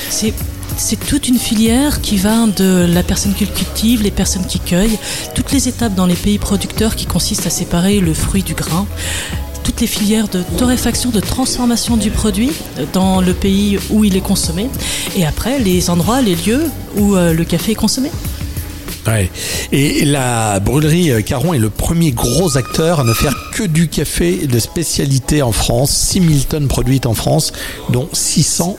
C'est 0.09 0.33
c'est 0.77 0.99
toute 0.99 1.27
une 1.27 1.37
filière 1.37 2.01
qui 2.01 2.17
va 2.17 2.47
de 2.47 2.87
la 2.91 3.03
personne 3.03 3.33
qui 3.33 3.45
le 3.45 3.51
cultive, 3.51 4.01
les 4.03 4.11
personnes 4.11 4.45
qui 4.45 4.59
cueillent, 4.59 4.97
toutes 5.35 5.51
les 5.51 5.67
étapes 5.67 5.95
dans 5.95 6.05
les 6.05 6.15
pays 6.15 6.37
producteurs 6.37 6.95
qui 6.95 7.05
consistent 7.05 7.47
à 7.47 7.49
séparer 7.49 7.99
le 7.99 8.13
fruit 8.13 8.43
du 8.43 8.53
grain, 8.53 8.87
toutes 9.63 9.81
les 9.81 9.87
filières 9.87 10.27
de 10.27 10.43
torréfaction, 10.57 11.09
de 11.09 11.19
transformation 11.19 11.97
du 11.97 12.09
produit 12.09 12.51
dans 12.93 13.21
le 13.21 13.33
pays 13.33 13.77
où 13.89 14.03
il 14.03 14.15
est 14.15 14.21
consommé, 14.21 14.69
et 15.15 15.25
après 15.25 15.59
les 15.59 15.89
endroits, 15.89 16.21
les 16.21 16.35
lieux 16.35 16.63
où 16.95 17.15
euh, 17.15 17.33
le 17.33 17.43
café 17.43 17.73
est 17.73 17.75
consommé. 17.75 18.09
Ouais. 19.07 19.31
Et 19.71 20.05
la 20.05 20.59
brûlerie 20.59 21.11
euh, 21.11 21.21
Caron 21.21 21.53
est 21.53 21.59
le 21.59 21.71
premier 21.71 22.11
gros 22.11 22.55
acteur 22.57 22.99
à 22.99 23.03
ne 23.03 23.13
faire 23.13 23.33
que 23.51 23.63
du 23.63 23.87
café 23.87 24.45
de 24.45 24.59
spécialité 24.59 25.41
en 25.41 25.51
France. 25.51 25.91
6000 25.91 26.45
tonnes 26.45 26.67
produites 26.67 27.07
en 27.07 27.15
France, 27.15 27.51
dont 27.89 28.07
600 28.13 28.77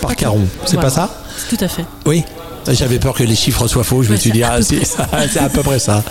par 0.00 0.14
Caron. 0.16 0.46
C'est 0.64 0.74
Voilà. 0.74 0.88
pas 0.88 0.94
ça? 0.94 1.10
Tout 1.48 1.56
à 1.60 1.68
fait. 1.68 1.84
Oui. 2.06 2.24
J'avais 2.74 2.98
peur 2.98 3.14
que 3.14 3.22
les 3.22 3.34
chiffres 3.36 3.66
soient 3.68 3.84
faux. 3.84 4.02
Je 4.02 4.10
me 4.12 4.16
suis 4.16 4.30
dit, 4.30 4.42
ah, 4.42 4.58
c'est 4.62 4.84
c'est 5.32 5.38
à 5.40 5.48
peu 5.48 5.62
près 5.62 5.78
ça. 5.78 6.02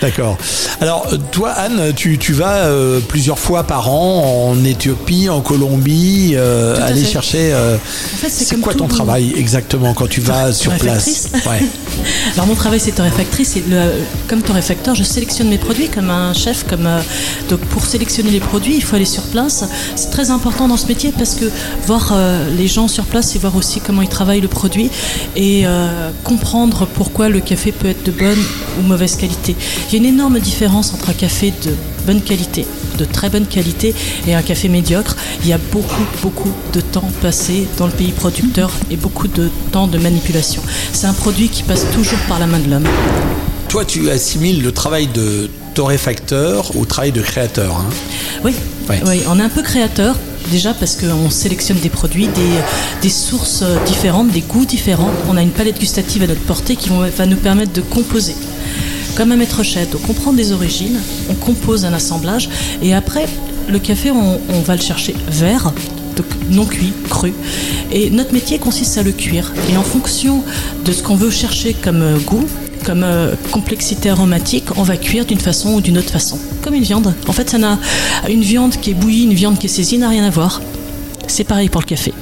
D'accord. 0.00 0.36
Alors, 0.80 1.06
toi, 1.30 1.50
Anne, 1.50 1.92
tu, 1.94 2.18
tu 2.18 2.32
vas 2.32 2.56
euh, 2.66 3.00
plusieurs 3.00 3.38
fois 3.38 3.64
par 3.64 3.90
an 3.90 4.50
en 4.52 4.64
Éthiopie, 4.64 5.28
en 5.28 5.40
Colombie, 5.40 6.32
euh, 6.34 6.76
aller 6.86 7.02
fait. 7.02 7.12
chercher. 7.12 7.50
euh, 7.52 7.76
En 7.76 8.16
fait, 8.16 8.28
c'est 8.30 8.60
quoi 8.60 8.74
ton 8.74 8.88
travail 8.88 9.32
exactement 9.36 9.94
quand 9.94 10.08
tu 10.08 10.20
vas 10.20 10.52
sur 10.52 10.72
place. 10.74 11.28
Ouais. 11.46 11.60
Alors 12.34 12.46
mon 12.46 12.54
travail 12.54 12.80
c'est 12.80 12.92
torréfactrice 12.92 13.56
et 13.56 13.64
le- 13.68 13.90
comme 14.28 14.40
torréfacteur 14.42 14.94
je 14.94 15.02
sélectionne 15.02 15.48
mes 15.48 15.58
produits 15.58 15.88
comme 15.88 16.08
un 16.10 16.32
chef 16.32 16.64
comme 16.66 16.88
donc 17.48 17.60
pour 17.60 17.84
sélectionner 17.84 18.30
les 18.30 18.40
produits 18.40 18.76
il 18.76 18.82
faut 18.82 18.96
aller 18.96 19.04
sur 19.04 19.22
place 19.24 19.64
c'est 19.96 20.10
très 20.10 20.30
important 20.30 20.66
dans 20.68 20.76
ce 20.76 20.86
métier 20.86 21.12
parce 21.16 21.34
que 21.34 21.44
voir 21.86 22.14
les 22.56 22.68
gens 22.68 22.88
sur 22.88 23.04
place 23.04 23.34
et 23.34 23.38
voir 23.38 23.54
aussi 23.56 23.80
comment 23.80 24.02
ils 24.02 24.08
travaillent 24.08 24.40
le 24.40 24.48
produit 24.48 24.88
et 25.36 25.62
euh, 25.66 25.99
comprendre 26.24 26.86
pourquoi 26.86 27.28
le 27.28 27.40
café 27.40 27.72
peut 27.72 27.88
être 27.88 28.04
de 28.04 28.10
bonne 28.12 28.38
ou 28.78 28.82
mauvaise 28.82 29.16
qualité 29.16 29.54
il 29.88 29.92
y 29.92 29.96
a 29.96 29.98
une 29.98 30.14
énorme 30.14 30.38
différence 30.40 30.92
entre 30.94 31.10
un 31.10 31.14
café 31.14 31.52
de 31.64 31.72
bonne 32.06 32.22
qualité 32.22 32.66
de 32.98 33.04
très 33.04 33.28
bonne 33.30 33.46
qualité 33.46 33.94
et 34.26 34.34
un 34.34 34.42
café 34.42 34.68
médiocre 34.68 35.16
il 35.42 35.48
y 35.48 35.52
a 35.52 35.58
beaucoup 35.72 36.04
beaucoup 36.22 36.52
de 36.72 36.80
temps 36.80 37.10
passé 37.22 37.66
dans 37.78 37.86
le 37.86 37.92
pays 37.92 38.12
producteur 38.12 38.70
et 38.90 38.96
beaucoup 38.96 39.28
de 39.28 39.48
temps 39.72 39.86
de 39.86 39.98
manipulation 39.98 40.62
c'est 40.92 41.06
un 41.06 41.12
produit 41.12 41.48
qui 41.48 41.62
passe 41.62 41.86
toujours 41.94 42.18
par 42.28 42.38
la 42.38 42.46
main 42.46 42.58
de 42.58 42.68
l'homme. 42.70 42.88
Toi, 43.68 43.84
tu 43.84 44.10
assimiles 44.10 44.62
le 44.62 44.72
travail 44.72 45.06
de 45.06 45.48
torréfacteur 45.74 46.76
au 46.76 46.84
travail 46.84 47.12
de 47.12 47.22
créateur. 47.22 47.76
hein? 47.76 47.86
Oui, 48.44 48.52
Ouais. 48.88 49.00
oui, 49.06 49.20
on 49.28 49.38
est 49.38 49.42
un 49.42 49.48
peu 49.48 49.62
créateur. 49.62 50.16
Déjà 50.50 50.74
parce 50.74 50.96
qu'on 50.96 51.30
sélectionne 51.30 51.78
des 51.78 51.90
produits, 51.90 52.28
des, 53.02 53.08
sources 53.08 53.62
différentes, 53.86 54.30
des 54.30 54.40
goûts 54.40 54.64
différents. 54.64 55.10
On 55.28 55.36
a 55.36 55.42
une 55.42 55.50
palette 55.50 55.78
gustative 55.78 56.24
à 56.24 56.26
notre 56.26 56.40
portée 56.42 56.74
qui 56.74 56.88
va 56.88 57.26
nous 57.26 57.36
permettre 57.36 57.72
de 57.72 57.80
composer. 57.80 58.34
Comme 59.16 59.32
un 59.32 59.36
maître 59.36 59.62
chef, 59.62 59.88
on 60.08 60.12
prend 60.12 60.32
des 60.32 60.52
origines, 60.52 60.98
on 61.28 61.34
compose 61.34 61.84
un 61.84 61.92
assemblage 61.92 62.48
et 62.82 62.94
après 62.94 63.26
le 63.68 63.78
café 63.78 64.10
on, 64.10 64.40
on 64.48 64.60
va 64.60 64.74
le 64.76 64.82
chercher 64.82 65.14
vert, 65.28 65.72
donc 66.16 66.26
non 66.50 66.64
cuit, 66.64 66.92
cru. 67.08 67.32
Et 67.92 68.10
notre 68.10 68.32
métier 68.32 68.58
consiste 68.58 68.98
à 68.98 69.02
le 69.02 69.12
cuire. 69.12 69.52
Et 69.70 69.76
en 69.76 69.82
fonction 69.82 70.42
de 70.84 70.92
ce 70.92 71.02
qu'on 71.02 71.16
veut 71.16 71.30
chercher 71.30 71.74
comme 71.74 72.02
euh, 72.02 72.18
goût, 72.18 72.46
comme 72.84 73.02
euh, 73.04 73.34
complexité 73.50 74.10
aromatique, 74.10 74.64
on 74.76 74.82
va 74.82 74.96
cuire 74.96 75.24
d'une 75.24 75.38
façon 75.38 75.74
ou 75.74 75.80
d'une 75.80 75.98
autre 75.98 76.10
façon. 76.10 76.38
Comme 76.62 76.74
une 76.74 76.82
viande. 76.82 77.14
En 77.26 77.32
fait, 77.32 77.50
ça 77.50 77.58
n'a 77.58 77.78
une 78.28 78.42
viande 78.42 78.76
qui 78.76 78.90
est 78.90 78.94
bouillie, 78.94 79.24
une 79.24 79.34
viande 79.34 79.58
qui 79.58 79.66
est 79.66 79.70
saisie 79.70 79.98
n'a 79.98 80.08
rien 80.08 80.24
à 80.24 80.30
voir. 80.30 80.60
C'est 81.26 81.44
pareil 81.44 81.68
pour 81.68 81.80
le 81.80 81.86
café. 81.86 82.12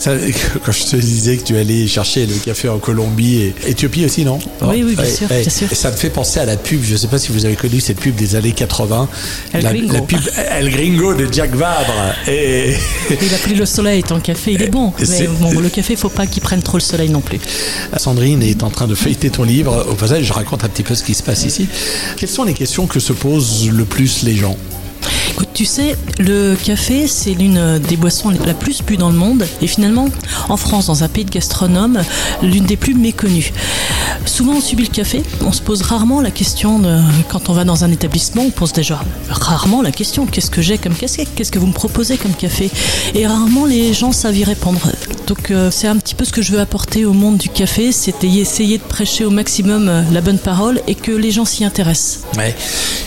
Ça, 0.00 0.12
quand 0.64 0.72
je 0.72 0.84
te 0.84 0.96
disais 0.96 1.36
que 1.36 1.44
tu 1.44 1.56
allais 1.58 1.86
chercher 1.86 2.24
le 2.26 2.34
café 2.36 2.70
en 2.70 2.78
Colombie 2.78 3.42
et 3.42 3.54
Éthiopie 3.68 4.06
aussi, 4.06 4.24
non? 4.24 4.38
Oui, 4.62 4.82
oui, 4.82 4.94
bien 4.94 5.04
Ouais, 5.04 5.10
sûr, 5.10 5.30
ouais. 5.30 5.42
bien 5.42 5.50
sûr. 5.50 5.68
Et 5.70 5.74
ça 5.74 5.90
me 5.90 5.96
fait 5.96 6.08
penser 6.08 6.40
à 6.40 6.46
la 6.46 6.56
pub. 6.56 6.82
Je 6.82 6.92
ne 6.92 6.96
sais 6.96 7.06
pas 7.06 7.18
si 7.18 7.30
vous 7.32 7.44
avez 7.44 7.54
connu 7.54 7.80
cette 7.80 8.00
pub 8.00 8.14
des 8.16 8.34
années 8.34 8.52
80. 8.52 9.08
El 9.52 9.62
la, 9.62 9.72
Gringo. 9.74 9.92
la 9.92 10.00
pub 10.00 10.18
El 10.52 10.70
Gringo 10.70 11.12
de 11.14 11.28
Jack 11.30 11.54
Vabre. 11.54 11.92
Et 12.26 12.72
Il 13.10 13.34
a 13.34 13.38
pris 13.38 13.54
le 13.54 13.66
soleil, 13.66 14.02
ton 14.02 14.20
café, 14.20 14.52
il 14.54 14.62
est 14.62 14.68
bon. 14.70 14.90
Mais 14.98 15.26
bon, 15.38 15.60
le 15.60 15.68
café, 15.68 15.96
faut 15.96 16.08
pas 16.08 16.26
qu'il 16.26 16.42
prenne 16.42 16.62
trop 16.62 16.78
le 16.78 16.82
soleil 16.82 17.10
non 17.10 17.20
plus. 17.20 17.38
Sandrine 17.98 18.42
est 18.42 18.62
en 18.62 18.70
train 18.70 18.86
de 18.86 18.94
feuilleter 18.94 19.28
ton 19.28 19.42
livre. 19.42 19.86
Au 19.90 19.94
passage, 19.94 20.24
je 20.24 20.32
raconte 20.32 20.64
un 20.64 20.68
petit 20.68 20.82
peu 20.82 20.94
ce 20.94 21.04
qui 21.04 21.12
se 21.12 21.22
passe 21.22 21.44
ici. 21.44 21.68
Quelles 22.16 22.30
sont 22.30 22.44
les 22.44 22.54
questions 22.54 22.86
que 22.86 23.00
se 23.00 23.12
posent 23.12 23.68
le 23.70 23.84
plus 23.84 24.22
les 24.22 24.34
gens? 24.36 24.56
Écoute, 25.30 25.48
tu 25.54 25.64
sais, 25.64 25.96
le 26.18 26.54
café, 26.56 27.06
c'est 27.06 27.32
l'une 27.32 27.78
des 27.78 27.96
boissons 27.96 28.30
la 28.30 28.54
plus 28.54 28.82
bue 28.82 28.96
dans 28.96 29.10
le 29.10 29.16
monde. 29.16 29.46
Et 29.62 29.66
finalement, 29.66 30.08
en 30.48 30.56
France, 30.56 30.86
dans 30.86 31.04
un 31.04 31.08
pays 31.08 31.24
de 31.24 31.30
gastronomes, 31.30 32.02
l'une 32.42 32.64
des 32.64 32.76
plus 32.76 32.94
méconnues. 32.94 33.52
Souvent, 34.26 34.54
on 34.54 34.60
subit 34.60 34.84
le 34.84 34.90
café. 34.90 35.22
On 35.44 35.52
se 35.52 35.62
pose 35.62 35.82
rarement 35.82 36.20
la 36.20 36.30
question, 36.30 36.82
quand 37.28 37.48
on 37.48 37.52
va 37.52 37.64
dans 37.64 37.84
un 37.84 37.90
établissement, 37.90 38.42
on 38.42 38.50
pose 38.50 38.72
déjà 38.72 39.00
rarement 39.28 39.82
la 39.82 39.92
question 39.92 40.26
qu'est-ce 40.26 40.50
que 40.50 40.62
j'ai 40.62 40.78
comme 40.78 40.94
casquette? 40.94 41.28
Qu'est-ce 41.34 41.52
que 41.52 41.58
vous 41.58 41.68
me 41.68 41.72
proposez 41.72 42.16
comme 42.16 42.34
café? 42.34 42.70
Et 43.14 43.26
rarement, 43.26 43.64
les 43.66 43.94
gens 43.94 44.12
savent 44.12 44.36
y 44.36 44.44
répondre. 44.44 44.80
Donc, 45.26 45.50
euh, 45.52 45.70
c'est 45.70 45.86
un 45.86 45.96
petit 45.96 46.16
peu 46.16 46.24
ce 46.24 46.32
que 46.32 46.42
je 46.42 46.52
veux 46.52 46.60
apporter 46.60 47.04
au 47.04 47.12
monde 47.12 47.36
du 47.36 47.48
café 47.48 47.92
c'est 47.92 48.24
essayer 48.24 48.78
de 48.78 48.82
prêcher 48.82 49.24
au 49.24 49.30
maximum 49.30 49.88
euh, 49.88 50.02
la 50.12 50.20
bonne 50.20 50.38
parole 50.38 50.80
et 50.88 50.94
que 50.94 51.12
les 51.12 51.30
gens 51.30 51.44
s'y 51.44 51.64
intéressent. 51.64 52.24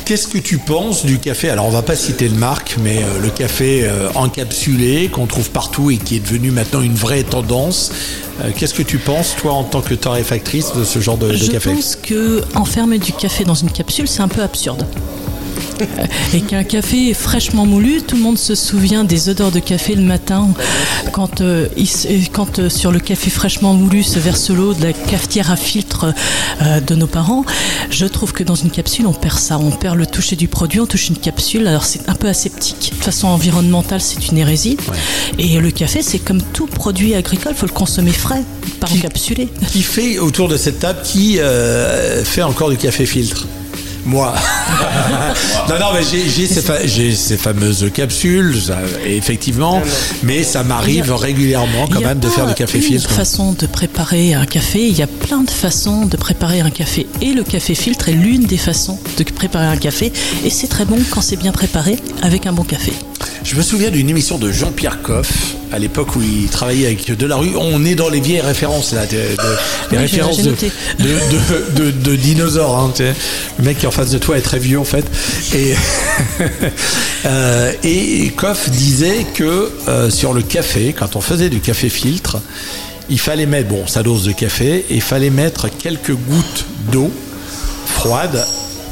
Qu'est-ce 0.06 0.28
que 0.28 0.38
tu 0.38 0.58
penses 0.58 1.06
du 1.06 1.20
café? 1.20 1.50
Alors, 1.50 1.66
on 1.66 1.70
va 1.70 1.82
pas 1.82 1.96
citer 1.96 2.13
de 2.14 2.36
marque, 2.36 2.78
mais 2.84 3.04
euh, 3.04 3.20
le 3.22 3.30
café 3.30 3.82
euh, 3.84 4.10
encapsulé 4.16 5.10
qu'on 5.10 5.26
trouve 5.26 5.50
partout 5.50 5.92
et 5.92 5.98
qui 5.98 6.16
est 6.18 6.20
devenu 6.20 6.52
maintenant 6.52 6.82
une 6.82 6.94
vraie 6.96 7.24
tendance. 7.24 7.92
Euh, 8.42 8.52
Qu'est-ce 8.56 8.74
que 8.74 8.84
tu 8.84 8.98
penses, 9.00 9.36
toi, 9.36 9.54
en 9.54 9.64
tant 9.64 9.82
que 9.82 9.94
torréfactrice, 9.94 10.74
de 10.74 10.84
ce 10.84 11.00
genre 11.00 11.18
de, 11.18 11.30
de 11.30 11.34
Je 11.36 11.52
café? 11.52 11.74
pense 11.74 11.96
que 11.96 12.42
enfermer 12.56 13.00
du 13.00 13.12
café 13.14 13.44
dans 13.44 13.56
une 13.56 13.72
capsule, 13.72 14.08
c'est 14.08 14.22
un 14.22 14.28
peu 14.28 14.42
absurde. 14.42 14.86
Euh, 16.00 16.06
Et 16.34 16.42
qu'un 16.42 16.64
café 16.64 17.14
fraîchement 17.14 17.66
moulu, 17.66 18.02
tout 18.02 18.16
le 18.16 18.22
monde 18.22 18.38
se 18.38 18.56
souvient 18.56 19.04
des 19.04 19.30
odeurs 19.30 19.52
de 19.52 19.60
café 19.60 19.96
le 19.96 20.02
matin, 20.02 20.50
quand, 21.12 21.42
euh, 21.42 21.68
il 21.78 22.30
quand 22.32 22.60
euh, 22.60 22.70
sur 22.70 22.92
le 22.92 23.00
café 23.00 23.30
fraîchement 23.30 23.74
moulu 23.74 24.04
se 24.04 24.20
verse 24.20 24.50
l'eau 24.50 24.74
de 24.74 24.84
la 24.84 24.94
cafetière 24.94 25.52
à 25.52 25.56
filtre 25.56 26.14
euh, 26.62 26.80
de 26.80 26.96
nos 26.96 27.08
parents. 27.08 27.46
Je 27.90 28.06
trouve 28.06 28.34
que 28.34 28.44
dans 28.44 28.56
une 28.56 28.72
capsule, 28.72 29.06
on 29.08 29.14
perd 29.14 29.38
ça. 29.40 29.60
On 29.60 29.72
perd 29.72 29.98
le 29.98 30.06
toucher 30.06 30.36
du 30.36 30.48
produit, 30.48 30.80
on 30.80 30.88
touche 30.88 31.10
une 31.10 31.18
capsule. 31.18 31.68
Alors 31.68 31.86
c'est 31.86 32.10
un 32.10 32.16
peu 32.16 32.28
aseptique. 32.28 32.94
De 32.98 33.04
façon 33.04 33.28
environnementale, 33.28 34.02
c'est 34.02 34.28
une 34.30 34.38
hérésie. 34.38 34.78
Et 35.38 35.60
le 35.60 35.72
café, 35.72 36.02
c'est 36.02 36.20
comme 36.20 36.42
tout 36.42 36.68
produit 36.68 37.16
agricole, 37.16 37.54
faut 37.56 37.66
le 37.66 37.72
consommer 37.72 38.12
frais, 38.12 38.44
pas 38.80 38.88
encapsulé. 38.92 39.50
Qui 39.72 39.84
fait 39.84 40.18
autour 40.20 40.48
de 40.48 40.58
cette 40.58 40.80
table 40.80 41.00
qui 41.04 41.40
euh, 41.40 42.24
fait 42.24 42.42
encore 42.44 42.70
du 42.70 42.78
café 42.78 43.06
filtre? 43.06 43.48
Moi. 44.06 44.34
non, 45.70 45.80
non, 45.80 45.86
mais 45.94 46.02
j'ai- 46.04 46.48
ces, 46.48 46.62
fa- 46.62 46.86
j'ai 46.86 47.16
ces 47.16 47.38
fameuses 47.38 47.90
capsules, 47.94 48.62
ça, 48.62 48.80
effectivement, 49.06 49.82
mais 50.24 50.44
ça 50.44 50.64
m'arrive 50.64 51.14
régulièrement 51.14 51.88
quand 51.88 52.00
Il 52.00 52.02
y 52.02 52.06
a 52.06 52.10
même 52.10 52.20
de 52.20 52.28
faire 52.30 52.46
du 52.48 52.54
café 52.54 52.82
filtre. 52.82 53.10
façon 53.10 53.54
de 53.54 53.66
préparer 53.66 54.34
un 54.34 54.46
café. 54.46 54.88
Il 54.88 54.98
y 54.98 55.02
a 55.02 55.08
plein 55.08 55.44
de 55.44 55.50
façons 55.50 56.06
de 56.06 56.18
préparer 56.18 56.60
un 56.62 56.70
café. 56.70 57.08
Et 57.22 57.32
le 57.34 57.44
café 57.44 57.76
filtre 57.76 58.10
est 58.10 58.14
l'une 58.14 58.44
des 58.44 58.58
façons 58.58 59.00
de 59.18 59.24
préparer 59.24 59.68
un 59.68 59.78
café. 59.78 60.12
Et 60.44 60.50
c'est 60.50 60.68
très 60.68 60.86
bon 60.86 60.98
quand 61.12 61.22
c'est 61.22 61.38
bien 61.38 61.52
préparé 61.52 61.98
avec 62.22 62.46
un 62.46 62.52
bon 62.54 62.64
café. 62.64 62.92
Je 63.44 63.56
me 63.56 63.62
souviens 63.62 63.90
d'une 63.90 64.10
émission 64.10 64.38
de 64.38 64.52
Jean-Pierre 64.52 65.02
Coff, 65.02 65.56
à 65.74 65.80
l'époque 65.80 66.16
où 66.16 66.22
il 66.22 66.48
travaillait 66.50 66.86
avec 66.86 67.18
Delarue. 67.18 67.56
On 67.58 67.84
est 67.84 67.96
dans 67.96 68.10
les 68.10 68.20
vieilles 68.22 68.42
références, 68.42 68.94
là, 68.94 69.06
de, 69.08 69.16
de- 69.16 69.58
les 69.92 69.98
références 69.98 70.38
de, 70.44 72.16
dinosaures. 72.16 72.78
hein, 72.78 72.92
tu 72.96 73.04
sais. 73.04 73.14
le 73.58 73.66
mec 73.66 73.80
qui 73.80 73.86
est 73.86 73.88
en 73.88 73.92
face 73.92 74.12
de 74.12 74.20
toi 74.20 74.38
est 74.38 74.42
très 74.42 74.60
vieux, 74.60 74.80
en 74.80 74.84
fait. 74.84 75.04
Et, 75.56 75.74
euh, 77.26 77.72
et 77.84 78.32
Coff 78.36 78.70
disait 78.70 79.26
que 79.34 79.72
euh, 79.88 80.10
sur 80.12 80.34
le 80.34 80.44
café, 80.44 80.94
quand 80.98 81.16
on 81.16 81.22
faisait 81.22 81.50
du 81.50 81.60
café 81.60 81.90
filtre, 81.90 82.38
il 83.10 83.20
fallait 83.20 83.48
mettre, 83.48 83.70
bon, 83.70 83.88
sa 83.88 84.04
dose 84.04 84.26
de 84.26 84.32
café, 84.32 84.86
et 84.90 84.96
il 84.96 85.02
fallait 85.02 85.30
mettre 85.32 85.70
quelques 85.70 86.14
gouttes 86.14 86.66
d'eau 86.92 87.12
froide 87.88 88.46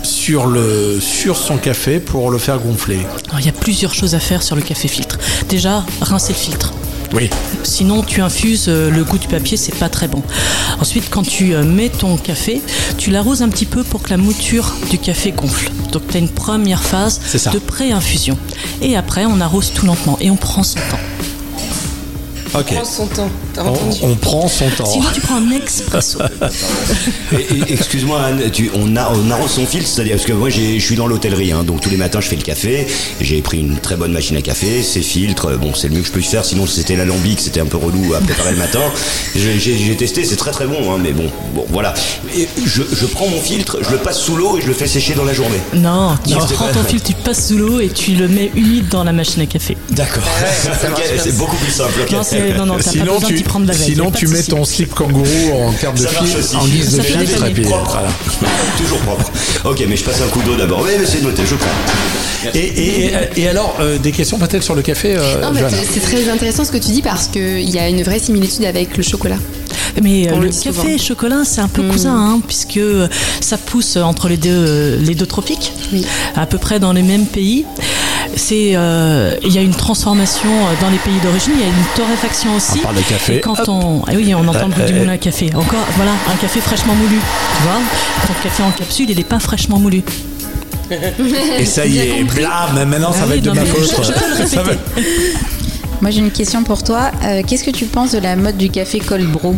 sur, 0.03 0.45
le, 0.47 0.99
sur 0.99 1.37
son 1.37 1.57
café 1.57 1.99
pour 1.99 2.31
le 2.31 2.37
faire 2.37 2.59
gonfler. 2.59 2.99
Alors, 3.29 3.39
il 3.39 3.45
y 3.45 3.49
a 3.49 3.53
plusieurs 3.53 3.93
choses 3.93 4.15
à 4.15 4.19
faire 4.19 4.43
sur 4.43 4.55
le 4.55 4.61
café 4.61 4.87
filtre. 4.87 5.17
Déjà, 5.49 5.83
rincer 6.01 6.33
le 6.33 6.37
filtre. 6.39 6.73
Oui. 7.13 7.29
Sinon, 7.63 8.03
tu 8.03 8.21
infuses 8.21 8.65
euh, 8.69 8.89
le 8.89 9.03
goût 9.03 9.17
du 9.17 9.27
papier, 9.27 9.57
c'est 9.57 9.75
pas 9.75 9.89
très 9.89 10.07
bon. 10.07 10.23
Ensuite, 10.79 11.09
quand 11.09 11.23
tu 11.23 11.53
euh, 11.53 11.63
mets 11.63 11.89
ton 11.89 12.15
café, 12.15 12.61
tu 12.97 13.11
l'arroses 13.11 13.41
un 13.41 13.49
petit 13.49 13.65
peu 13.65 13.83
pour 13.83 14.01
que 14.01 14.09
la 14.11 14.17
mouture 14.17 14.73
du 14.89 14.97
café 14.97 15.31
gonfle. 15.31 15.69
Donc, 15.91 16.03
tu 16.09 16.15
as 16.15 16.19
une 16.19 16.29
première 16.29 16.81
phase 16.81 17.19
C'est 17.25 17.37
ça. 17.37 17.51
de 17.51 17.59
pré-infusion. 17.59 18.37
Et 18.81 18.95
après, 18.95 19.25
on 19.25 19.41
arrose 19.41 19.73
tout 19.75 19.85
lentement 19.85 20.17
et 20.21 20.31
on 20.31 20.37
prend 20.37 20.63
son 20.63 20.79
temps. 20.79 22.59
Ok. 22.59 22.73
Prends 22.75 22.85
son 22.85 23.07
temps. 23.07 23.29
On, 23.57 24.15
prend 24.15 24.47
son 24.47 24.69
temps. 24.69 24.85
Sinon, 24.85 25.05
tu 25.13 25.21
prends 25.21 25.35
un 25.37 25.51
expresso. 25.51 26.19
Excuse-moi 27.67 28.19
Anne, 28.21 28.41
tu, 28.51 28.69
on, 28.73 28.95
a, 28.95 29.11
on 29.13 29.29
arrose 29.31 29.51
son 29.51 29.65
filtre, 29.65 29.87
c'est-à-dire 29.87 30.15
parce 30.15 30.25
que 30.25 30.33
moi 30.33 30.49
j'ai- 30.49 30.79
je 30.79 30.85
suis 30.85 30.95
dans 30.95 31.07
l'hôtellerie, 31.07 31.51
hein, 31.51 31.63
donc 31.63 31.81
tous 31.81 31.89
les 31.89 31.97
matins 31.97 32.21
je 32.21 32.27
fais 32.27 32.35
le 32.35 32.41
café. 32.43 32.87
J'ai 33.19 33.41
pris 33.41 33.59
une 33.59 33.77
très 33.77 33.95
bonne 33.95 34.11
machine 34.11 34.37
à 34.37 34.41
café, 34.41 34.83
c'est 34.83 35.01
filtre, 35.01 35.55
bon 35.57 35.73
c'est 35.73 35.87
le 35.87 35.95
mieux 35.95 36.01
que 36.01 36.07
je 36.07 36.11
peux 36.11 36.21
faire, 36.21 36.45
sinon 36.45 36.65
c'était 36.67 36.95
l'alambic, 36.95 37.39
c'était 37.39 37.59
un 37.59 37.65
peu 37.65 37.77
relou 37.77 38.13
à 38.13 38.19
préparer 38.19 38.51
le 38.51 38.57
matin. 38.57 38.81
J'ai 39.35 39.95
testé, 39.95 40.23
c'est 40.23 40.35
très 40.35 40.51
très 40.51 40.65
bon, 40.67 40.93
hein, 40.93 40.97
mais 41.01 41.11
bon, 41.11 41.29
bon 41.53 41.65
voilà. 41.69 41.93
Et 42.37 42.47
je, 42.65 42.83
je 42.93 43.05
prends 43.05 43.27
mon 43.27 43.41
filtre, 43.41 43.77
je 43.81 43.91
le 43.91 43.97
passe 43.97 44.19
sous 44.19 44.35
l'eau 44.35 44.57
et 44.57 44.61
je 44.61 44.67
le 44.67 44.73
fais 44.73 44.87
sécher 44.87 45.13
dans 45.13 45.25
la 45.25 45.33
journée. 45.33 45.59
Non, 45.73 46.17
tu 46.25 46.33
Non, 46.33 46.39
prends 46.53 46.67
ton 46.69 46.83
filtre, 46.83 47.07
tu 47.07 47.13
passes 47.13 47.47
sous 47.49 47.57
l'eau 47.57 47.79
et 47.79 47.89
tu 47.89 48.11
le 48.13 48.27
mets 48.27 48.51
humide 48.55 48.87
dans 48.89 49.03
la 49.03 49.11
machine 49.13 49.41
à 49.41 49.45
café. 49.45 49.77
D'accord. 49.89 50.23
C'est 51.23 51.37
beaucoup 51.37 51.55
plus 51.57 51.71
simple. 51.71 52.01
ok. 52.03 52.11
Non, 52.11 52.23
c'est- 52.23 52.57
non, 52.57 52.65
non, 52.65 52.77
Sinon, 52.79 53.15
besoin 53.15 53.29
tu, 53.41 53.43
d'y 53.43 53.49
prendre 53.49 53.65
la 53.67 53.73
veille. 53.73 53.91
sinon 53.91 54.11
tu 54.11 54.27
mets 54.27 54.43
ton 54.43 54.63
slip 54.65 54.93
kangourou 54.93 55.51
en 55.67 55.71
termes 55.73 55.95
de 55.97 56.03
aussi. 56.05 56.55
en 56.55 56.65
guise 56.65 56.95
de 56.97 57.01
filtre, 57.01 57.21
et 57.21 57.25
dépanner. 57.25 57.53
puis 57.53 57.63
Propre. 57.63 57.91
voilà. 57.91 58.09
Toujours 58.77 58.99
propre. 58.99 59.31
Ok, 59.65 59.83
mais 59.87 59.95
je 59.97 60.03
passe 60.03 60.21
un 60.21 60.27
coup 60.27 60.41
d'eau 60.43 60.55
d'abord. 60.55 60.81
Oui, 60.83 60.91
mais 60.99 61.05
c'est 61.05 61.21
noté, 61.21 61.43
je 61.45 61.55
prends. 61.55 62.51
Et, 62.55 62.59
et, 62.59 63.11
et 63.37 63.47
alors, 63.47 63.75
euh, 63.79 63.97
des 63.99 64.11
questions 64.11 64.39
peut-être 64.39 64.63
sur 64.63 64.73
le 64.75 64.81
café, 64.81 65.15
euh, 65.15 65.41
Non, 65.41 65.51
c'est 65.93 65.99
très 65.99 66.27
intéressant 66.29 66.65
ce 66.65 66.71
que 66.71 66.77
tu 66.77 66.91
dis 66.91 67.01
parce 67.03 67.27
qu'il 67.27 67.69
y 67.69 67.77
a 67.77 67.87
une 67.87 68.01
vraie 68.03 68.19
similitude 68.19 68.65
avec 68.65 68.97
le 68.97 69.03
chocolat. 69.03 69.37
Mais 70.01 70.27
euh, 70.27 70.31
On 70.35 70.39
le 70.39 70.49
café 70.49 70.95
et 70.95 70.97
chocolat, 70.97 71.43
c'est 71.45 71.61
un 71.61 71.67
peu 71.67 71.81
Mm. 71.83 71.91
cousin, 71.91 72.15
hein, 72.15 72.41
puisque 72.47 72.79
ça 73.41 73.57
pousse 73.57 73.97
entre 73.97 74.27
les 74.29 74.37
deux, 74.37 74.97
les 75.01 75.15
deux 75.15 75.25
tropiques, 75.25 75.73
Oui. 75.93 76.05
à 76.35 76.45
peu 76.45 76.57
près 76.57 76.79
dans 76.79 76.93
les 76.93 77.01
mêmes 77.03 77.25
pays. 77.25 77.65
C'est, 78.35 78.71
euh, 78.75 79.35
il 79.43 79.51
y 79.53 79.57
a 79.57 79.61
une 79.61 79.73
transformation 79.75 80.49
euh, 80.49 80.81
dans 80.81 80.89
les 80.89 80.97
pays 80.97 81.19
d'origine, 81.23 81.53
il 81.55 81.61
y 81.61 81.63
a 81.63 81.67
une 81.67 81.85
torréfaction 81.95 82.55
aussi. 82.55 82.79
On 82.79 82.83
parle 82.83 82.95
de 82.95 83.01
café. 83.01 83.35
Et 83.37 83.39
quand 83.41 83.67
on, 83.67 84.03
ah 84.07 84.11
oui, 84.15 84.33
on 84.33 84.47
entend 84.47 84.67
le 84.67 84.73
bruit 84.73 84.85
du 84.85 84.93
Euh, 84.93 84.99
moulin 84.99 85.13
à 85.13 85.17
café. 85.17 85.49
Encore, 85.55 85.85
voilà, 85.97 86.11
un 86.31 86.35
café 86.37 86.59
fraîchement 86.61 86.95
moulu. 86.95 87.17
Tu 87.57 87.63
vois, 87.63 87.79
ton 88.27 88.33
café 88.41 88.63
en 88.63 88.71
capsule, 88.71 89.09
il 89.09 89.17
n'est 89.17 89.23
pas 89.23 89.39
fraîchement 89.39 89.79
moulu. 89.79 90.01
Et 91.59 91.65
ça 91.65 91.85
y 91.85 91.99
est, 91.99 92.23
blam, 92.23 92.87
maintenant 92.87 93.11
ça 93.13 93.21
Ah 93.23 93.25
va 93.27 93.35
être 93.35 93.43
de 93.43 93.51
ma 93.51 93.63
faute. 93.65 93.81
je- 93.81 94.03
je 94.03 94.11
peux 94.11 94.41
le 94.43 94.47
Ça 94.55 94.61
va- 94.63 94.71
Moi 96.01 96.11
j'ai 96.11 96.19
une 96.19 96.31
question 96.31 96.63
pour 96.63 96.83
toi. 96.83 97.11
Euh, 97.23 97.41
Qu'est-ce 97.47 97.63
que 97.63 97.71
tu 97.71 97.85
penses 97.85 98.11
de 98.11 98.17
la 98.19 98.35
mode 98.35 98.57
du 98.57 98.69
café 98.69 98.99
cold 98.99 99.25
brew? 99.31 99.55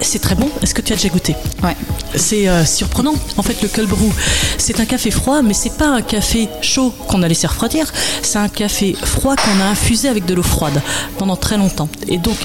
C'est 0.00 0.20
très 0.20 0.34
bon. 0.34 0.48
Est-ce 0.62 0.74
que 0.74 0.80
tu 0.80 0.92
as 0.92 0.96
déjà 0.96 1.08
goûté 1.08 1.34
Ouais. 1.62 1.76
C'est 2.14 2.48
euh, 2.48 2.64
surprenant. 2.64 3.14
En 3.36 3.42
fait, 3.42 3.60
le 3.62 3.68
cold 3.68 3.88
brew, 3.88 4.10
c'est 4.58 4.80
un 4.80 4.86
café 4.86 5.10
froid, 5.10 5.42
mais 5.42 5.54
c'est 5.54 5.76
pas 5.76 5.88
un 5.88 6.02
café 6.02 6.48
chaud 6.62 6.94
qu'on 7.08 7.22
a 7.22 7.28
laissé 7.28 7.46
refroidir. 7.46 7.92
C'est 8.22 8.38
un 8.38 8.48
café 8.48 8.96
froid 9.04 9.36
qu'on 9.36 9.60
a 9.60 9.64
infusé 9.66 10.08
avec 10.08 10.24
de 10.24 10.34
l'eau 10.34 10.42
froide 10.42 10.80
pendant 11.18 11.36
très 11.36 11.56
longtemps. 11.58 11.88
Et 12.08 12.18
donc, 12.18 12.36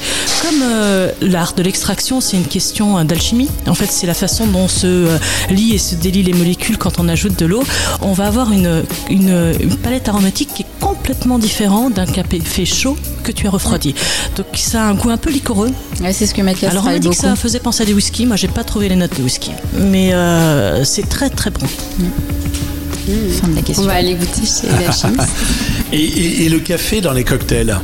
comme 0.41 0.61
euh, 0.63 1.11
l'art 1.21 1.53
de 1.53 1.63
l'extraction, 1.63 2.19
c'est 2.21 2.37
une 2.37 2.47
question 2.47 2.97
euh, 2.97 3.03
d'alchimie. 3.03 3.49
En 3.67 3.75
fait, 3.75 3.89
c'est 3.91 4.07
la 4.07 4.13
façon 4.13 4.47
dont 4.47 4.67
se 4.67 5.07
lient 5.49 5.73
et 5.75 5.77
se 5.77 5.95
délient 5.95 6.23
les 6.23 6.33
molécules 6.33 6.77
quand 6.77 6.99
on 6.99 7.07
ajoute 7.07 7.37
de 7.39 7.45
l'eau. 7.45 7.63
On 8.01 8.13
va 8.13 8.27
avoir 8.27 8.51
une, 8.51 8.83
une, 9.09 9.53
une 9.59 9.77
palette 9.77 10.09
aromatique 10.09 10.49
qui 10.53 10.63
est 10.63 10.79
complètement 11.01 11.39
différente 11.39 11.93
d'un 11.95 12.05
café 12.05 12.63
chaud 12.63 12.95
que 13.23 13.31
tu 13.31 13.47
as 13.47 13.49
refroidi. 13.49 13.95
Donc, 14.37 14.45
ça 14.53 14.83
a 14.83 14.85
un 14.85 14.93
goût 14.93 15.09
un 15.09 15.17
peu 15.17 15.31
liquoreux. 15.31 15.71
Ouais, 15.99 16.13
c'est 16.13 16.27
ce 16.27 16.33
que 16.35 16.43
Mathias 16.43 16.71
Alors 16.71 16.83
on 16.85 16.91
m'a 16.91 16.99
dit 16.99 17.09
que 17.09 17.15
ça 17.15 17.35
faisait 17.35 17.59
penser 17.59 17.81
à 17.81 17.85
du 17.87 17.93
whisky. 17.93 18.27
Moi, 18.27 18.35
j'ai 18.35 18.47
pas 18.47 18.63
trouvé 18.63 18.87
les 18.87 18.95
notes 18.95 19.17
de 19.17 19.23
whisky, 19.23 19.49
mais 19.79 20.13
euh, 20.13 20.83
c'est 20.83 21.09
très 21.09 21.31
très 21.31 21.49
bon. 21.49 21.65
Fin 21.65 23.47
de 23.47 23.55
la 23.55 23.61
On 23.61 23.63
question. 23.63 23.85
va 23.85 23.93
aller 23.93 24.13
goûter 24.13 24.41
chez 24.45 24.67
la 24.67 24.91
chimiste. 24.91 25.21
Et, 25.93 25.97
et- 25.97 26.45
et 26.45 26.49
le 26.49 26.59
café 26.59 27.01
dans 27.01 27.11
les 27.11 27.25
cocktails? 27.25 27.75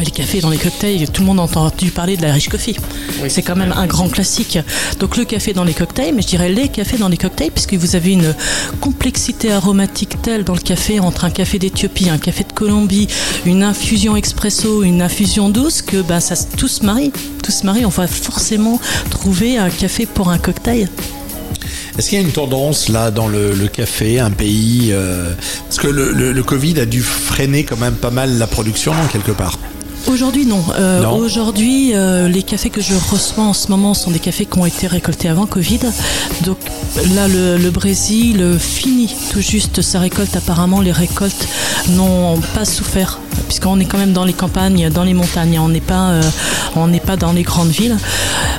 Les 0.00 0.10
cafés 0.10 0.40
dans 0.40 0.50
les 0.50 0.58
cocktails, 0.58 1.08
tout 1.10 1.22
le 1.22 1.26
monde 1.26 1.38
a 1.40 1.42
entendu 1.42 1.90
parler 1.90 2.16
de 2.16 2.22
la 2.22 2.32
riche 2.32 2.48
coffee. 2.48 2.76
C'est 3.28 3.42
quand 3.42 3.56
même 3.56 3.72
un 3.76 3.86
grand 3.86 4.08
classique. 4.08 4.58
Donc 5.00 5.16
le 5.16 5.24
café 5.24 5.52
dans 5.52 5.64
les 5.64 5.72
cocktails, 5.74 6.14
mais 6.14 6.22
je 6.22 6.26
dirais 6.28 6.48
les 6.48 6.68
cafés 6.68 6.96
dans 6.98 7.08
les 7.08 7.16
cocktails, 7.16 7.50
puisque 7.50 7.74
vous 7.74 7.96
avez 7.96 8.12
une 8.12 8.34
complexité 8.80 9.52
aromatique 9.52 10.20
telle 10.22 10.44
dans 10.44 10.54
le 10.54 10.60
café 10.60 11.00
entre 11.00 11.24
un 11.24 11.30
café 11.30 11.58
d'Éthiopie, 11.58 12.08
un 12.10 12.18
café 12.18 12.44
de 12.44 12.52
Colombie, 12.52 13.08
une 13.46 13.62
infusion 13.62 14.16
expresso, 14.16 14.82
une 14.82 15.02
infusion 15.02 15.48
douce, 15.48 15.82
que 15.82 16.02
ben 16.02 16.20
ça 16.20 16.36
se- 16.36 16.46
tout 16.56 16.68
se 16.68 16.84
marie. 16.84 17.12
Tout 17.42 17.52
se 17.52 17.64
marie. 17.64 17.84
On 17.84 17.90
va 17.90 18.06
forcément 18.06 18.80
trouver 19.10 19.58
un 19.58 19.70
café 19.70 20.06
pour 20.06 20.30
un 20.30 20.38
cocktail. 20.38 20.88
Est-ce 21.96 22.08
qu'il 22.08 22.18
y 22.18 22.20
a 22.20 22.24
une 22.24 22.32
tendance 22.32 22.88
là 22.88 23.10
dans 23.12 23.28
le, 23.28 23.52
le 23.54 23.68
café, 23.68 24.18
un 24.18 24.30
pays 24.32 24.88
euh, 24.90 25.32
Parce 25.68 25.78
que 25.78 25.86
le, 25.86 26.12
le- 26.12 26.32
le 26.32 26.42
Covid 26.42 26.80
a 26.80 26.86
dû 26.86 27.00
freiner 27.02 27.62
quand 27.64 27.76
même 27.78 27.94
pas 27.94 28.10
mal 28.10 28.36
la 28.38 28.46
production, 28.48 28.92
non, 28.92 29.06
quelque 29.12 29.30
part. 29.30 29.58
Aujourd'hui, 30.06 30.44
non. 30.46 30.62
Euh, 30.78 31.02
Non. 31.02 31.16
Aujourd'hui, 31.16 31.92
euh, 31.94 32.28
les 32.28 32.42
cafés 32.42 32.70
que 32.70 32.80
je 32.80 32.94
reçois 33.10 33.44
en 33.44 33.52
ce 33.54 33.68
moment 33.68 33.94
sont 33.94 34.10
des 34.10 34.18
cafés 34.18 34.44
qui 34.46 34.58
ont 34.58 34.66
été 34.66 34.86
récoltés 34.86 35.28
avant 35.28 35.46
Covid. 35.46 35.80
Donc 36.44 36.58
là, 37.14 37.26
le, 37.26 37.56
le 37.56 37.70
Brésil 37.70 38.56
finit 38.58 39.14
tout 39.32 39.40
juste 39.40 39.80
sa 39.82 40.00
récolte. 40.00 40.36
Apparemment, 40.36 40.80
les 40.80 40.92
récoltes 40.92 41.46
n'ont 41.90 42.38
pas 42.54 42.64
souffert, 42.64 43.18
puisqu'on 43.48 43.80
est 43.80 43.86
quand 43.86 43.98
même 43.98 44.12
dans 44.12 44.24
les 44.24 44.34
campagnes, 44.34 44.90
dans 44.90 45.04
les 45.04 45.14
montagnes. 45.14 45.58
On 45.58 45.68
n'est 45.68 45.80
pas, 45.80 46.10
euh, 46.10 46.22
on 46.76 46.86
n'est 46.88 47.00
pas 47.00 47.16
dans 47.16 47.32
les 47.32 47.42
grandes 47.42 47.70
villes. 47.70 47.96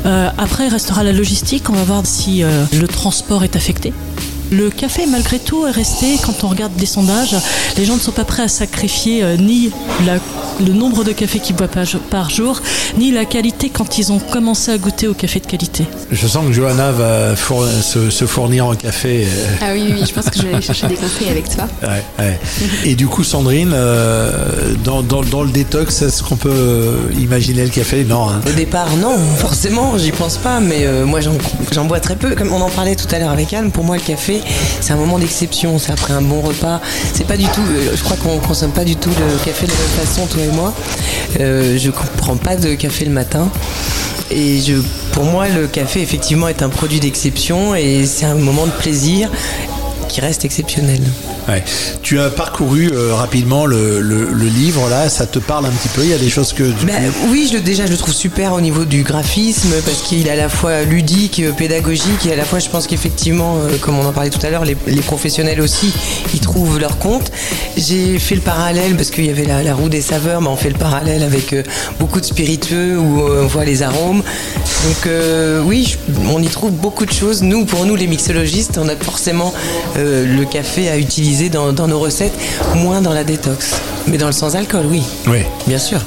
Euh, 0.05 0.29
après, 0.37 0.65
il 0.67 0.69
restera 0.71 1.03
la 1.03 1.11
logistique. 1.13 1.69
On 1.69 1.73
va 1.73 1.83
voir 1.83 2.01
si 2.05 2.43
euh, 2.43 2.65
le 2.73 2.87
transport 2.87 3.43
est 3.43 3.55
affecté. 3.55 3.93
Le 4.51 4.69
café, 4.69 5.05
malgré 5.09 5.39
tout, 5.39 5.65
est 5.65 5.71
resté, 5.71 6.17
quand 6.25 6.43
on 6.43 6.47
regarde 6.49 6.75
des 6.75 6.85
sondages, 6.85 7.35
les 7.77 7.85
gens 7.85 7.95
ne 7.95 7.99
sont 7.99 8.11
pas 8.11 8.25
prêts 8.25 8.43
à 8.43 8.47
sacrifier 8.47 9.23
euh, 9.23 9.37
ni 9.37 9.71
la- 10.05 10.19
le 10.65 10.71
nombre 10.71 11.03
de 11.03 11.11
cafés 11.11 11.39
qu'ils 11.39 11.55
boivent 11.55 11.69
par, 11.69 11.83
par 12.09 12.29
jour, 12.29 12.61
ni 12.97 13.11
la 13.11 13.25
qualité 13.25 13.69
quand 13.69 13.97
ils 13.97 14.11
ont 14.13 14.19
commencé 14.19 14.71
à 14.71 14.77
goûter 14.77 15.07
au 15.07 15.13
café 15.13 15.39
de 15.41 15.47
qualité. 15.47 15.85
Je 16.11 16.27
sens 16.27 16.45
que 16.47 16.53
Johanna 16.53 16.91
va 16.91 17.35
four- 17.35 17.65
se, 17.83 18.09
se 18.09 18.25
fournir 18.25 18.67
en 18.67 18.75
café. 18.75 19.25
euh, 19.25 19.47
Ah 19.61 19.65
oui, 19.73 19.93
oui, 19.93 20.03
je 20.07 20.13
pense 20.13 20.29
que 20.29 20.37
je 20.37 20.43
vais 20.43 20.53
aller 20.53 20.61
chercher 20.61 20.87
des 20.87 20.95
conseils 20.95 21.29
avec 21.29 21.49
toi. 21.53 21.67
ouais, 21.83 22.03
ouais. 22.19 22.39
Et 22.85 22.95
du 22.95 23.07
coup, 23.07 23.23
Sandrine, 23.25 23.71
euh, 23.73 24.31
dans, 24.83 25.01
dans- 25.01 25.23
dans 25.23 25.43
le 25.43 25.49
détox, 25.49 26.01
est-ce 26.03 26.23
qu'on 26.23 26.37
peut 26.37 26.93
imaginer 27.19 27.63
le 27.63 27.69
café? 27.69 28.05
Non. 28.05 28.29
hein. 28.29 28.41
Au 28.47 28.51
départ, 28.53 28.95
non, 28.97 29.17
forcément, 29.37 29.97
j'y 29.97 30.11
pense 30.11 30.37
pas, 30.37 30.59
mais 30.61 30.85
euh, 30.85 31.05
moi 31.05 31.19
j'en 31.19 31.33
j'en 31.73 31.85
bois 31.85 31.99
très 31.99 32.15
peu. 32.15 32.35
Comme 32.35 32.53
on 32.53 32.61
en 32.61 32.69
parlait 32.69 32.95
tout 32.95 33.07
à 33.13 33.19
l'heure 33.19 33.31
avec 33.31 33.51
Anne, 33.53 33.71
pour 33.71 33.83
moi 33.83 33.97
le 33.97 34.01
café, 34.01 34.39
c'est 34.81 34.93
un 34.93 34.97
moment 34.97 35.19
d'exception, 35.19 35.79
c'est 35.79 35.91
après 35.91 36.13
un 36.13 36.21
bon 36.21 36.41
repas. 36.41 36.81
C'est 37.13 37.27
pas 37.27 37.37
du 37.37 37.45
tout, 37.45 37.61
euh, 37.61 37.95
je 37.95 38.03
crois 38.03 38.17
qu'on 38.17 38.39
consomme 38.39 38.71
pas 38.71 38.85
du 38.85 38.95
tout 38.95 39.09
le 39.09 39.45
café 39.45 39.65
de 39.65 39.71
la 39.71 39.77
même 39.77 40.05
façon, 40.05 40.25
toi 40.27 40.43
et 40.43 40.55
moi. 40.55 40.73
Euh, 41.39 41.77
je 41.77 41.91
comprends 41.91 42.37
pas 42.37 42.55
de 42.55 42.75
café 42.75 43.05
le 43.05 43.11
matin. 43.11 43.49
Et 44.31 44.59
je, 44.59 44.73
pour 45.11 45.23
moi, 45.23 45.47
le 45.47 45.67
café, 45.67 46.01
effectivement, 46.01 46.47
est 46.47 46.61
un 46.61 46.69
produit 46.69 46.99
d'exception 46.99 47.75
et 47.75 48.05
c'est 48.05 48.25
un 48.25 48.35
moment 48.35 48.65
de 48.65 48.71
plaisir. 48.71 49.29
Qui 50.08 50.22
reste 50.22 50.45
exceptionnel. 50.45 50.99
Ouais. 51.47 51.64
Tu 52.01 52.20
as 52.20 52.30
parcouru 52.30 52.89
euh, 52.93 53.14
rapidement 53.14 53.66
le, 53.66 54.01
le- 54.01 54.30
le 54.32 54.45
livre 54.47 54.89
là, 54.89 55.10
ça 55.10 55.26
te 55.28 55.38
parle 55.39 55.66
un 55.68 55.70
petit 55.72 55.89
peu 55.89 56.03
Il 56.03 56.10
y 56.10 56.14
a 56.14 56.18
des 56.18 56.30
choses 56.30 56.53
que 56.53 56.64
du 56.64 56.86
Ben, 56.86 57.12
oui, 57.30 57.49
je, 57.51 57.58
déjà 57.60 57.86
je 57.86 57.91
le 57.91 57.97
trouve 57.97 58.14
super 58.14 58.53
au 58.53 58.62
niveau 58.62 58.86
du 58.86 59.03
graphisme 59.03 59.70
parce 59.86 60.01
qu'il 60.01 60.28
est 60.28 60.32
à 60.32 60.36
la 60.36 60.49
fois 60.49 60.82
ludique, 60.84 61.39
euh, 61.39 61.51
pédagogique 61.51 62.26
et 62.26 62.34
à 62.34 62.36
la 62.36 62.45
fois 62.45 62.60
je 62.60 62.70
pense 62.70 62.88
qu'effectivement, 62.88 63.58
euh, 63.58 63.78
comme 63.80 63.97
on 63.99 64.06
en 64.06 64.12
parlait 64.12 64.30
tout 64.32 64.43
à 64.45 64.49
l'heure, 64.49 64.66
les, 64.66 64.76
les 64.88 65.01
professionnels 65.01 65.62
aussi, 65.62 65.91
ils 66.34 66.39
trouvent 66.39 66.80
leur 66.80 66.97
compte. 66.97 67.32
J'ai 67.78 68.18
fait 68.20 68.36
le 68.36 68.41
parallèle 68.41 68.95
parce 68.95 69.12
qu'il 69.12 69.26
y 69.26 69.30
avait 69.30 69.45
la, 69.45 69.62
la 69.62 69.76
roue 69.76 69.89
des 69.89 70.01
saveurs, 70.01 70.41
mais 70.41 70.47
on 70.49 70.56
fait 70.56 70.70
le 70.70 70.78
parallèle 70.78 71.22
avec 71.24 71.53
euh, 71.53 71.64
beaucoup 71.99 72.20
de 72.20 72.26
spiritueux 72.26 72.97
où 72.97 73.22
on 73.22 73.47
voit 73.47 73.66
les 73.66 73.84
arômes. 73.84 74.24
Donc 74.86 75.10
oui, 75.66 75.86
je- 75.91 76.20
on 76.32 76.41
y 76.41 76.47
trouve 76.47 76.72
beaucoup 76.72 77.06
de 77.06 77.12
choses. 77.12 77.41
Nous, 77.43 77.66
pour 77.66 77.86
nous 77.86 77.95
les 77.95 78.08
mixologistes, 78.08 78.78
on 78.78 78.88
a 78.88 78.95
forcément 78.95 79.53
euh, 80.06 80.38
le 80.38 80.45
café 80.45 80.89
à 80.89 80.97
utiliser 80.97 81.49
dans, 81.49 81.74
dans 81.74 81.88
nos 81.88 81.99
recettes, 81.99 82.34
moins 82.76 83.01
dans 83.01 83.14
la 83.14 83.24
détox. 83.24 83.76
Mais 84.08 84.18
dans 84.18 84.28
le 84.28 84.32
sans-alcool, 84.34 84.86
oui. 84.89 85.01
Oui. 85.28 85.39
Bien 85.68 85.80
sûr. 85.80 85.99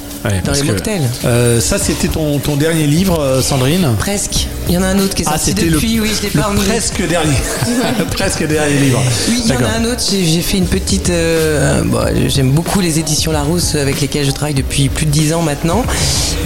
Dans 0.43 0.51
les 0.51 0.59
que, 0.61 0.65
mocktails. 0.65 1.01
euh, 1.23 1.61
ça, 1.61 1.77
c'était 1.79 2.09
ton, 2.09 2.39
ton 2.39 2.57
dernier 2.57 2.85
livre, 2.87 3.17
euh, 3.21 3.41
Sandrine 3.41 3.87
Presque. 3.97 4.47
Il 4.67 4.75
y 4.75 4.77
en 4.77 4.83
a 4.83 4.87
un 4.87 4.99
autre 4.99 5.15
qui 5.15 5.21
est 5.21 5.25
Ah, 5.27 5.37
sorti 5.37 5.51
c'était 5.51 5.67
depuis, 5.69 5.95
le, 5.95 6.01
oui, 6.03 6.09
je 6.17 6.23
l'ai 6.23 6.29
pas 6.29 6.51
presque 6.67 7.07
dernier, 7.07 7.35
presque 8.11 8.45
dernier 8.45 8.77
livre. 8.79 9.01
Oui, 9.29 9.41
il 9.45 9.49
y 9.53 9.55
en 9.55 9.63
a 9.63 9.69
un 9.79 9.85
autre. 9.85 10.03
J'ai 10.11 10.41
fait 10.41 10.57
une 10.57 10.65
petite. 10.67 11.09
euh, 11.09 11.83
bon, 11.85 11.99
J'aime 12.27 12.51
beaucoup 12.51 12.81
les 12.81 12.99
éditions 12.99 13.31
Larousse 13.31 13.75
avec 13.75 14.01
lesquelles 14.01 14.25
je 14.25 14.31
travaille 14.31 14.53
depuis 14.55 14.89
plus 14.89 15.05
de 15.05 15.11
10 15.11 15.33
ans 15.33 15.41
maintenant. 15.41 15.83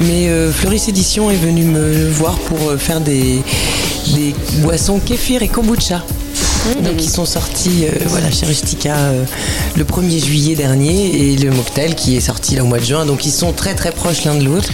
Mais 0.02 0.30
Fleuris 0.54 0.84
Édition 0.88 1.32
est 1.32 1.36
venu 1.36 1.64
me 1.64 2.10
voir 2.12 2.36
pour 2.36 2.74
faire 2.78 3.00
des, 3.02 3.42
des 4.14 4.36
boissons 4.60 5.00
kéfir 5.00 5.42
et 5.42 5.48
kombucha. 5.48 6.04
Donc 6.84 6.96
ils 7.02 7.10
sont 7.10 7.26
sortis 7.26 7.86
euh, 7.86 7.92
voilà, 8.08 8.32
chez 8.32 8.46
Rustica 8.46 8.96
euh, 8.96 9.24
le 9.76 9.84
1er 9.84 10.24
juillet 10.24 10.56
dernier 10.56 11.32
et 11.32 11.36
le 11.38 11.52
mocktail 11.52 11.96
qui 11.96 12.16
est 12.16 12.22
sorti 12.22 12.56
là 12.56 12.64
au 12.64 12.68
mois 12.68 12.80
de 12.80 12.86
juin. 12.86 13.06
Donc 13.06 13.26
ils 13.26 13.32
sont 13.32 13.52
très 13.52 13.76
très 13.76 13.92
proches 13.92 14.24
l'un 14.24 14.36
de 14.36 14.44
l'autre 14.46 14.72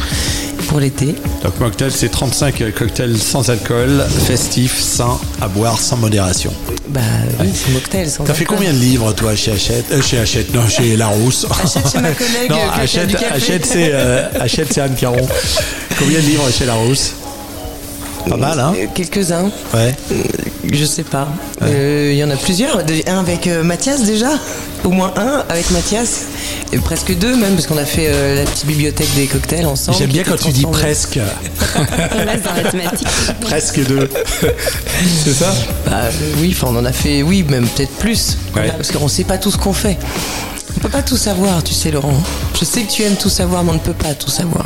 pour 0.69 0.79
l'été. 0.79 1.15
Donc 1.43 1.59
Mocktail, 1.59 1.91
c'est 1.91 2.09
35 2.09 2.71
cocktails 2.75 3.17
sans 3.17 3.49
alcool, 3.49 4.05
festifs, 4.27 4.79
sains, 4.79 5.19
à 5.41 5.47
boire 5.47 5.79
sans 5.79 5.97
modération. 5.97 6.53
Bah 6.89 7.01
oui, 7.39 7.49
c'est 7.53 7.71
mocktail. 7.71 8.09
sans 8.09 8.23
T'as 8.23 8.33
fait 8.33 8.45
combien 8.45 8.71
de 8.71 8.77
livres, 8.77 9.11
toi, 9.13 9.35
chez 9.35 9.51
Hachette 9.51 9.91
euh, 9.91 10.01
Chez 10.01 10.19
Hachette, 10.19 10.53
non, 10.53 10.67
chez 10.67 10.95
Larousse. 10.95 11.45
Hachette, 11.49 11.87
chez 11.91 11.99
ma 11.99 12.11
collègue, 12.11 12.49
non, 12.49 12.57
euh, 12.57 12.83
Hachette, 12.83 13.75
euh, 13.75 14.27
Hachette, 14.39 14.73
c'est 14.73 14.81
Anne 14.81 14.95
Caron. 14.95 15.27
Combien 15.99 16.19
de 16.19 16.25
livres 16.25 16.49
chez 16.51 16.65
Larousse 16.65 17.13
Pas 18.29 18.37
mal, 18.37 18.59
hein 18.59 18.73
Euh, 18.77 18.85
Quelques-uns. 18.93 19.49
Ouais. 19.73 19.95
Je 20.71 20.85
sais 20.85 21.03
pas. 21.03 21.27
Euh, 21.63 22.09
Il 22.11 22.17
y 22.17 22.23
en 22.23 22.29
a 22.29 22.35
plusieurs. 22.35 22.77
Un 23.07 23.19
avec 23.19 23.47
euh, 23.47 23.63
Mathias 23.63 24.03
déjà? 24.03 24.29
Au 24.83 24.89
moins 24.91 25.11
un 25.17 25.43
avec 25.49 25.71
Mathias? 25.71 26.25
Et 26.71 26.77
presque 26.77 27.17
deux 27.17 27.35
même, 27.35 27.55
parce 27.55 27.65
qu'on 27.65 27.77
a 27.77 27.85
fait 27.85 28.05
euh, 28.07 28.43
la 28.43 28.49
petite 28.49 28.67
bibliothèque 28.67 29.13
des 29.15 29.25
cocktails 29.25 29.65
ensemble. 29.65 29.97
J'aime 29.97 30.11
bien 30.11 30.23
quand 30.23 30.37
tu 30.37 30.51
dis 30.51 30.65
presque. 30.65 31.19
On 31.75 32.25
reste 32.25 32.45
dans 32.45 32.53
la 32.63 32.69
thématique. 32.69 33.07
presque 33.41 33.83
deux. 33.87 34.07
c'est 35.23 35.33
ça? 35.33 35.51
Bah, 35.85 35.91
euh, 36.03 36.11
oui, 36.39 36.55
enfin, 36.55 36.67
on 36.71 36.77
en 36.77 36.85
a 36.85 36.91
fait, 36.93 37.23
oui, 37.23 37.43
même 37.49 37.67
peut-être 37.67 37.93
plus. 37.97 38.37
Voilà, 38.53 38.73
parce 38.73 38.91
qu'on 38.91 39.07
sait 39.07 39.23
pas 39.23 39.37
tout 39.39 39.49
ce 39.51 39.57
qu'on 39.57 39.73
fait. 39.73 39.97
On 40.77 40.79
peut 40.79 40.89
pas 40.89 41.01
tout 41.01 41.17
savoir, 41.17 41.63
tu 41.63 41.73
sais, 41.73 41.89
Laurent. 41.89 42.13
Je 42.59 42.63
sais 42.63 42.83
que 42.83 42.91
tu 42.91 43.01
aimes 43.03 43.15
tout 43.15 43.29
savoir, 43.29 43.63
mais 43.63 43.71
on 43.71 43.75
ne 43.75 43.79
peut 43.79 43.93
pas 43.93 44.13
tout 44.13 44.29
savoir. 44.29 44.65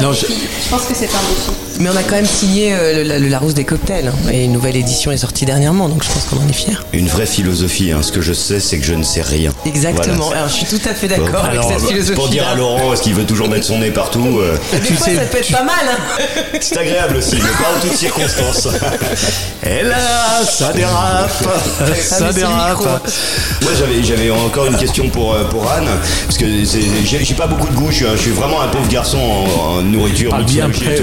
Non, 0.00 0.12
je- 0.12 0.26
Je 0.26 0.68
pense 0.70 0.84
que 0.86 0.94
c'est 0.94 1.06
un 1.06 1.18
défi. 1.28 1.69
Mais 1.80 1.88
on 1.88 1.96
a 1.96 2.02
quand 2.02 2.16
même 2.16 2.26
signé 2.26 2.74
euh, 2.74 3.02
le, 3.04 3.18
le 3.18 3.28
Larousse 3.28 3.54
des 3.54 3.64
cocktails. 3.64 4.08
hein, 4.08 4.30
et 4.32 4.44
une 4.44 4.52
nouvelle 4.52 4.76
édition 4.76 5.10
est 5.12 5.16
sortie 5.16 5.46
dernièrement, 5.46 5.88
donc 5.88 6.02
je 6.04 6.08
pense 6.10 6.24
qu'on 6.24 6.36
en 6.36 6.46
est 6.48 6.52
fiers. 6.52 6.76
Une 6.92 7.08
vraie 7.08 7.24
philosophie. 7.26 7.90
hein. 7.92 8.00
Ce 8.02 8.12
que 8.12 8.20
je 8.20 8.32
sais, 8.34 8.60
c'est 8.60 8.78
que 8.78 8.84
je 8.84 8.92
ne 8.94 9.02
sais 9.02 9.22
rien. 9.22 9.50
Exactement. 9.64 10.26
Voilà. 10.26 10.40
Alors 10.42 10.48
je 10.50 10.54
suis 10.54 10.66
tout 10.66 10.88
à 10.88 10.92
fait 10.94 11.08
d'accord 11.08 11.44
avec 11.44 11.58
Alors, 11.60 11.70
cette 11.72 11.88
philosophie. 11.88 12.14
pour 12.14 12.28
dire 12.28 12.46
à 12.46 12.54
Laurent, 12.54 12.92
est-ce 12.92 13.02
qu'il 13.02 13.14
veut 13.14 13.24
toujours 13.24 13.48
mettre 13.48 13.64
son 13.66 13.78
nez 13.78 13.90
partout 13.90 14.38
euh, 14.40 14.56
Des 14.72 14.78
fois, 14.94 15.06
ça 15.06 15.20
peut 15.22 15.38
être 15.38 15.50
pas 15.52 15.64
mal. 15.64 15.74
hein. 15.90 16.26
C'est 16.60 16.76
agréable 16.78 17.16
aussi, 17.16 17.36
mais 17.36 17.40
pas 17.40 17.76
en 17.76 17.80
toutes 17.80 17.96
circonstances. 17.96 18.68
Et 19.66 19.82
là, 19.82 19.96
ça 20.48 20.72
dérape, 20.72 21.30
ça 21.98 22.32
dérape. 22.32 22.78
Moi, 23.62 23.72
j'avais, 23.78 24.02
j'avais 24.02 24.30
encore 24.30 24.66
une 24.66 24.76
question 24.76 25.08
pour, 25.08 25.34
euh, 25.34 25.44
pour 25.44 25.70
Anne, 25.70 25.86
parce 26.26 26.36
que 26.38 26.64
c'est- 26.64 26.80
j'ai, 27.04 27.24
j'ai 27.24 27.34
pas 27.34 27.46
beaucoup 27.46 27.68
de 27.68 27.74
goût, 27.74 27.88
je 27.90 27.96
suis, 27.96 28.06
un- 28.06 28.16
je 28.16 28.20
suis 28.22 28.30
vraiment 28.32 28.60
un 28.60 28.68
pauvre 28.68 28.88
garçon 28.88 29.18
en, 29.18 29.60
en 29.78 29.82
nourriture. 29.82 30.36
Bien 30.44 30.68
près, 30.70 30.96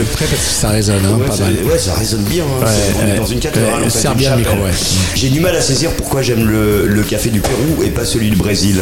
ça 0.68 0.74
résonne, 0.74 1.06
hein, 1.06 1.18
Ouais, 1.20 1.26
pas 1.28 1.38
mal. 1.38 1.54
ouais, 1.72 1.78
ça 1.80 1.94
résonne 1.96 2.24
bien. 2.24 2.44
hein. 2.44 2.66
Ouais, 2.66 2.72
on 3.04 3.08
est 3.14 3.18
dans 3.18 3.26
une 3.26 3.40
cathédrale. 3.40 3.80
Ouais, 3.82 3.88
en 3.88 3.90
fait, 3.90 4.00
serre 4.00 4.12
une 4.12 4.18
bien 4.18 4.36
le 4.36 4.44
chapelle. 4.44 4.56
micro, 4.58 4.68
ouais. 4.68 4.74
J'ai 5.16 5.30
du 5.30 5.40
mal 5.40 5.56
à 5.56 5.62
saisir 5.62 5.92
pourquoi 5.92 6.22
j'aime 6.22 6.46
le, 6.48 6.88
le 6.88 7.04
café 7.04 7.30
du 7.30 7.40
Pérou 7.40 7.84
et 7.86 7.90
pas 7.90 8.06
celui 8.06 8.30
du 8.30 8.36
Brésil. 8.36 8.82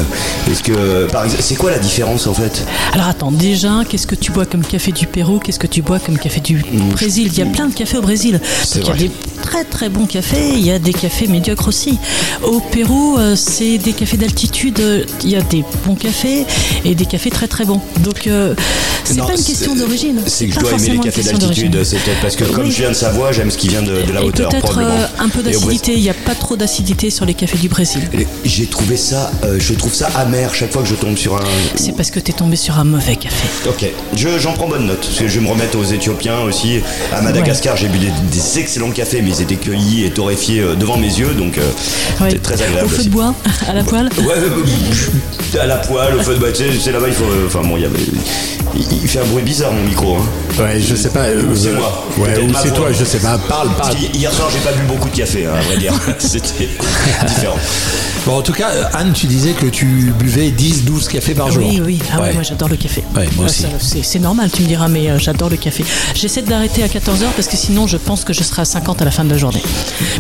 Est-ce 0.51 0.63
que, 0.63 1.05
par 1.11 1.23
exemple, 1.25 1.43
c'est 1.43 1.55
quoi 1.55 1.71
la 1.71 1.79
différence 1.79 2.27
en 2.27 2.33
fait? 2.33 2.63
Alors 2.93 3.07
attends, 3.07 3.31
déjà, 3.31 3.83
qu'est-ce 3.88 4.07
que 4.07 4.15
tu 4.15 4.31
bois 4.31 4.45
comme 4.45 4.63
café 4.63 4.91
du 4.91 5.07
Pérou? 5.07 5.39
Qu'est-ce 5.39 5.59
que 5.59 5.67
tu 5.67 5.81
bois 5.81 5.99
comme 5.99 6.17
café 6.17 6.39
du 6.41 6.63
Brésil? 6.91 7.27
Il 7.31 7.38
y 7.38 7.41
a 7.41 7.45
plein 7.45 7.67
de 7.67 7.73
cafés 7.73 7.97
au 7.97 8.01
Brésil. 8.01 8.39
Donc 8.75 8.83
il 8.83 8.88
y 8.88 8.91
a 8.91 8.95
des 8.95 9.11
très 9.43 9.63
très 9.63 9.89
bons 9.89 10.05
cafés, 10.05 10.49
il 10.53 10.65
y 10.65 10.71
a 10.71 10.79
des 10.79 10.93
cafés 10.93 11.27
médiocres 11.27 11.67
aussi. 11.67 11.97
Au 12.43 12.59
Pérou, 12.59 13.17
euh, 13.17 13.36
c'est 13.36 13.77
des 13.77 13.93
cafés 13.93 14.17
d'altitude, 14.17 14.81
il 15.23 15.29
y 15.29 15.36
a 15.36 15.41
des 15.41 15.63
bons 15.86 15.95
cafés 15.95 16.45
et 16.83 16.95
des 16.95 17.05
cafés 17.05 17.29
très 17.29 17.47
très 17.47 17.65
bons. 17.65 17.79
Donc 18.03 18.27
euh, 18.27 18.53
c'est 19.03 19.17
pas 19.17 19.36
une 19.38 19.43
question 19.43 19.75
d'origine. 19.75 20.21
C'est 20.25 20.47
que 20.47 20.53
je 20.55 20.59
dois 20.59 20.69
aimer 20.71 20.77
les 20.79 20.86
forcément 20.86 20.95
une 20.95 21.03
cafés 21.03 21.21
question 21.21 21.38
d'altitude. 21.38 21.64
C'est 21.84 21.97
peut-être 21.97 22.22
parce 22.22 22.36
que 22.36 22.43
comme 22.45 22.66
Oui. 22.66 22.72
je 22.72 22.78
viens 22.78 22.89
de 22.89 22.93
Savoie, 22.95 23.32
j'aime 23.32 23.49
ce 23.51 23.57
qui 23.57 23.68
vient 23.68 23.82
de, 23.82 24.01
de 24.03 24.11
la 24.13 24.22
Et 24.22 24.26
hauteur. 24.26 24.49
peut-être 24.49 24.66
probablement. 24.66 24.95
euh, 24.99 25.24
un 25.24 25.30
peu 25.30 25.41
d'acidité, 25.41 25.93
il 25.93 26.01
n'y 26.01 26.09
a 26.09 26.13
pas 26.13 26.36
trop 26.36 26.55
d'acidité 26.55 27.09
sur 27.09 27.26
les 27.26 27.34
cafés 27.34 27.57
du 27.57 27.68
Brésil. 27.70 28.01
J'ai 28.43 28.66
trouvé 28.68 28.97
ça, 28.97 29.32
euh, 29.43 29.57
je 29.59 29.74
trouve 29.74 29.93
ça 29.93 30.07
amer 30.16 30.53
chaque 30.53 30.72
fois 30.72 30.82
que 30.84 30.88
je 30.88 30.95
tombe 30.95 31.18
sur 31.18 31.36
un. 31.38 31.41
C'est 31.76 31.95
parce 31.95 32.11
que 32.11 32.20
tu 32.20 32.32
es 32.32 32.34
tombé 32.34 32.55
sur 32.55 32.78
un 32.80 32.84
mauvais 32.84 33.16
café. 33.16 33.47
Ok, 33.68 33.86
je- 34.16 34.39
j'en 34.39 34.53
prends 34.53 34.68
bonne 34.68 34.86
note. 34.88 34.99
Parce 35.01 35.20
que 35.20 35.28
je 35.28 35.39
vais 35.39 35.45
me 35.45 35.51
remettre 35.51 35.78
aux 35.78 35.84
Éthiopiens 35.84 36.39
aussi. 36.41 36.80
À 37.13 37.22
Madagascar, 37.22 37.76
j'ai 37.78 37.88
bu 37.88 37.97
des, 37.99 38.11
des 38.32 38.59
excellents 38.59 38.91
cafés, 38.91 39.22
mais 39.22 39.30
ils 39.32 39.41
étaient 39.41 39.55
cueillis 39.55 40.05
et 40.05 40.11
torréfiés 40.11 40.61
euh, 40.61 40.76
devant 40.76 40.97
mes 40.97 41.07
yeux, 41.20 41.34
donc 41.38 41.57
euh, 41.57 41.61
Ouais. 42.22 42.30
c'était 42.30 42.39
très 42.39 42.61
agréable. 42.61 42.86
Au 42.86 42.89
feu 42.89 42.97
aussi. 42.99 43.07
de 43.07 43.13
bois, 43.13 43.34
à 43.68 43.74
la 43.74 43.84
poêle 43.84 44.09
Ouais, 44.20 45.59
à 45.59 45.66
la 45.66 45.78
poêle, 45.78 46.16
au 46.16 46.24
feu 46.24 46.34
de 46.36 46.39
bois, 46.39 46.51
tu 46.51 46.63
sais, 46.63 46.70
c'est 46.80 46.91
là-bas, 46.91 47.07
il 47.07 47.13
faut. 47.13 47.24
euh, 47.26 47.45
Enfin 47.47 47.61
bon, 47.61 47.78
il 47.78 47.84
y 47.84 47.86
avait. 47.86 47.99
Il, 48.76 48.82
il 49.03 49.07
fait 49.07 49.20
un 49.20 49.26
bruit 49.26 49.43
bizarre 49.43 49.72
mon 49.72 49.84
micro. 49.84 50.18
Hein. 50.18 50.26
Ouais, 50.61 50.80
je 50.82 50.95
sais 50.95 51.09
pas. 51.09 51.26
euh, 51.26 51.55
Ou 51.56 51.58
c'est 51.58 51.68
euh, 51.70 51.76
moi. 51.78 52.03
Ouais, 52.18 52.38
ou 52.39 52.51
c'est 52.62 52.74
toi, 52.74 52.88
je 52.91 53.03
sais 53.03 53.20
pas. 53.20 53.38
Parle, 53.47 53.70
parle. 53.76 53.95
Hier 54.14 54.32
soir, 54.34 54.49
j'ai 54.51 54.60
pas 54.60 54.72
bu 54.72 54.84
beaucoup 54.88 55.10
de 55.10 55.16
café, 55.16 55.45
hein, 55.45 55.51
à 55.58 55.62
vrai 55.62 55.78
dire. 55.78 55.93
C'était 56.20 56.70
différent. 57.28 57.58
Bon, 58.26 58.38
en 58.38 58.41
tout 58.41 58.53
cas, 58.53 58.70
euh, 58.72 58.84
Anne, 58.93 59.14
tu 59.14 59.28
disais 59.28 59.51
que 59.51 59.68
tu 59.68 59.86
buvais 60.18 60.49
10, 60.49 60.84
12 60.86 61.08
cafés 61.10 61.36
par 61.36 61.51
jour. 61.51 61.64
Oui, 61.68 61.80
oui. 61.84 61.99
Ah 62.12 62.22
ouais, 62.22 62.34
moi 62.34 62.41
j'adore 62.41 62.70
le 62.70 62.76
café. 62.76 63.03
Ouais, 63.16 63.28
moi 63.36 63.45
Ouais, 63.45 63.51
aussi. 63.51 63.66
C'est 63.80 64.03
c'est 64.03 64.18
normal, 64.20 64.49
tu 64.51 64.64
me 64.64 64.68
diras, 64.68 64.88
mais 64.88 65.10
euh, 65.12 65.20
j'adore 65.20 65.49
le 65.49 65.58
café. 65.58 65.86
J'essaie 66.16 66.41
d'arrêter 66.41 66.82
à 66.84 66.88
14h 66.88 67.26
parce 67.36 67.47
que 67.47 67.56
sinon 67.56 67.86
je 67.86 67.97
pense 67.97 68.24
que 68.24 68.34
je 68.34 68.41
serai 68.41 68.64
à 68.64 68.66
50 68.66 69.01
à 69.01 69.06
la 69.06 69.12
fin 69.12 69.24
de 69.24 69.30
la 69.30 69.38
journée. 69.38 69.62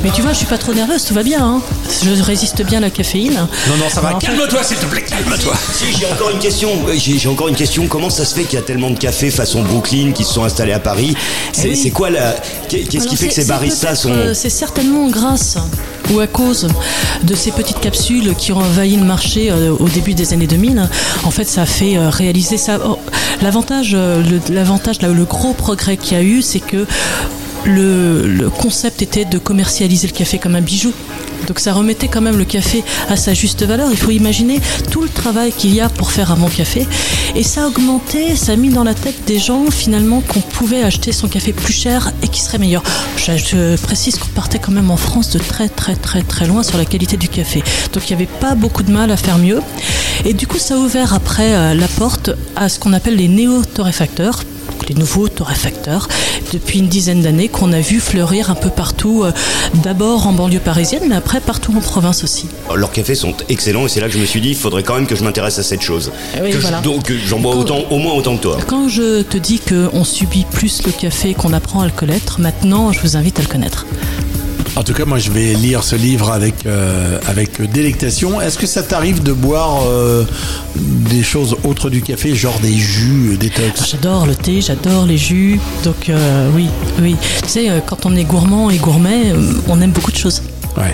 Mais 0.03 0.11
tu 0.11 0.21
vois, 0.21 0.33
je 0.33 0.37
suis 0.37 0.45
pas 0.45 0.59
trop 0.59 0.73
nerveuse, 0.73 1.03
tout 1.03 1.15
va 1.15 1.23
bien. 1.23 1.43
hein. 1.43 1.61
Je 2.03 2.21
résiste 2.21 2.63
bien 2.63 2.77
à 2.77 2.81
la 2.81 2.89
caféine. 2.91 3.33
Non, 3.33 3.77
non, 3.77 3.89
ça 3.91 4.01
va. 4.01 4.13
Calme-toi, 4.19 4.63
s'il 4.63 4.77
te 4.77 4.85
plaît, 4.85 5.01
calme-toi. 5.03 5.53
Si, 5.73 5.85
j'ai 5.99 6.05
encore 6.05 6.29
une 6.29 6.39
question. 6.39 6.69
J'ai 6.95 7.17
j'ai 7.17 7.29
encore 7.29 7.47
une 7.47 7.55
question. 7.55 7.87
Comment 7.87 8.11
ça 8.11 8.23
se 8.25 8.35
fait 8.35 8.43
qu'il 8.43 8.53
y 8.59 8.61
a 8.61 8.65
tellement 8.65 8.91
de 8.91 8.99
cafés 8.99 9.31
façon 9.31 9.63
Brooklyn 9.63 10.11
qui 10.13 10.23
se 10.23 10.31
sont 10.33 10.43
installés 10.43 10.73
à 10.73 10.79
Paris 10.79 11.15
C'est 11.53 11.67
Eh 11.67 11.71
oui. 11.71 11.75
c'est 11.75 11.91
quoi 11.91 12.09
la. 12.09 12.35
Qu'est-ce 12.69 13.07
qui 13.07 13.15
fait 13.15 13.27
que 13.29 13.33
ces 13.33 13.45
baristas 13.45 13.95
sont. 13.95 14.09
euh, 14.11 14.33
C'est 14.33 14.49
certainement 14.49 15.07
grâce 15.09 15.57
ou 16.13 16.19
à 16.19 16.27
cause 16.27 16.67
de 17.23 17.33
ces 17.35 17.51
petites 17.51 17.79
capsules 17.79 18.35
qui 18.37 18.51
ont 18.51 18.57
envahi 18.59 18.95
le 18.97 19.05
marché 19.05 19.49
euh, 19.51 19.71
au 19.79 19.87
début 19.89 20.13
des 20.13 20.33
années 20.33 20.47
2000. 20.47 20.87
En 21.23 21.31
fait, 21.31 21.45
ça 21.45 21.63
a 21.63 21.65
fait 21.65 21.97
euh, 21.97 22.09
réaliser 22.09 22.57
ça. 22.57 22.77
Oh, 22.85 22.97
L'avantage, 23.41 23.93
le- 23.93 24.53
l'avantage, 24.53 25.01
le 25.01 25.23
gros 25.25 25.53
progrès 25.53 25.97
qu'il 25.97 26.17
y 26.17 26.19
a 26.19 26.23
eu, 26.23 26.41
c'est 26.41 26.59
que 26.59 26.85
le, 27.65 28.27
le 28.27 28.49
concept 28.49 29.01
était 29.01 29.25
de 29.25 29.37
commercialiser 29.39 30.07
le 30.07 30.13
café 30.13 30.37
comme 30.37 30.55
un 30.55 30.61
bijou. 30.61 30.93
Donc 31.47 31.59
ça 31.59 31.73
remettait 31.73 32.07
quand 32.07 32.21
même 32.21 32.37
le 32.37 32.45
café 32.45 32.83
à 33.09 33.15
sa 33.15 33.33
juste 33.33 33.63
valeur. 33.63 33.89
Il 33.91 33.97
faut 33.97 34.11
imaginer 34.11 34.59
tout 34.91 35.01
le 35.01 35.09
travail 35.09 35.51
qu'il 35.51 35.73
y 35.73 35.81
a 35.81 35.89
pour 35.89 36.11
faire 36.11 36.31
un 36.31 36.35
bon 36.35 36.47
café. 36.47 36.87
Et 37.35 37.43
ça 37.43 37.63
a 37.63 37.67
augmenté, 37.67 38.35
ça 38.35 38.53
a 38.53 38.55
mis 38.55 38.69
dans 38.69 38.83
la 38.83 38.93
tête 38.93 39.25
des 39.25 39.39
gens 39.39 39.69
finalement 39.69 40.21
qu'on 40.21 40.41
pouvait 40.41 40.83
acheter 40.83 41.11
son 41.11 41.27
café 41.27 41.53
plus 41.53 41.73
cher 41.73 42.11
et 42.21 42.27
qui 42.27 42.41
serait 42.41 42.57
meilleur. 42.57 42.83
Je, 43.17 43.75
précise 43.77 44.17
qu'on 44.17 44.29
partait 44.29 44.59
quand 44.59 44.71
même 44.71 44.91
en 44.91 44.97
France 44.97 45.29
de 45.31 45.39
très 45.39 45.69
très 45.69 45.95
très 45.95 46.21
très 46.21 46.47
loin 46.47 46.63
sur 46.63 46.77
la 46.77 46.85
qualité 46.85 47.17
du 47.17 47.27
café. 47.27 47.63
Donc 47.93 48.09
il 48.09 48.15
n'y 48.15 48.23
avait 48.23 48.31
pas 48.39 48.55
beaucoup 48.55 48.83
de 48.83 48.91
mal 48.91 49.11
à 49.11 49.17
faire 49.17 49.37
mieux. 49.37 49.61
Et 50.23 50.33
du 50.33 50.47
coup 50.47 50.57
ça 50.57 50.75
a 50.75 50.77
ouvert 50.77 51.13
après 51.13 51.53
euh, 51.53 51.73
la 51.73 51.87
porte 51.87 52.31
à 52.55 52.69
ce 52.69 52.79
qu'on 52.79 52.93
appelle 52.93 53.15
les 53.15 53.27
néo-torréfacteurs 53.27 54.43
les 54.89 54.95
nouveaux 54.95 55.27
torréfacteurs, 55.27 56.07
depuis 56.53 56.79
une 56.79 56.87
dizaine 56.87 57.21
d'années 57.21 57.47
qu'on 57.49 57.73
a 57.73 57.79
vu 57.79 57.99
fleurir 57.99 58.49
un 58.49 58.55
peu 58.55 58.69
partout, 58.69 59.23
euh, 59.23 59.31
d'abord 59.83 60.27
en 60.27 60.33
banlieue 60.33 60.59
parisienne, 60.59 61.03
mais 61.07 61.15
après 61.15 61.39
partout 61.41 61.73
en 61.75 61.81
province 61.81 62.23
aussi. 62.23 62.47
Leurs 62.75 62.91
cafés 62.91 63.15
sont 63.15 63.33
excellents 63.49 63.85
et 63.85 63.89
c'est 63.89 63.99
là 63.99 64.07
que 64.07 64.13
je 64.13 64.19
me 64.19 64.25
suis 64.25 64.41
dit, 64.41 64.49
il 64.49 64.55
faudrait 64.55 64.83
quand 64.83 64.95
même 64.95 65.07
que 65.07 65.15
je 65.15 65.23
m'intéresse 65.23 65.59
à 65.59 65.63
cette 65.63 65.81
chose. 65.81 66.11
Oui, 66.41 66.51
Que 66.51 66.59
je- 66.59 66.83
donc 66.83 67.09
euh, 67.11 67.17
j'en 67.25 67.39
bois 67.39 67.53
Quand- 67.53 67.59
autant, 67.61 67.79
au 67.89 67.97
moins 67.97 68.13
autant 68.13 68.37
que 68.37 68.41
toi. 68.43 68.57
Quand 68.67 68.87
je 68.89 69.21
te 69.21 69.37
dis 69.37 69.59
qu'on 69.59 70.03
subit 70.03 70.45
plus 70.51 70.83
le 70.85 70.91
café 70.91 71.33
qu'on 71.33 71.53
apprend 71.53 71.81
à 71.81 71.85
le 71.85 71.91
connaître, 71.91 72.39
maintenant 72.39 72.91
je 72.91 72.99
vous 73.01 73.17
invite 73.17 73.39
à 73.39 73.41
le 73.41 73.47
connaître. 73.47 73.85
En 74.75 74.83
tout 74.83 74.93
cas, 74.93 75.05
moi, 75.05 75.19
je 75.19 75.31
vais 75.31 75.53
lire 75.53 75.83
ce 75.83 75.95
livre 75.95 76.31
avec, 76.31 76.65
euh, 76.65 77.17
avec 77.27 77.61
délectation. 77.71 78.41
Est-ce 78.41 78.57
que 78.57 78.67
ça 78.67 78.83
t'arrive 78.83 79.23
de 79.23 79.31
boire 79.31 79.83
euh, 79.87 80.25
des 80.75 81.23
choses 81.23 81.55
autres 81.63 81.89
du 81.89 82.01
café, 82.01 82.35
genre 82.35 82.59
des 82.59 82.73
jus 82.73 83.31
euh, 83.31 83.37
détox 83.37 83.89
J'adore 83.91 84.25
le 84.25 84.35
thé, 84.35 84.59
j'adore 84.59 85.05
les 85.05 85.17
jus, 85.17 85.61
donc 85.85 86.09
euh, 86.09 86.49
oui, 86.53 86.67
oui. 87.01 87.15
Tu 87.43 87.49
sais, 87.49 87.83
quand 87.85 88.05
on 88.05 88.15
est 88.17 88.25
gourmand 88.25 88.69
et 88.69 88.77
gourmet, 88.77 89.33
on 89.69 89.79
aime 89.79 89.91
beaucoup 89.91 90.11
de 90.11 90.17
choses. 90.17 90.41
Ouais. 90.75 90.93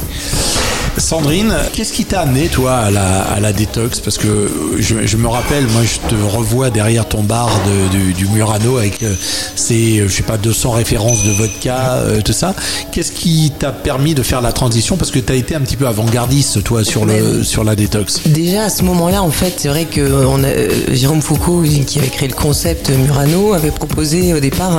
Sandrine, 0.98 1.54
qu'est-ce 1.74 1.94
qui 1.94 2.06
t'a 2.06 2.22
amené 2.22 2.48
toi 2.48 2.76
à 2.76 2.92
la, 2.92 3.22
à 3.22 3.40
la 3.40 3.54
détox? 3.54 4.00
Parce 4.02 4.18
que 4.18 4.52
je, 4.78 5.06
je 5.08 5.18
me 5.18 5.28
rappelle, 5.28 5.66
moi 5.68 5.82
je 5.84 6.10
te 6.14 6.22
revois 6.22 6.70
derrière 6.70 7.08
ton 7.08 7.24
bar 7.24 7.50
de, 7.66 7.98
du, 7.98 8.14
du 8.14 8.28
Murano 8.28 8.78
avec 8.78 9.02
euh, 9.02 9.14
ces, 9.56 10.00
euh, 10.00 10.08
je 10.08 10.14
sais 10.14 10.24
pas, 10.24 10.38
200 10.38 10.72
références 10.72 11.24
de 11.24 11.32
vodka, 11.32 11.94
euh, 11.96 12.22
tout 12.22 12.34
ça. 12.34 12.54
Qu'est-ce 12.92 13.12
qui 13.14 13.52
t'a 13.58 13.72
permis 13.72 14.14
de 14.16 14.22
faire 14.22 14.42
la 14.42 14.52
transition? 14.52 14.98
Parce 14.98 15.12
que 15.12 15.20
t'as 15.20 15.36
été 15.36 15.56
un 15.56 15.62
petit 15.62 15.78
peu 15.78 15.88
avant-gardiste 15.88 16.64
toi 16.64 16.84
sur, 16.84 17.06
le, 17.06 17.44
sur 17.44 17.64
la 17.64 17.76
détox. 17.76 18.22
Déjà 18.28 18.66
à 18.66 18.70
ce 18.70 18.84
moment-là, 18.84 19.24
en 19.24 19.32
fait, 19.32 19.54
c'est 19.58 19.70
vrai 19.70 19.86
que 19.86 20.02
euh, 20.02 20.26
on 20.28 20.44
a, 20.44 20.94
Jérôme 20.94 21.22
Foucault, 21.22 21.64
qui 21.88 22.00
avait 22.00 22.10
créé 22.10 22.28
le 22.28 22.36
concept 22.36 22.90
Murano, 22.90 23.54
avait 23.54 23.72
proposé 23.72 24.34
au 24.34 24.40
départ 24.40 24.78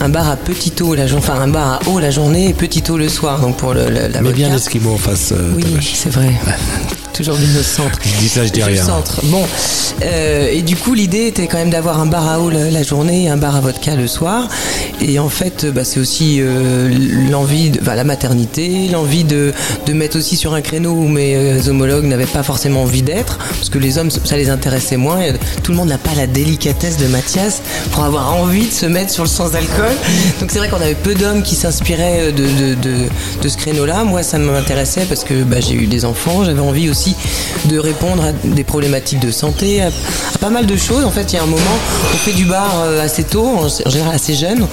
un 0.00 0.08
bar 0.08 0.28
à 0.28 0.36
petit 0.36 0.72
eau, 0.82 0.94
la, 0.94 1.04
enfin 1.16 1.34
un 1.40 1.48
bar 1.48 1.80
à 1.84 1.88
eau 1.88 1.98
la 2.00 2.10
journée 2.10 2.48
et 2.48 2.52
petit 2.52 2.82
eau 2.90 2.98
le 2.98 3.08
soir. 3.08 3.40
Donc 3.40 3.56
pour 3.56 3.74
le, 3.74 3.88
la, 3.88 4.08
la 4.08 4.20
Mais 4.20 4.32
bien 4.32 4.48
vodka. 4.48 4.54
l'Eskimo 4.64 4.92
en 4.94 4.98
face. 4.98 5.32
euh, 5.32 5.50
Oui, 5.54 5.64
c'est 5.94 6.10
vrai. 6.10 6.32
Toujours 7.12 7.36
centre. 7.62 7.98
Je 8.02 8.20
dis 8.20 8.28
ça, 8.28 8.46
je 8.46 8.52
dis 8.52 8.62
rien. 8.62 8.82
centre. 8.82 9.20
Bon, 9.24 9.44
Euh, 10.02 10.48
et 10.50 10.62
du 10.62 10.76
coup, 10.76 10.94
l'idée 10.94 11.26
était 11.26 11.46
quand 11.46 11.58
même 11.58 11.70
d'avoir 11.70 12.00
un 12.00 12.06
bar 12.06 12.28
à 12.28 12.40
eau 12.40 12.50
la, 12.50 12.82
journée 12.82 13.24
et 13.24 13.28
un 13.28 13.36
bar 13.36 13.54
à 13.56 13.60
vodka 13.60 13.94
le 13.94 14.06
soir. 14.06 14.48
Et 15.00 15.18
en 15.18 15.28
fait, 15.28 15.66
bah, 15.66 15.84
c'est 15.84 16.00
aussi 16.00 16.38
euh, 16.40 16.90
l'envie, 17.30 17.70
de, 17.70 17.80
la 17.84 18.04
maternité, 18.04 18.88
l'envie 18.90 19.24
de, 19.24 19.52
de 19.86 19.92
mettre 19.92 20.18
aussi 20.18 20.36
sur 20.36 20.54
un 20.54 20.60
créneau 20.60 20.92
où 20.92 21.08
mes 21.08 21.36
euh, 21.36 21.68
homologues 21.68 22.04
n'avaient 22.04 22.26
pas 22.26 22.42
forcément 22.42 22.82
envie 22.82 23.02
d'être, 23.02 23.38
parce 23.38 23.68
que 23.68 23.78
les 23.78 23.98
hommes, 23.98 24.10
ça 24.10 24.36
les 24.36 24.50
intéressait 24.50 24.96
moins. 24.96 25.20
Et 25.20 25.32
tout 25.62 25.72
le 25.72 25.78
monde 25.78 25.88
n'a 25.88 25.98
pas 25.98 26.14
la 26.16 26.26
délicatesse 26.26 26.96
de 26.96 27.06
Mathias 27.06 27.62
pour 27.92 28.04
avoir 28.04 28.34
envie 28.34 28.66
de 28.66 28.72
se 28.72 28.86
mettre 28.86 29.10
sur 29.10 29.22
le 29.24 29.28
sans 29.28 29.54
alcool. 29.54 29.94
Donc 30.40 30.50
c'est 30.50 30.58
vrai 30.58 30.68
qu'on 30.68 30.80
avait 30.80 30.94
peu 30.94 31.14
d'hommes 31.14 31.42
qui 31.42 31.54
s'inspiraient 31.54 32.32
de, 32.32 32.74
de 32.74 33.48
ce 33.48 33.56
créneau-là. 33.56 34.04
Moi, 34.04 34.22
ça 34.22 34.38
m'intéressait 34.38 35.04
parce 35.08 35.24
que 35.24 35.41
bah, 35.44 35.60
j'ai 35.60 35.74
eu 35.74 35.86
des 35.86 36.04
enfants, 36.04 36.44
j'avais 36.44 36.60
envie 36.60 36.88
aussi 36.90 37.14
de 37.66 37.78
répondre 37.78 38.24
à 38.24 38.32
des 38.32 38.64
problématiques 38.64 39.20
de 39.20 39.30
santé, 39.30 39.82
à, 39.82 39.90
pas 40.40 40.50
mal 40.50 40.66
de 40.66 40.76
choses. 40.76 41.04
En 41.04 41.10
fait, 41.10 41.32
il 41.32 41.36
y 41.36 41.38
a 41.38 41.42
un 41.42 41.46
moment, 41.46 41.78
on 42.12 42.16
fait 42.16 42.32
du 42.32 42.44
bar 42.44 42.70
euh, 42.80 43.04
assez 43.04 43.24
tôt, 43.24 43.46
en 43.46 43.68
général 43.90 44.14
assez 44.14 44.34
jeune, 44.34 44.66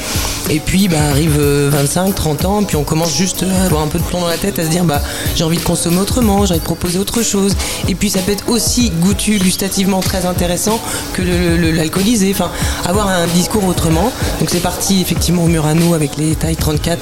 et 0.49 0.59
puis 0.59 0.87
bah, 0.87 0.97
arrive 1.09 1.37
euh, 1.39 1.69
25, 1.71 2.15
30 2.15 2.45
ans, 2.45 2.63
puis 2.63 2.75
on 2.75 2.83
commence 2.83 3.15
juste 3.15 3.43
à 3.43 3.65
avoir 3.65 3.83
un 3.83 3.87
peu 3.87 3.99
de 3.99 4.03
plomb 4.03 4.21
dans 4.21 4.27
la 4.27 4.37
tête, 4.37 4.59
à 4.59 4.63
se 4.63 4.69
dire 4.69 4.83
bah, 4.83 5.01
j'ai 5.35 5.43
envie 5.43 5.57
de 5.57 5.63
consommer 5.63 5.97
autrement, 5.97 6.45
j'ai 6.45 6.53
envie 6.53 6.61
de 6.61 6.65
proposer 6.65 6.99
autre 6.99 7.21
chose. 7.23 7.55
Et 7.87 7.95
puis 7.95 8.09
ça 8.09 8.19
peut 8.19 8.31
être 8.31 8.49
aussi 8.49 8.89
goûtu, 8.89 9.37
gustativement 9.37 9.99
très 9.99 10.25
intéressant 10.25 10.79
que 11.13 11.21
l'alcoolisé, 11.21 12.31
enfin 12.31 12.51
avoir 12.85 13.07
un 13.07 13.27
discours 13.27 13.65
autrement. 13.65 14.11
Donc 14.39 14.49
c'est 14.49 14.61
parti 14.61 15.01
effectivement 15.01 15.43
au 15.43 15.47
Murano 15.47 15.93
avec 15.93 16.17
les 16.17 16.35
tailles 16.35 16.55
34. 16.55 16.99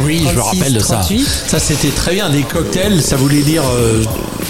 Oui, 0.00 0.24
je 0.28 0.34
me 0.34 0.38
36, 0.40 0.58
rappelle 0.58 0.72
de 0.74 0.80
ça. 0.80 0.94
38. 0.96 1.28
Ça, 1.46 1.58
c'était 1.58 1.88
très 1.90 2.14
bien. 2.14 2.28
Des 2.30 2.42
cocktails, 2.42 3.00
ça 3.02 3.16
voulait 3.16 3.42
dire. 3.42 3.62
euh, 3.76 4.02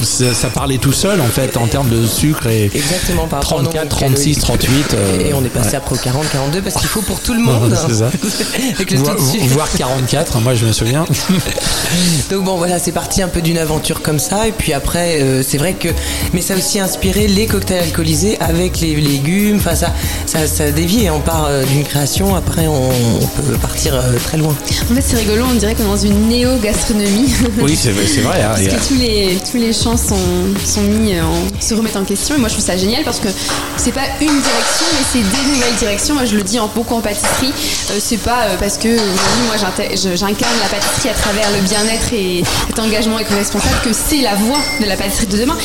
ça, 0.02 0.34
ça 0.34 0.48
parlait 0.48 0.78
tout 0.78 0.92
seul, 0.92 1.20
en 1.20 1.26
fait, 1.26 1.56
en 1.56 1.66
termes 1.66 1.88
de 1.88 2.06
sucre 2.06 2.46
et. 2.46 2.70
Exactement, 2.74 3.26
par 3.26 3.42
rapport 3.42 3.58
au 3.58 3.62
nombre 3.62 3.74
34, 3.74 3.84
de 3.84 3.88
36, 4.14 4.34
calories. 4.40 4.58
38. 4.58 4.94
euh, 4.94 5.28
Et 5.28 5.34
on 5.34 5.44
est 5.44 5.48
passé 5.48 5.70
ouais. 5.70 5.74
après 5.76 5.94
au 5.94 5.98
40, 5.98 6.24
42 6.32 6.62
parce 6.62 6.76
qu'il 6.76 6.88
faut 6.88 7.02
pour 7.02 7.20
tout 7.20 7.34
le 7.34 7.40
monde. 7.40 7.76
C'est 7.88 7.94
ça. 7.96 8.10
Avec 8.74 8.90
le 8.90 8.98
sucre. 8.98 9.16
voire 9.48 9.68
44, 9.76 10.40
moi 10.40 10.54
je 10.54 10.66
me 10.66 10.72
souviens. 10.72 11.04
Donc 12.30 12.44
bon 12.44 12.56
voilà, 12.56 12.78
c'est 12.78 12.92
parti 12.92 13.22
un 13.22 13.28
peu 13.28 13.40
d'une 13.42 13.58
aventure 13.58 14.02
comme 14.02 14.18
ça. 14.18 14.48
Et 14.48 14.52
puis 14.52 14.72
après, 14.72 15.20
euh, 15.20 15.42
c'est 15.46 15.58
vrai 15.58 15.74
que, 15.74 15.88
mais 16.32 16.40
ça 16.40 16.54
a 16.54 16.56
aussi 16.56 16.80
inspiré 16.80 17.28
les 17.28 17.46
cocktails 17.46 17.82
alcoolisés 17.84 18.38
avec 18.40 18.80
les 18.80 18.94
légumes. 18.96 19.56
Enfin 19.58 19.74
ça, 19.74 19.92
ça, 20.26 20.46
ça 20.46 20.70
dévie. 20.72 21.08
On 21.10 21.20
part 21.20 21.46
euh, 21.48 21.64
d'une 21.64 21.84
création. 21.84 22.34
Après, 22.34 22.66
on, 22.66 22.88
on 22.90 23.26
peut 23.26 23.56
partir 23.60 23.94
euh, 23.94 24.00
très 24.24 24.38
loin. 24.38 24.54
En 24.90 24.94
fait, 24.94 25.00
c'est 25.02 25.16
rigolo, 25.16 25.33
on 25.42 25.54
dirait 25.54 25.74
qu'on 25.74 25.84
est 25.84 25.86
dans 25.86 25.96
une 25.96 26.28
néo-gastronomie. 26.28 27.34
Oui, 27.60 27.76
c'est 27.76 27.90
vrai, 27.90 28.42
hein, 28.42 28.50
Parce 28.54 28.60
a- 28.66 28.70
que 28.76 28.88
tous 28.88 28.94
les, 28.98 29.38
tous 29.50 29.56
les 29.56 29.72
champs 29.72 29.96
sont, 29.96 30.16
sont 30.64 30.82
mis 30.82 31.18
en, 31.20 31.32
se 31.60 31.74
remettent 31.74 31.96
en 31.96 32.04
question. 32.04 32.36
Et 32.36 32.38
moi, 32.38 32.48
je 32.48 32.54
trouve 32.54 32.66
ça 32.66 32.76
génial 32.76 33.02
parce 33.04 33.20
que 33.20 33.28
c'est 33.76 33.92
pas 33.92 34.06
une 34.20 34.26
direction, 34.28 34.86
mais 34.92 35.04
c'est 35.12 35.18
des 35.20 35.52
nouvelles 35.54 35.74
directions. 35.78 36.14
Moi, 36.14 36.24
je 36.24 36.36
le 36.36 36.42
dis 36.42 36.58
en, 36.58 36.68
beaucoup 36.74 36.94
en 36.94 37.00
pâtisserie. 37.00 37.52
Euh, 37.90 37.98
c'est 37.98 38.18
pas 38.18 38.44
euh, 38.44 38.56
parce 38.58 38.78
que 38.78 38.88
aujourd'hui, 38.88 39.44
moi, 39.46 39.56
j'incarne 39.94 40.58
la 40.62 40.68
pâtisserie 40.68 41.08
à 41.10 41.14
travers 41.14 41.50
le 41.52 41.62
bien-être 41.68 42.12
et 42.12 42.42
cet 42.68 42.78
engagement 42.78 43.18
éco-responsable 43.18 43.76
que 43.84 43.90
c'est 43.92 44.22
la 44.22 44.34
voie 44.34 44.58
de 44.80 44.86
la 44.86 44.96
pâtisserie 44.96 45.26
de 45.26 45.38
demain. 45.38 45.56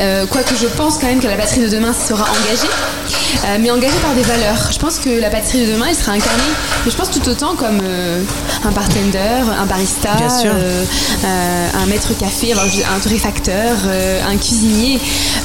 Euh, 0.00 0.26
Quoique 0.26 0.54
je 0.56 0.66
pense 0.66 0.98
quand 0.98 1.06
même 1.06 1.20
que 1.20 1.26
la 1.26 1.36
pâtisserie 1.36 1.62
de 1.62 1.68
demain 1.68 1.92
sera 1.92 2.24
engagée, 2.24 2.68
euh, 3.44 3.58
mais 3.60 3.70
engagée 3.70 3.98
par 4.00 4.14
des 4.14 4.22
valeurs. 4.22 4.70
Je 4.72 4.78
pense 4.78 4.98
que 4.98 5.10
la 5.10 5.28
pâtisserie 5.28 5.66
de 5.66 5.72
demain, 5.72 5.86
elle 5.90 5.96
sera 5.96 6.12
incarnée, 6.12 6.42
mais 6.84 6.90
je 6.90 6.96
pense 6.96 7.10
tout 7.10 7.28
autant 7.28 7.54
comme 7.54 7.80
euh, 7.82 8.22
un 8.64 8.70
bartender, 8.70 9.42
un 9.58 9.66
barista, 9.66 10.10
un 10.12 11.86
maître 11.86 12.16
café, 12.18 12.52
un 12.52 12.98
torréfacteur, 13.00 13.76
un 14.26 14.36
cuisinier. 14.36 15.00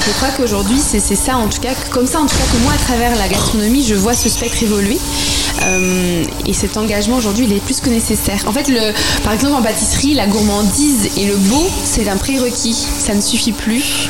Je 0.06 0.12
crois 0.12 0.28
qu'aujourd'hui, 0.36 0.78
c'est 0.78 1.00
ça, 1.00 1.36
en 1.36 1.48
tout 1.48 1.60
cas, 1.60 1.74
comme 1.90 2.06
ça, 2.06 2.20
en 2.20 2.26
tout 2.26 2.36
cas, 2.36 2.44
que 2.52 2.62
moi, 2.62 2.72
à 2.72 2.78
travers 2.78 3.16
la 3.16 3.28
gastronomie, 3.28 3.84
je 3.84 3.94
vois 3.94 4.14
ce 4.14 4.28
spectre 4.28 4.62
évoluer. 4.62 4.98
Euh, 5.62 6.24
et 6.46 6.52
cet 6.52 6.76
engagement 6.76 7.16
aujourd'hui, 7.16 7.46
il 7.46 7.52
est 7.52 7.60
plus 7.60 7.80
que 7.80 7.88
nécessaire. 7.88 8.44
En 8.46 8.52
fait, 8.52 8.68
le, 8.68 8.92
par 9.24 9.32
exemple, 9.32 9.54
en 9.54 9.62
pâtisserie, 9.62 10.14
la 10.14 10.26
gourmandise 10.26 11.08
et 11.16 11.26
le 11.26 11.36
beau, 11.36 11.66
c'est 11.84 12.08
un 12.08 12.16
prérequis. 12.16 12.76
Ça 12.98 13.14
ne 13.14 13.20
suffit 13.20 13.52
plus. 13.52 14.08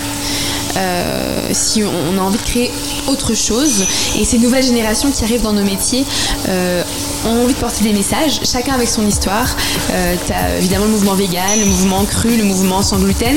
Euh, 0.76 1.48
si 1.52 1.82
on 1.82 2.18
a 2.18 2.20
envie 2.20 2.38
de 2.38 2.42
créer 2.42 2.70
autre 3.08 3.34
chose 3.34 3.84
et 4.18 4.24
ces 4.24 4.38
nouvelles 4.38 4.64
générations 4.64 5.10
qui 5.10 5.24
arrivent 5.24 5.42
dans 5.42 5.52
nos 5.52 5.64
métiers 5.64 6.04
euh, 6.48 6.82
ont 7.24 7.44
envie 7.44 7.54
de 7.54 7.58
porter 7.58 7.84
des 7.84 7.92
messages, 7.92 8.40
chacun 8.44 8.74
avec 8.74 8.88
son 8.88 9.06
histoire. 9.06 9.56
Euh, 9.90 10.16
évidemment 10.58 10.84
le 10.84 10.90
mouvement 10.90 11.14
vegan, 11.14 11.58
le 11.58 11.66
mouvement 11.66 12.04
cru, 12.04 12.36
le 12.36 12.44
mouvement 12.44 12.82
sans 12.82 12.98
gluten, 12.98 13.36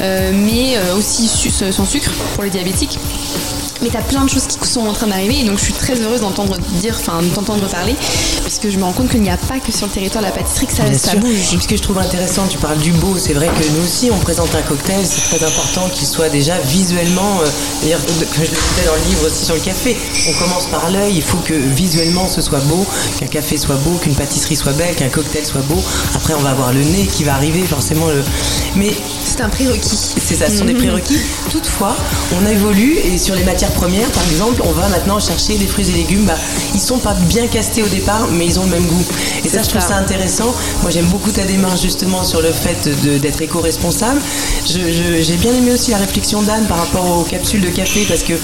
euh, 0.00 0.32
mais 0.34 0.78
aussi 0.96 1.28
sans 1.28 1.84
sucre 1.84 2.12
pour 2.34 2.44
les 2.44 2.50
diabétiques. 2.50 2.98
Mais 3.82 3.88
t'as 3.90 4.00
plein 4.02 4.24
de 4.24 4.30
choses 4.30 4.46
qui 4.46 4.68
sont 4.68 4.86
en 4.86 4.92
train 4.92 5.08
d'arriver 5.08 5.40
et 5.40 5.44
donc 5.44 5.58
je 5.58 5.64
suis 5.64 5.72
très 5.72 6.00
heureuse 6.00 6.20
d'entendre 6.20 6.56
dire, 6.80 6.96
enfin 7.00 7.20
d'entendre 7.34 7.66
parler, 7.68 7.94
puisque 8.44 8.70
je 8.70 8.78
me 8.78 8.84
rends 8.84 8.92
compte 8.92 9.10
qu'il 9.10 9.22
n'y 9.22 9.30
a 9.30 9.36
pas 9.36 9.58
que 9.58 9.72
sur 9.72 9.86
le 9.86 9.92
territoire 9.92 10.22
de 10.22 10.28
la 10.28 10.32
pâtisserie 10.34 10.66
que 10.66 10.72
ça, 10.72 10.84
Bien 10.84 10.96
ça 10.98 11.10
sûr. 11.10 11.20
bouge. 11.20 11.58
Ce 11.60 11.66
que 11.66 11.76
je 11.76 11.82
trouve 11.82 11.98
intéressant, 11.98 12.46
tu 12.48 12.58
parles 12.58 12.78
du 12.78 12.92
beau, 12.92 13.16
c'est 13.18 13.32
vrai 13.32 13.48
que 13.48 13.68
nous 13.76 13.84
aussi 13.84 14.10
on 14.12 14.18
présente 14.18 14.54
un 14.54 14.62
cocktail, 14.62 15.04
c'est 15.04 15.36
très 15.36 15.44
important 15.44 15.88
qu'il 15.92 16.06
soit 16.06 16.28
déjà 16.28 16.58
visuellement, 16.58 17.40
euh, 17.40 17.46
d'ailleurs 17.82 18.00
de- 18.00 18.24
comme 18.24 18.44
je 18.44 18.50
le 18.50 18.56
disais 18.56 18.86
dans 18.86 18.94
le 18.94 19.08
livre 19.10 19.26
aussi 19.26 19.44
sur 19.44 19.54
le 19.54 19.60
café, 19.60 19.96
on 20.28 20.32
commence 20.44 20.66
par 20.66 20.88
l'œil, 20.90 21.14
il 21.16 21.22
faut 21.22 21.38
que 21.38 21.54
visuellement 21.54 22.28
ce 22.28 22.40
soit 22.40 22.60
beau, 22.60 22.86
qu'un 23.18 23.26
café 23.26 23.56
soit 23.56 23.76
beau, 23.76 23.98
qu'une 23.98 24.14
pâtisserie 24.14 24.56
soit 24.56 24.72
belle, 24.72 24.94
qu'un 24.94 25.08
cocktail 25.08 25.44
soit 25.44 25.62
beau, 25.62 25.82
après 26.14 26.34
on 26.34 26.40
va 26.40 26.50
avoir 26.50 26.72
le 26.72 26.82
nez 26.84 27.06
qui 27.06 27.24
va 27.24 27.34
arriver 27.34 27.62
forcément, 27.62 28.06
le... 28.06 28.22
mais 28.76 28.92
C'est 29.24 29.40
un 29.40 29.48
prérequis. 29.48 29.98
c'est 30.24 30.36
ça, 30.36 30.48
ce 30.48 30.58
sont 30.58 30.64
des 30.66 30.74
prérequis. 30.82 31.18
Toutefois, 31.50 31.96
on 32.40 32.46
évolue 32.46 32.96
et 32.98 33.18
sur 33.18 33.34
les 33.34 33.44
matières 33.44 33.71
premières, 33.72 34.10
par 34.10 34.24
exemple, 34.30 34.62
on 34.64 34.72
va 34.72 34.88
maintenant 34.88 35.18
chercher 35.18 35.56
des 35.56 35.66
fruits 35.66 35.88
et 35.90 35.92
légumes. 35.92 36.24
Bah, 36.24 36.34
ils 36.74 36.80
sont 36.80 36.98
pas 36.98 37.14
bien 37.14 37.46
castés 37.46 37.82
au 37.82 37.88
départ, 37.88 38.28
mais 38.30 38.46
ils 38.46 38.58
ont 38.60 38.64
le 38.64 38.70
même 38.70 38.86
goût. 38.86 39.04
Et 39.44 39.48
ça, 39.48 39.62
je 39.62 39.68
trouve 39.68 39.80
ça. 39.82 39.96
intéressant. 39.96 40.54
Moi, 40.82 40.90
j'aime 40.90 41.06
beaucoup 41.06 41.30
ta 41.30 41.44
démarche 41.44 41.82
justement 41.82 42.24
sur 42.24 42.40
le 42.40 42.52
fait 42.52 42.88
d'être 43.20 43.42
éco-responsable. 43.42 44.20
J'ai 44.66 45.36
bien 45.36 45.52
aimé 45.54 45.72
aussi 45.72 45.90
la 45.90 45.98
réflexion 45.98 46.42
d'Anne 46.42 46.66
par 46.66 46.78
rapport 46.78 47.18
aux 47.18 47.24
capsules 47.24 47.60
de 47.60 47.68
café 47.70 48.04
parce 48.08 48.22
que 48.22 48.34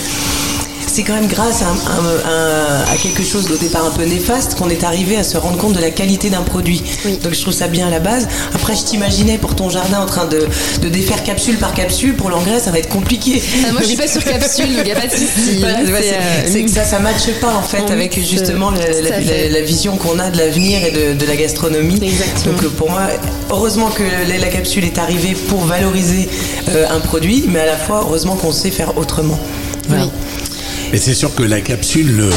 c'est 0.99 1.05
quand 1.05 1.15
même 1.15 1.29
grâce 1.29 1.63
à, 1.63 2.97
quelque 3.01 3.23
chose 3.23 3.49
au 3.53 3.57
départ 3.57 3.85
un 3.85 3.91
peu 3.91 4.03
néfaste 4.03 4.57
qu'on 4.57 4.69
est 4.69 4.83
arrivé 4.83 5.17
à 5.17 5.23
se 5.23 5.37
rendre 5.37 5.57
compte 5.57 5.75
de 5.75 5.81
la 5.81 5.93
qualité 5.93 6.29
d'un 6.29 6.43
produit. 6.43 6.83
Donc 7.23 7.35
je 7.35 7.41
trouve 7.41 7.55
ça 7.55 7.69
bien 7.69 7.87
à 7.87 7.91
la 7.91 8.01
base. 8.01 8.27
Après, 8.53 8.75
je 8.75 8.83
t'imaginais 8.83 9.39
pour 9.39 9.55
ton 9.55 9.71
jardin 9.71 10.01
en 10.01 10.07
train 10.07 10.25
de, 10.25 10.49
de 10.83 10.89
défaire 10.89 11.23
capsule 11.23 11.57
par 11.57 11.73
capsule. 11.73 12.17
Pour 12.17 12.31
l'engrais, 12.31 12.59
ça 12.59 12.73
va 12.73 12.81
être 12.81 12.89
compliqué. 12.89 13.41
Ah, 13.65 13.71
moi, 13.71 13.83
je 13.83 13.87
suis 13.87 13.97
pas 13.97 14.09
sur 14.09 14.25
capsule, 14.25 14.75
donc 14.75 14.89
y 14.89 14.91
a 14.91 14.97
pas 14.97 15.07
de 15.07 15.13
souci. 15.13 15.59
Voilà, 15.61 15.79
C'est, 15.87 16.15
euh, 16.15 16.51
c'est 16.51 16.63
que 16.65 16.71
ça, 16.71 16.83
ça 16.83 16.99
matche 16.99 17.31
pas 17.41 17.55
en 17.55 17.63
fait 17.63 17.93
avec 17.93 18.17
mixe, 18.17 18.29
justement 18.29 18.73
la, 18.73 19.61
vision 19.61 19.97
qu'on 19.99 20.19
a 20.19 20.31
de 20.31 20.39
l'avenir 20.39 20.81
et 20.85 20.91
de, 20.91 21.15
de 21.15 21.27
la 21.27 21.37
gastronomie. 21.37 22.01
Exactement. 22.03 22.55
Donc 22.55 22.65
euh, 22.65 22.71
pour 22.71 22.91
moi, 22.91 23.03
heureusement 23.51 23.91
que 23.91 24.03
la, 24.29 24.39
la 24.39 24.49
capsule 24.49 24.85
est 24.85 24.99
arrivée 24.99 25.37
pour 25.49 25.61
valoriser 25.61 26.29
euh, 26.71 26.87
un 26.91 26.99
produit, 26.99 27.45
mais 27.47 27.61
à 27.61 27.67
la 27.67 27.77
fois 27.77 28.01
heureusement 28.05 28.35
qu'on 28.35 28.51
sait 28.51 28.73
faire 28.73 28.99
autrement. 28.99 29.39
Voilà. 29.89 30.05
Oui. 30.05 30.11
Mais 30.91 30.99
c'est 30.99 31.15
sûr 31.15 31.35
que 31.35 31.43
la 31.43 31.61
capsule, 31.61 32.21
euh, 32.21 32.31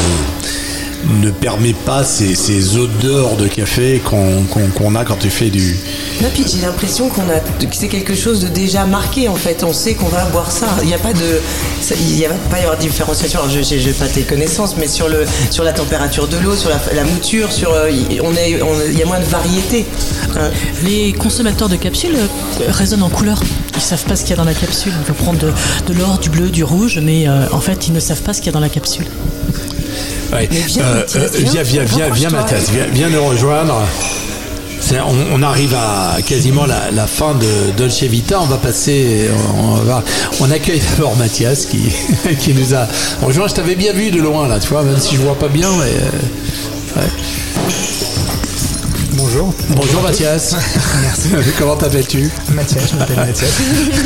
ne 1.20 1.30
permet 1.30 1.72
pas 1.72 2.04
ces, 2.04 2.34
ces 2.34 2.76
odeurs 2.76 3.36
de 3.36 3.48
café 3.48 4.00
qu'on 4.04 4.94
a 4.94 5.04
quand 5.04 5.16
tu 5.18 5.30
fais 5.30 5.50
du. 5.50 5.76
Non, 6.22 6.28
puis 6.32 6.44
j'ai 6.48 6.60
l'impression 6.64 7.08
qu'on 7.08 7.22
a, 7.22 7.40
que 7.40 7.74
c'est 7.74 7.88
quelque 7.88 8.14
chose 8.14 8.40
de 8.40 8.48
déjà 8.48 8.84
marqué 8.84 9.28
en 9.28 9.34
fait. 9.34 9.64
On 9.64 9.72
sait 9.72 9.94
qu'on 9.94 10.06
va 10.08 10.24
boire 10.26 10.50
ça. 10.52 10.66
Il 10.82 10.88
n'y 10.88 10.94
a 10.94 10.98
pas 10.98 11.12
de, 11.12 11.40
ça- 11.80 11.94
il 11.98 12.18
y 12.18 12.24
a 12.26 12.30
pas 12.50 12.58
y 12.58 12.62
avoir 12.62 12.76
de 12.76 12.82
différenciation. 12.82 13.40
Alors, 13.40 13.50
je 13.50 13.74
n'ai 13.74 13.92
pas 13.92 14.06
tes 14.06 14.22
connaissances, 14.22 14.76
mais 14.76 14.86
sur 14.86 15.08
le, 15.08 15.24
sur 15.50 15.64
la 15.64 15.72
température 15.72 16.28
de 16.28 16.36
l'eau, 16.38 16.54
sur 16.54 16.70
la, 16.70 16.80
la 16.94 17.04
mouture, 17.04 17.50
sur, 17.52 17.72
euh, 17.72 17.90
on 18.22 18.34
est, 18.36 18.62
on- 18.62 18.68
il 18.90 18.98
y 18.98 19.02
a 19.02 19.06
moins 19.06 19.20
de 19.20 19.24
variété. 19.24 19.84
hein. 20.36 20.50
Les 20.84 21.12
consommateurs 21.12 21.68
de 21.68 21.76
capsules 21.76 22.14
euh, 22.16 22.26
raisonnent 22.68 23.02
en 23.02 23.08
couleur. 23.10 23.42
Ils 23.74 23.80
savent 23.82 24.04
pas 24.04 24.14
ce 24.16 24.22
qu'il 24.22 24.30
y 24.30 24.34
a 24.34 24.36
dans 24.36 24.44
la 24.44 24.54
capsule. 24.54 24.92
On 25.00 25.04
peut 25.04 25.14
prendre 25.14 25.38
de, 25.40 25.52
de 25.92 25.98
l'or, 25.98 26.18
du 26.18 26.30
bleu, 26.30 26.50
du 26.50 26.62
rouge, 26.62 27.00
mais 27.02 27.26
euh, 27.28 27.46
en 27.52 27.60
fait, 27.60 27.88
ils 27.88 27.92
ne 27.92 28.00
savent 28.00 28.22
pas 28.22 28.32
ce 28.32 28.38
qu'il 28.38 28.46
y 28.46 28.50
a 28.50 28.52
dans 28.52 28.60
la 28.60 28.68
capsule. 28.68 29.06
Ouais. 30.32 30.48
Mais 30.50 30.58
viens, 30.66 30.82
Euh, 30.84 30.94
Mathias, 31.00 31.16
euh, 31.16 31.28
viens. 31.38 31.62
viens, 31.62 31.84
viens, 31.84 32.08
viens. 32.10 32.30
Mathias, 32.30 32.70
viens, 32.70 32.86
viens 32.92 33.08
nous 33.10 33.24
rejoindre. 33.24 33.82
On, 34.94 35.38
on 35.38 35.42
arrive 35.42 35.74
à 35.74 36.20
quasiment 36.22 36.66
la, 36.66 36.90
la 36.90 37.06
fin 37.06 37.34
de 37.34 37.70
Dolce 37.78 38.02
Vita. 38.02 38.40
On 38.42 38.46
va 38.46 38.56
passer, 38.58 39.30
on, 39.58 39.74
va, 39.84 40.02
on 40.40 40.50
accueille 40.50 40.80
d'abord 40.90 41.16
Mathias 41.16 41.64
qui, 41.66 41.80
qui 42.40 42.52
nous 42.52 42.74
a 42.74 42.86
rejoint. 43.22 43.46
Je 43.48 43.54
t'avais 43.54 43.74
bien 43.76 43.92
vu 43.94 44.10
de 44.10 44.20
loin 44.20 44.48
là, 44.48 44.58
tu 44.58 44.68
vois, 44.68 44.82
même 44.82 44.98
si 44.98 45.16
je 45.16 45.20
vois 45.22 45.38
pas 45.38 45.48
bien. 45.48 45.68
Mais, 45.78 45.84
euh, 46.98 47.00
ouais. 47.00 47.08
Bonjour. 49.22 49.54
Bonjour 49.76 50.02
Mathias. 50.02 50.56
Merci. 51.02 51.28
Comment 51.58 51.76
t'appelles-tu 51.76 52.28
Mathias, 52.54 52.90
je 52.90 52.96
m'appelle 52.96 53.16
Mathias. 53.16 53.50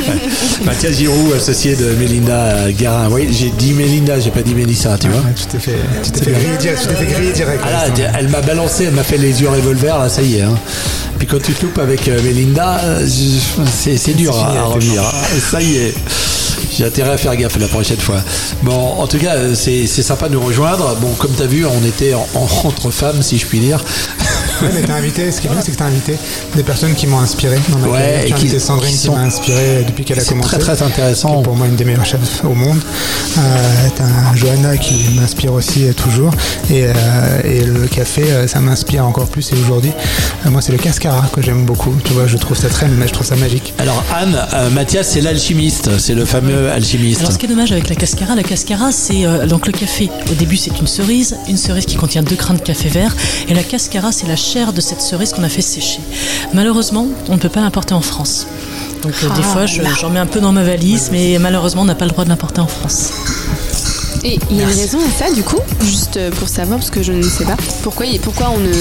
Mathias 0.67 0.93
Giroux, 0.95 1.33
associé 1.35 1.75
de 1.75 1.87
Mélinda 1.95 2.71
Guérin. 2.73 3.09
Oui, 3.11 3.29
j'ai 3.33 3.49
dit 3.49 3.73
Mélinda, 3.73 4.21
j'ai 4.21 4.31
pas 4.31 4.43
dit 4.43 4.55
Mélissa, 4.55 4.99
tu 4.99 5.09
vois. 5.09 5.21
Ouais, 5.21 5.33
tu 5.35 5.47
t'es 5.47 5.59
fait, 5.59 5.79
tu 6.03 6.11
t'es 6.11 6.25
fait 6.25 6.33
griller 6.33 6.57
direct. 6.59 6.81
Tu 6.83 6.89
t'es 6.89 6.95
fait 6.97 7.07
griller 7.15 7.33
direct. 7.33 7.63
Ah 7.65 7.67
à 7.67 7.71
là, 7.71 7.89
l'instant. 7.89 8.13
elle 8.19 8.29
m'a 8.29 8.43
balancé, 8.43 8.85
elle 8.85 8.93
m'a 8.95 9.03
fait 9.05 9.17
les 9.17 9.41
yeux 9.41 9.49
revolver, 9.49 9.97
là, 9.99 10.11
ça 10.11 10.21
y 10.21 10.37
est. 10.37 10.43
Hein. 10.43 10.55
Puis 11.19 11.27
quand 11.27 11.41
tu 11.43 11.55
te 11.55 11.65
loupes 11.65 11.79
avec 11.79 12.07
euh, 12.09 12.21
Mélinda, 12.23 12.79
euh, 12.85 13.07
c'est 13.75 13.97
c'est 13.97 14.13
dur 14.13 14.35
fini 14.35 14.59
à, 14.59 14.61
à 14.61 14.65
revenir. 14.65 15.03
Ah, 15.03 15.25
Ça 15.51 15.63
y 15.63 15.77
est. 15.77 15.95
J'ai 16.77 16.85
intérêt 16.85 17.13
à 17.13 17.17
faire 17.17 17.35
gaffe 17.37 17.59
la 17.59 17.69
prochaine 17.69 17.99
fois. 18.01 18.21
Bon, 18.63 18.97
en 18.99 19.07
tout 19.07 19.17
cas, 19.19 19.35
euh, 19.37 19.55
c'est 19.55 19.87
c'est 19.87 20.03
sympa 20.03 20.29
de 20.29 20.35
nous 20.35 20.43
rejoindre. 20.43 20.95
Bon, 21.01 21.09
comme 21.15 21.33
tu 21.35 21.43
as 21.43 21.47
vu, 21.47 21.65
on 21.65 21.87
était 21.87 22.13
en, 22.13 22.27
en- 22.35 22.67
entre 22.69 22.91
femmes, 22.91 23.23
si 23.23 23.39
je 23.39 23.47
puis 23.47 23.61
dire. 23.61 23.83
Ouais, 24.63 24.69
mais 24.75 24.83
t'as 24.83 24.95
invité, 24.95 25.31
ce 25.33 25.41
qui 25.41 25.47
est 25.47 25.51
bien, 25.51 25.61
c'est 25.63 25.73
que 25.73 25.77
t'as 25.77 25.85
invité 25.87 26.17
des 26.55 26.63
personnes 26.63 26.95
qui 26.95 27.07
m'ont 27.07 27.19
inspiré 27.21 27.59
dans 27.69 27.79
ma 27.79 27.87
Ouais, 27.89 27.93
carrière. 27.99 28.21
et 28.21 28.27
Tu 28.27 28.33
as 28.33 28.37
qui- 28.37 28.43
invité 28.45 28.59
Sandrine 28.59 28.93
qui 28.93 28.99
qui, 28.99 29.11
m'a 29.11 29.21
inspiré 29.21 29.85
depuis 29.87 30.05
qu'elle 30.05 30.19
a 30.19 30.23
C'est 30.23 30.31
commencé. 30.31 30.49
très 30.49 30.59
très 30.59 30.77
qui 30.77 30.83
intéressant. 30.85 31.41
est 31.41 31.43
pour 31.45 31.55
moi 31.57 31.67
une 31.67 31.77
des 31.77 31.85
meilleures 31.85 32.07
chefs 32.07 32.43
au 32.45 32.55
monde. 32.55 32.81
Euh, 33.39 33.41
t'as 33.97 34.35
Johanna 34.35 34.77
qui 34.77 35.11
m'inspire 35.15 35.53
aussi 35.53 35.85
euh, 35.89 35.93
toujours. 35.93 36.31
Et, 36.71 36.85
euh, 36.85 36.93
et 37.45 37.65
le 37.65 37.87
café, 37.87 38.23
euh, 38.31 38.47
ça 38.49 38.61
m'inspire 38.61 39.07
encore 39.07 39.27
plus. 39.29 39.51
Et 39.53 39.55
aujourd'hui, 39.63 39.93
euh, 40.47 40.51
moi, 40.51 40.63
c'est 40.63 40.73
le 40.73 40.79
cascara 40.79 41.29
que 41.35 41.43
j'aime 41.43 41.65
beaucoup. 41.65 41.95
Tu 42.05 42.13
vois, 42.13 42.27
je 42.27 42.37
trouve 42.37 42.57
ça 42.57 42.69
très, 42.69 42.89
mais 42.89 43.07
je 43.09 43.13
trouve 43.13 43.27
ça 43.27 43.37
magique. 43.37 43.75
Alors 43.79 44.03
Anne, 44.15 44.37
euh, 44.55 44.71
Mathias, 44.71 45.09
c'est 45.13 45.21
l'alchimiste, 45.21 45.99
c'est 45.99 46.15
le 46.15 46.25
fameux 46.25 46.71
alchimiste. 46.71 47.21
Alors, 47.21 47.33
ce 47.33 47.39
qui 47.39 47.47
est 47.47 47.49
dommage 47.49 47.73
avec 47.73 47.89
la 47.89 47.95
cascara, 47.97 48.35
la 48.35 48.43
cascara, 48.43 48.91
c'est 48.93 49.27
euh, 49.27 49.47
donc 49.47 49.67
le 49.67 49.73
café. 49.73 50.11
Au 50.31 50.35
début, 50.35 50.57
c'est 50.57 50.79
une 50.81 50.87
cerise, 50.87 51.37
une 51.49 51.57
cerise 51.59 51.85
qui 51.87 51.97
contient 51.97 52.23
deux 52.23 52.37
grains 52.37 52.55
de 52.55 52.61
café 52.63 52.89
vert, 52.89 53.15
et 53.49 53.55
la 53.55 53.63
cascara, 53.63 54.13
c'est 54.13 54.27
la 54.27 54.37
chair 54.47 54.73
de 54.73 54.81
cette 54.81 55.01
cerise 55.03 55.33
qu'on 55.33 55.43
a 55.43 55.49
fait 55.49 55.63
sécher. 55.63 56.01
Malheureusement, 56.55 57.07
on 57.29 57.35
ne 57.35 57.39
peut 57.39 57.49
pas 57.49 57.61
l'importer 57.61 57.95
en 57.95 58.01
France. 58.01 58.47
Donc, 59.03 59.13
euh, 59.23 59.29
des 59.37 59.43
fois, 59.43 59.67
je- 59.67 59.83
j'en 60.01 60.11
mets 60.11 60.19
un 60.21 60.27
peu 60.27 60.41
dans 60.41 60.53
ma 60.53 60.63
valise, 60.63 61.11
mais 61.13 61.37
malheureusement, 61.41 61.83
on 61.83 61.87
n'a 61.87 61.95
pas 61.95 62.05
le 62.07 62.11
droit 62.13 62.25
de 62.25 62.29
l'importer 62.31 62.61
en 62.61 62.67
France. 62.67 63.11
Et 64.25 64.39
il 64.51 64.57
y 64.57 64.61
a 64.61 64.65
une 64.65 64.69
raison 64.71 64.99
à 64.99 65.11
ça, 65.25 65.31
du 65.33 65.43
coup, 65.43 65.59
juste 65.85 66.17
euh, 66.17 66.31
pour 66.31 66.49
savoir, 66.49 66.79
parce 66.79 66.91
que 66.91 67.03
je 67.03 67.13
ne 67.13 67.23
sais 67.23 67.45
pas. 67.45 67.57
Pourquoi, 67.83 68.07
pourquoi 68.23 68.51
on 68.55 68.59
ne, 68.59 68.73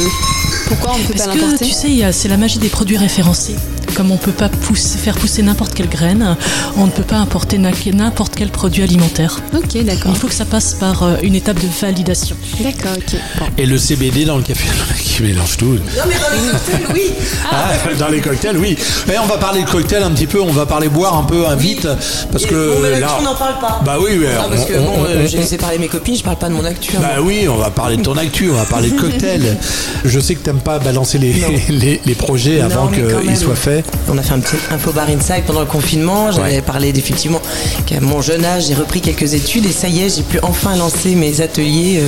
pourquoi 0.68 0.92
on 0.96 0.98
ne 0.98 1.04
peut 1.04 1.14
Parce 1.14 1.28
pas 1.28 1.34
que 1.34 1.40
l'importer? 1.42 1.66
tu 1.66 1.72
sais, 1.72 2.12
c'est 2.12 2.28
la 2.30 2.38
magie 2.38 2.58
des 2.60 2.70
produits 2.70 2.98
référencés. 2.98 3.56
Comme 3.96 4.12
on 4.12 4.16
ne 4.16 4.20
peut 4.20 4.32
pas 4.34 4.50
pousser- 4.50 4.98
faire 4.98 5.16
pousser 5.16 5.42
n'importe 5.42 5.74
quelle 5.74 5.88
graine, 5.88 6.36
on 6.78 6.86
ne 6.86 6.92
peut 6.92 7.04
pas 7.04 7.16
importer 7.16 7.58
n'importe 7.58 8.34
quel 8.36 8.50
produit 8.50 8.84
alimentaire. 8.84 9.40
Ok, 9.56 9.82
d'accord. 9.86 10.12
Il 10.14 10.20
faut 10.20 10.28
que 10.28 10.34
ça 10.34 10.44
passe 10.44 10.74
par 10.74 11.04
euh, 11.04 11.16
une 11.24 11.34
étape 11.36 11.60
de 11.62 11.68
validation. 11.82 12.36
D'accord, 12.60 12.92
ok. 12.98 13.16
Bon. 13.40 13.46
Et 13.58 13.66
le 13.66 13.78
CBD 13.78 14.26
dans 14.26 14.36
le 14.38 14.44
café, 14.44 14.68
qui 15.02 15.24
mélange 15.24 15.56
tout. 15.58 15.66
Non, 15.76 15.80
mais 16.08 16.16
dans 16.16 16.36
les 16.36 16.52
cocktails, 16.52 16.88
oui. 16.94 17.12
Ah, 17.50 17.74
dans 18.00 18.08
les 18.10 18.20
cocktails, 18.22 18.58
oui. 18.58 18.78
Mais 19.08 19.18
on 19.18 19.26
va 19.28 19.38
parler 19.38 19.64
de 19.64 19.70
cocktails 19.70 20.04
un 20.04 20.12
petit 20.12 20.28
peu, 20.28 20.42
on 20.42 20.52
va 20.52 20.66
parler 20.66 20.90
boire 20.90 21.16
un 21.18 21.24
peu, 21.24 21.48
hein, 21.48 21.56
vite, 21.56 21.88
parce 22.32 22.44
Et 22.44 22.48
que 22.48 22.74
bon, 22.76 22.80
mais 22.84 23.00
là, 23.00 23.16
on 23.20 23.24
n'en 23.24 23.36
parle 23.36 23.60
pas. 23.60 23.80
Bah 23.86 23.96
oui, 24.02 24.18
mais 24.20 24.28
Ah, 24.38 24.48
parce 24.50 24.66
que 24.66 24.74
on- 24.74 24.84
bon, 24.86 24.92
on- 25.00 25.06
euh, 25.06 25.26
j'ai 25.28 25.38
laissé 25.38 25.58
parler 25.58 25.78
mes 25.78 25.88
copines, 25.88 26.18
je 26.18 26.24
parle 26.24 26.38
pas 26.38 26.50
de 26.50 26.54
mon 26.54 26.66
actu. 26.66 26.98
hein. 26.98 27.00
Bah 27.02 27.22
oui, 27.22 27.48
on 27.50 27.56
va 27.56 27.70
parler 27.70 27.96
de 27.96 28.02
ton 28.04 28.18
actu, 28.18 28.50
on 28.52 28.56
va 28.56 28.66
parler 28.66 28.90
de 28.92 29.00
cocktails. 29.00 29.58
Je 30.04 30.20
sais 30.20 30.36
que 30.36 30.44
t'aimes 30.44 30.60
pas 30.60 30.80
balancer 30.80 31.18
les, 31.18 31.34
Non. 31.36 31.48
les, 31.70 32.02
les 32.06 32.16
projets 32.16 32.60
Non, 32.60 32.66
avant 32.66 32.88
qu'ils 32.88 33.38
soient 33.38 33.56
faits. 33.56 33.85
On 34.08 34.18
a 34.18 34.22
fait 34.22 34.34
un 34.34 34.40
petit 34.40 34.56
info 34.72 34.92
bar 34.92 35.10
inside 35.10 35.44
pendant 35.48 35.62
le 35.62 35.66
confinement. 35.66 36.32
J'avais 36.32 36.56
Ouais. 36.56 36.62
parlé 36.62 36.90
effectivement 36.90 37.42
qu'à 37.86 38.00
mon 38.02 38.22
jeune 38.22 38.46
âge, 38.46 38.68
j'ai 38.68 38.76
repris 38.76 39.02
quelques 39.02 39.34
études 39.34 39.66
et 39.66 39.72
ça 39.72 39.88
y 39.88 40.02
est, 40.02 40.16
j'ai 40.16 40.22
pu 40.24 40.40
enfin 40.44 40.76
lancer 40.76 41.16
mes 41.16 41.42
ateliers 41.42 42.00
euh, 42.02 42.08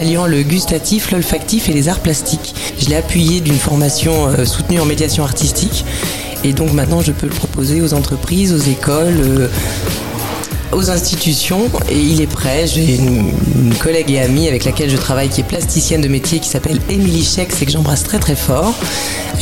alliant 0.00 0.26
le 0.26 0.42
gustatif, 0.42 1.12
l'olfactif 1.12 1.68
et 1.68 1.72
les 1.72 1.88
arts 1.88 2.00
plastiques. 2.00 2.54
Je 2.78 2.86
l'ai 2.88 2.96
appuyé 2.96 3.40
d'une 3.40 3.58
formation 3.58 4.26
euh, 4.28 4.44
soutenue 4.44 4.80
en 4.80 4.84
médiation 4.86 5.22
artistique 5.24 5.84
et 6.44 6.52
donc 6.52 6.72
maintenant 6.72 7.00
je 7.00 7.12
peux 7.12 7.26
le 7.26 7.32
proposer 7.34 7.80
aux 7.80 7.94
entreprises, 7.94 8.52
aux 8.52 8.70
écoles. 8.70 9.20
euh, 9.20 9.48
aux 10.72 10.90
institutions 10.90 11.70
et 11.90 11.98
il 11.98 12.20
est 12.20 12.26
prêt. 12.26 12.66
J'ai 12.66 12.96
une, 12.96 13.32
une 13.54 13.74
collègue 13.74 14.10
et 14.10 14.20
amie 14.20 14.48
avec 14.48 14.64
laquelle 14.64 14.90
je 14.90 14.96
travaille 14.96 15.28
qui 15.28 15.40
est 15.40 15.44
plasticienne 15.44 16.00
de 16.00 16.08
métier 16.08 16.38
qui 16.40 16.48
s'appelle 16.48 16.80
Émilie 16.88 17.24
Chex 17.24 17.62
et 17.62 17.66
que 17.66 17.72
j'embrasse 17.72 18.02
très 18.02 18.18
très 18.18 18.36
fort. 18.36 18.74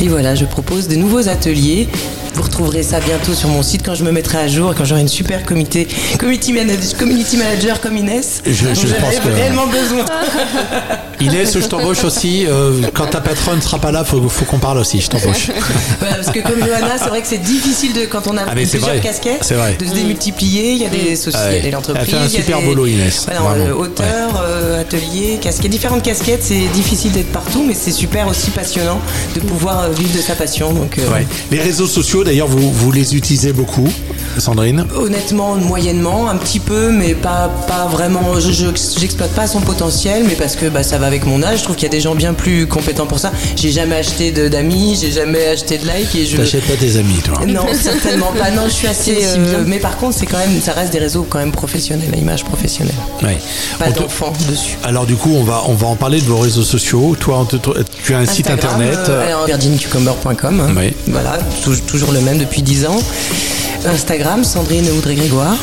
Et 0.01 0.07
voilà, 0.07 0.35
je 0.35 0.45
propose 0.45 0.87
de 0.87 0.95
nouveaux 0.95 1.27
ateliers. 1.29 1.87
Vous 2.33 2.43
retrouverez 2.43 2.83
ça 2.83 2.99
bientôt 2.99 3.33
sur 3.33 3.47
mon 3.47 3.63
site 3.63 3.81
quand 3.85 3.95
je 3.95 4.03
me 4.03 4.11
mettrai 4.11 4.39
à 4.39 4.47
jour 4.49 4.73
et 4.73 4.75
quand 4.75 4.83
j'aurai 4.83 4.99
une 5.01 5.07
super 5.07 5.45
comité, 5.45 5.87
community 6.19 6.51
manager, 6.51 6.97
community 6.97 7.37
manager 7.37 7.79
comme 7.79 7.95
Inès. 7.95 8.41
Je- 8.45 8.51
je 8.51 8.65
dont 8.87 8.93
pense 8.99 9.15
que- 9.19 9.29
réellement 9.29 9.67
besoin. 9.67 10.05
Inès, 11.21 11.53
je 11.59 11.65
t'embauche 11.67 12.03
aussi. 12.03 12.45
euh, 12.47 12.81
quand 12.93 13.07
ta 13.07 13.21
patronne 13.21 13.61
sera 13.61 13.79
pas 13.79 13.91
là, 13.91 14.03
faut, 14.03 14.27
faut 14.29 14.45
qu'on 14.45 14.59
parle 14.59 14.77
aussi. 14.79 14.99
Je 15.01 15.07
t'embauche. 15.09 15.49
Voilà, 15.99 16.15
parce 16.15 16.31
que 16.31 16.39
comme 16.39 16.59
Johanna, 16.65 16.97
c'est 16.97 17.09
vrai 17.09 17.21
que 17.21 17.27
c'est 17.27 17.37
difficile 17.37 17.93
de, 17.93 18.05
quand 18.05 18.27
on 18.27 18.37
a 18.37 18.41
Ah, 18.47 18.51
plusieurs 18.51 18.81
vrai. 18.81 18.99
casquettes, 18.99 19.53
de 19.79 19.85
se 19.85 19.93
démultiplier. 19.93 20.71
Il 20.73 20.77
y 20.77 20.85
a 20.85 20.89
des 20.89 21.15
sociétés, 21.15 21.67
ouais. 21.69 21.75
entreprises. 21.75 22.07
Elle 22.13 22.19
fait 22.19 22.25
un 22.25 22.29
super 22.29 22.59
des- 22.59 22.65
boulot, 22.65 22.85
Inès. 22.87 23.23
Voilà, 23.25 23.41
Vraiment. 23.41 23.65
euh, 23.65 23.73
auteur, 23.73 24.43
euh, 24.45 24.81
atelier, 24.81 25.39
casquette, 25.41 25.71
différentes 25.71 26.03
casquettes. 26.03 26.43
C'est 26.43 26.67
difficile 26.73 27.11
d'être 27.11 27.31
partout, 27.31 27.63
mais 27.65 27.73
c'est 27.73 27.91
super 27.91 28.27
aussi 28.27 28.51
passionnant 28.51 28.99
de 29.35 29.39
pouvoir 29.39 29.83
euh, 29.83 29.89
vivre 29.89 30.15
de 30.15 30.21
sa 30.21 30.33
passion. 30.35 30.73
Donc, 30.73 30.97
euh, 30.97 31.01
Ouais. 31.11 31.25
Les 31.51 31.59
réseaux 31.61 31.87
sociaux, 31.87 32.23
d'ailleurs, 32.23 32.47
vous, 32.47 32.71
vous 32.71 32.91
les 32.91 33.15
utilisez 33.15 33.53
beaucoup, 33.53 33.87
Sandrine? 34.37 34.85
Honnêtement, 34.97 35.55
moyennement, 35.55 36.29
un 36.29 36.35
petit 36.35 36.59
peu, 36.59 36.91
mais 36.91 37.13
pas, 37.13 37.49
pas 37.67 37.85
vraiment. 37.87 38.39
Je 38.39 38.51
j'exploite 38.99 39.31
pas 39.31 39.47
son 39.47 39.61
potentiel, 39.61 40.23
mais 40.27 40.35
parce 40.35 40.55
que 40.55 40.65
bah, 40.67 40.83
ça 40.83 40.97
va 40.97 41.04
avec 41.05 41.25
mon 41.25 41.41
âge. 41.43 41.59
Je 41.59 41.63
trouve 41.63 41.75
qu'il 41.75 41.83
y 41.83 41.87
a 41.87 41.89
des 41.89 42.01
gens 42.01 42.15
bien 42.15 42.33
plus 42.33 42.67
compétents 42.67 43.05
pour 43.05 43.19
ça. 43.19 43.31
J'ai 43.55 43.71
jamais 43.71 43.95
acheté 43.95 44.31
de- 44.31 44.47
d'amis, 44.47 44.97
j'ai 45.01 45.11
jamais 45.11 45.47
acheté 45.47 45.77
de 45.77 45.85
likes 45.85 46.15
et 46.15 46.25
je. 46.25 46.37
T'achètes 46.37 46.65
pas 46.65 46.75
tes 46.75 46.97
amis, 46.97 47.19
toi 47.23 47.39
Non, 47.47 47.65
certainement 47.81 48.31
pas. 48.37 48.51
Non, 48.51 48.63
je 48.65 48.73
suis 48.73 48.87
assez. 48.87 49.17
Euh, 49.23 49.63
mais 49.65 49.79
par 49.79 49.97
contre, 49.97 50.17
c'est 50.17 50.25
quand 50.25 50.37
même, 50.37 50.59
ça 50.61 50.73
reste 50.73 50.91
des 50.91 50.99
réseaux 50.99 51.25
quand 51.29 51.39
même 51.39 51.51
professionnels, 51.51 52.09
à 52.13 52.17
image 52.17 52.43
professionnelle. 52.43 52.95
Ouais. 53.23 53.37
Pas 53.79 53.91
d'enfants 53.91 54.33
dessus. 54.49 54.77
Alors 54.83 55.05
du 55.05 55.15
coup, 55.15 55.31
on 55.35 55.43
va, 55.43 55.63
on 55.67 55.73
va 55.73 55.87
en 55.87 55.95
parler 55.95 56.19
de 56.19 56.25
vos 56.25 56.37
réseaux 56.37 56.63
sociaux. 56.63 57.15
Toi, 57.19 57.47
te- 57.49 57.55
tu 58.03 58.13
as 58.13 58.19
un 58.19 58.25
site 58.25 58.49
internet. 58.49 58.97
euh, 59.09 59.45
virgincucumber.com. 59.47 60.59
hein. 60.59 60.73
Oui. 60.77 60.93
Voilà, 61.07 61.37
tou- 61.63 61.75
toujours 61.87 62.11
le 62.11 62.21
même 62.21 62.37
depuis 62.37 62.61
10 62.61 62.85
ans. 62.85 62.99
Instagram, 63.87 64.43
Sandrine 64.43 64.87
Audrey 64.97 65.15
Grégoire. 65.15 65.55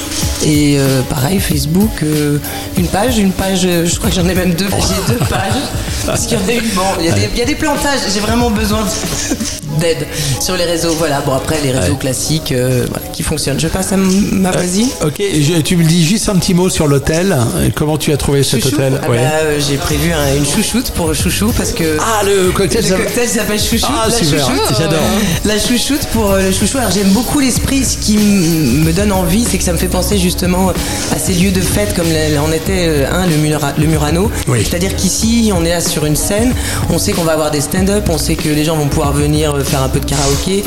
Et 0.45 0.77
euh, 0.79 1.03
pareil, 1.03 1.39
Facebook, 1.41 1.91
euh, 2.03 2.39
une 2.77 2.87
page, 2.89 3.19
une 3.19 3.33
page, 3.33 3.61
euh, 3.65 3.87
je 3.87 3.97
crois 3.97 4.11
que 4.11 4.17
j'en 4.17 4.29
ai 4.29 4.35
même 4.35 4.55
deux, 4.55 4.67
j'ai 4.69 5.13
deux 5.15 5.19
pages. 5.27 5.53
Parce 6.07 6.27
qu'il 6.27 6.37
y 6.39 6.43
en 6.43 6.49
a 6.49 6.53
une, 6.53 6.69
bon, 6.75 6.83
il 6.99 7.07
y, 7.07 7.09
a 7.11 7.13
des- 7.13 7.29
il 7.33 7.39
y 7.39 7.43
a 7.43 7.45
des 7.45 7.55
plantages, 7.55 8.01
j'ai 8.13 8.19
vraiment 8.21 8.51
besoin 8.51 8.85
d'aide 9.81 10.07
sur 10.41 10.57
les 10.57 10.65
réseaux. 10.65 10.95
Voilà, 10.99 11.21
bon 11.21 11.33
après 11.35 11.57
les 11.63 11.71
réseaux 11.73 11.93
Ouais. 11.93 11.99
classiques 11.99 12.53
euh, 12.53 12.87
voilà, 12.91 13.07
qui 13.09 13.23
fonctionnent. 13.23 13.59
Je 13.61 13.69
passe 13.69 13.93
à 13.93 13.97
ma 13.97 14.51
vas-y. 14.51 14.85
Ok, 15.05 15.15
je- 15.19 15.61
tu 15.61 15.77
me 15.77 15.85
dis 15.85 16.05
juste 16.07 16.29
un 16.29 16.37
petit 16.37 16.55
mot 16.55 16.69
sur 16.71 16.87
l'hôtel. 16.87 17.37
Comment 17.75 17.97
tu 17.99 18.13
as 18.13 18.17
trouvé 18.17 18.43
cet 18.43 18.63
Chouchou 18.63 18.75
hôtel 18.77 19.01
Ah 19.03 19.07
bah, 19.09 19.15
euh, 19.45 19.61
J'ai 19.67 19.77
prévu 19.77 20.13
un- 20.13 20.37
une 20.37 20.47
chouchoute 20.47 20.91
pour 20.93 21.15
Chouchou 21.15 21.53
parce 21.57 21.73
que. 21.73 21.97
Ah, 22.01 22.23
le 22.25 22.51
cocktail, 22.53 22.85
Le 22.89 22.97
cocktail 22.97 23.29
s'appelle 23.29 23.61
Chouchou. 23.61 23.87
Ah, 23.89 24.09
la 24.09 24.17
super, 24.17 24.47
chouchoute, 24.47 24.77
j'adore. 24.79 24.99
La 25.45 25.59
chouchoute 25.59 26.07
pour 26.13 26.31
euh, 26.33 26.43
le 26.49 26.53
chouchou. 26.53 26.79
Alors 26.79 26.91
j'aime 26.91 27.09
beaucoup 27.11 27.41
l'esprit. 27.41 27.85
Ce 27.85 27.97
qui 27.97 28.17
me 28.17 28.93
donne 28.93 29.13
envie, 29.13 29.45
c'est 29.49 29.59
que 29.59 29.65
ça 29.65 29.73
me 29.73 29.79
fait 29.79 29.89
penser 29.89 30.19
justement 30.19 30.71
à 30.71 31.19
ces 31.19 31.33
lieux 31.35 31.51
de 31.51 31.61
fête 31.61 31.95
comme 31.95 32.07
en 32.07 32.53
était 32.53 32.87
euh, 32.87 33.07
un, 33.13 33.27
le, 33.27 33.37
Mura- 33.37 33.73
le 33.79 33.87
Murano. 33.87 34.31
Oui. 34.49 34.65
C'est-à-dire 34.69 34.95
qu'ici, 34.97 35.51
on 35.55 35.65
est 35.65 35.71
là 35.71 35.81
sur 35.81 36.05
une 36.07 36.17
scène. 36.17 36.55
On 36.91 36.99
sait 36.99 37.13
qu'on 37.13 37.25
va 37.25 37.33
avoir 37.33 37.51
des 37.51 37.61
stand-up. 37.61 38.09
On 38.09 38.19
sait 38.19 38.35
que 38.37 38.49
les 38.49 38.65
gens 38.65 38.77
vont 38.77 38.89
pouvoir 38.89 39.13
venir 39.13 39.55
euh, 39.57 39.62
faire 39.65 39.83
un 39.83 39.89
peu 39.89 40.01
de 40.01 40.05
karaoké. 40.05 40.65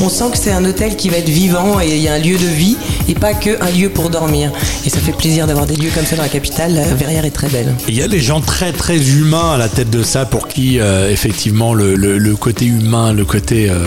On 0.00 0.08
sent 0.08 0.24
que 0.32 0.38
c'est 0.38 0.52
un 0.52 0.64
hôtel 0.64 0.96
qui 0.96 1.08
va 1.08 1.18
être 1.18 1.28
vivant 1.28 1.80
et 1.80 1.88
il 1.96 2.02
y 2.02 2.08
a 2.08 2.14
un 2.14 2.18
lieu 2.18 2.36
de 2.36 2.46
vie 2.46 2.76
et 3.08 3.14
pas 3.14 3.34
que 3.34 3.62
un 3.62 3.70
lieu 3.70 3.88
pour 3.88 4.10
dormir. 4.10 4.52
Et 4.84 4.90
ça 4.90 4.98
fait 4.98 5.12
plaisir 5.12 5.46
d'avoir 5.46 5.66
des 5.66 5.76
lieux 5.76 5.90
comme 5.94 6.04
ça 6.06 6.16
dans 6.16 6.22
la 6.22 6.28
capitale. 6.28 6.74
La 6.74 6.94
Verrières 6.94 7.24
est 7.24 7.30
très 7.30 7.48
belle. 7.48 7.74
Il 7.88 7.94
y 7.94 8.02
a 8.02 8.08
des 8.08 8.20
gens 8.20 8.40
très 8.40 8.72
très 8.72 8.98
humains 8.98 9.52
à 9.54 9.58
la 9.58 9.68
tête 9.68 9.90
de 9.90 10.02
ça 10.02 10.24
pour 10.26 10.48
qui 10.48 10.80
euh, 10.80 11.10
effectivement 11.10 11.74
le, 11.74 11.94
le- 11.94 12.36
côté 12.36 12.66
humain, 12.66 13.12
le 13.12 13.24
côté, 13.24 13.68
euh, 13.68 13.84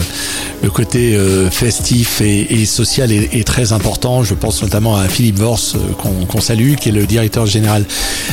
le 0.62 0.70
côté 0.70 1.16
euh, 1.16 1.50
festif 1.50 2.22
et, 2.22 2.66
social 2.66 3.12
est, 3.12 3.48
très 3.48 3.72
important. 3.72 4.24
Je 4.24 4.34
pense 4.34 4.62
notamment 4.62 4.96
à 4.98 5.08
Philippe 5.08 5.40
Vors 5.40 5.60
euh, 5.76 5.80
qu'on 5.98 6.26
qu'on 6.26 6.42
salue, 6.42 6.76
qui 6.76 6.90
est 6.90 6.92
le 6.92 7.06
directeur 7.06 7.46
général 7.46 7.86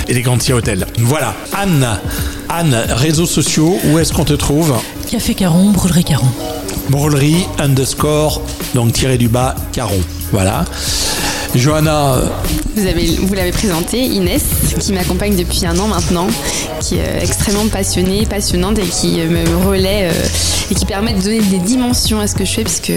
Elegantia 0.08 0.56
Hotel. 0.56 0.86
Voilà, 0.98 1.34
Anne, 1.52 1.98
Anne, 2.48 2.76
réseaux 2.90 3.26
sociaux, 3.26 3.78
où 3.84 3.98
est-ce 3.98 4.12
qu'on 4.12 4.24
te 4.24 4.32
trouve 4.32 4.74
Café 5.10 5.34
Caron, 5.34 5.70
Brûlerie 5.70 6.04
Caron. 6.04 6.26
Brûlerie 6.88 7.46
underscore, 7.58 8.40
donc 8.74 8.92
tiré 8.92 9.18
du 9.18 9.28
bas, 9.28 9.54
Caron. 9.72 10.00
Voilà. 10.32 10.64
Johanna, 11.54 12.16
Vous 12.76 12.86
avez, 12.86 13.06
vous 13.06 13.34
l'avez 13.34 13.52
présenté, 13.52 14.04
Inès, 14.04 14.42
qui 14.80 14.92
m'accompagne 14.92 15.34
depuis 15.34 15.64
un 15.66 15.78
an 15.78 15.88
maintenant, 15.88 16.26
qui 16.80 16.96
est 16.96 17.00
euh, 17.00 17.20
extrêmement 17.22 17.66
passionnée, 17.68 18.26
passionnante 18.26 18.78
et 18.78 18.82
qui 18.86 19.20
euh, 19.20 19.28
me 19.28 19.66
relaie 19.66 20.10
euh, 20.10 20.70
et 20.70 20.74
qui 20.74 20.84
permet 20.84 21.14
de 21.14 21.22
donner 21.22 21.40
des 21.40 21.58
dimensions 21.58 22.20
à 22.20 22.26
ce 22.26 22.34
que 22.34 22.44
je 22.44 22.52
fais, 22.52 22.64
puisque 22.64 22.92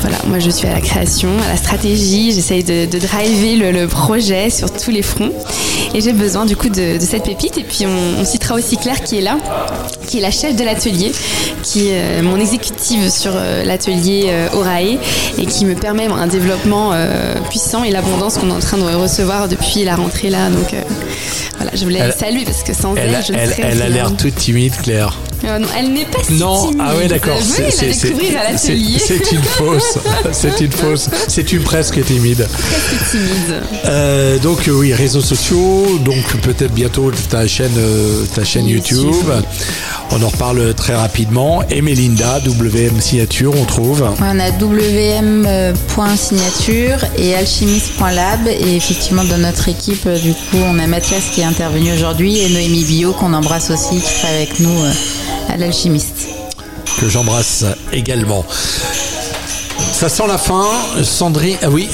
voilà, 0.00 0.18
moi 0.28 0.38
je 0.38 0.50
suis 0.50 0.68
à 0.68 0.74
la 0.74 0.80
création, 0.80 1.30
à 1.44 1.48
la 1.48 1.56
stratégie, 1.56 2.32
j'essaye 2.32 2.62
de, 2.62 2.86
de 2.86 2.98
driver 2.98 3.56
le, 3.56 3.72
le 3.72 3.88
projet 3.88 4.48
sur 4.50 4.70
tous 4.72 4.92
les 4.92 5.02
fronts 5.02 5.32
et 5.96 6.00
j'ai 6.02 6.12
besoin 6.12 6.44
du 6.44 6.54
coup 6.56 6.68
de, 6.68 6.98
de 6.98 7.00
cette 7.04 7.24
pépite. 7.24 7.56
Et 7.58 7.64
puis 7.64 7.86
on, 7.86 8.20
on 8.20 8.24
citera 8.24 8.54
aussi 8.54 8.76
Claire 8.76 9.02
qui 9.02 9.18
est 9.18 9.22
là, 9.22 9.38
qui 10.06 10.18
est 10.18 10.20
la 10.20 10.30
chef 10.30 10.54
de 10.54 10.62
l'atelier, 10.62 11.10
qui 11.62 11.88
est 11.88 11.92
euh, 12.00 12.22
mon 12.22 12.38
exécutive 12.38 13.08
sur 13.10 13.32
euh, 13.34 13.64
l'atelier 13.64 14.26
euh, 14.28 14.48
Orae 14.52 14.98
et 15.38 15.46
qui 15.46 15.64
me 15.64 15.74
permet 15.74 16.06
un 16.06 16.26
développement 16.26 16.92
puissant 17.48 17.82
et 17.82 17.90
l'abondance 17.90 18.36
qu'on 18.38 18.50
est 18.50 18.52
en 18.52 18.60
train 18.60 18.76
de 18.76 18.82
recevoir 18.94 19.48
depuis 19.48 19.84
la 19.84 19.96
rentrée 19.96 20.30
là. 20.30 20.50
Donc 20.50 20.74
voilà, 21.56 21.70
je 21.74 21.82
voulais 21.84 22.00
Elle- 22.00 22.12
saluer 22.12 22.44
parce 22.44 22.62
que 22.62 22.74
sans 22.74 22.94
elle, 22.96 23.14
elle, 23.14 23.24
je 23.26 23.32
ne 23.32 23.38
elle, 23.38 23.50
serais 23.50 23.62
elle 23.72 23.82
a 23.82 23.88
l'air 23.88 24.14
toute 24.16 24.34
timide, 24.34 24.74
Claire. 24.82 25.16
Euh, 25.44 25.58
non, 25.58 25.68
elle 25.78 25.92
n'est 25.92 26.04
pas 26.06 26.18
si 26.26 26.32
Non, 26.34 26.66
timide. 26.68 26.82
ah 26.84 26.94
ouais, 26.96 27.08
d'accord. 27.08 27.36
Venez 27.38 27.68
la 27.68 27.92
découvrir 27.92 28.38
à 28.38 28.56
c'est- 28.56 28.72
l'atelier. 28.72 28.98
c'est 28.98 29.32
une 29.32 29.42
fausse. 29.58 29.98
C'est 30.32 30.60
une 30.60 30.72
fausse. 30.72 31.08
C'est 31.28 31.52
une 31.52 31.62
presque 31.62 32.04
timide. 32.04 32.46
Presque 32.48 33.10
timide. 33.10 33.62
Euh, 33.86 34.38
donc 34.38 34.66
euh, 34.68 34.72
oui, 34.72 34.92
réseaux 34.94 35.20
sociaux, 35.20 35.98
donc 36.04 36.24
peut-être 36.42 36.72
bientôt 36.72 37.10
ta 37.30 37.46
chaîne, 37.46 37.70
euh, 37.78 38.24
ta 38.34 38.44
chaîne 38.44 38.66
YouTube. 38.66 39.06
On 40.12 40.22
en 40.22 40.28
reparle 40.28 40.72
très 40.74 40.94
rapidement. 40.94 41.62
Et 41.70 41.82
Mélinda, 41.82 42.38
WM 42.46 43.00
Signature, 43.00 43.52
on 43.56 43.64
trouve. 43.64 44.08
On 44.20 44.40
a 44.40 44.50
wm.signature 45.86 46.98
et 47.18 47.34
alchimiste.lab 47.34 48.46
et 48.48 48.76
effectivement 48.76 49.24
dans 49.24 49.38
notre 49.38 49.68
équipe 49.68 50.08
du 50.08 50.32
coup 50.32 50.58
on 50.64 50.78
a 50.78 50.86
Mathias 50.86 51.24
qui 51.34 51.40
est 51.40 51.44
intervenu 51.44 51.92
aujourd'hui 51.92 52.38
et 52.38 52.48
Noémie 52.50 52.84
Bio 52.84 53.12
qu'on 53.12 53.32
embrasse 53.34 53.70
aussi 53.70 53.96
qui 54.00 54.14
travaille 54.20 54.36
avec 54.36 54.60
nous 54.60 54.78
euh, 54.80 54.90
à 55.48 55.56
l'alchimiste. 55.56 56.28
que 57.00 57.08
j'embrasse 57.08 57.64
également. 57.92 58.44
Ça 59.96 60.10
sent 60.10 60.26
la 60.28 60.36
fin, 60.36 60.66
Sandrine. 61.02 61.56
Ah 61.62 61.70
oui, 61.70 61.88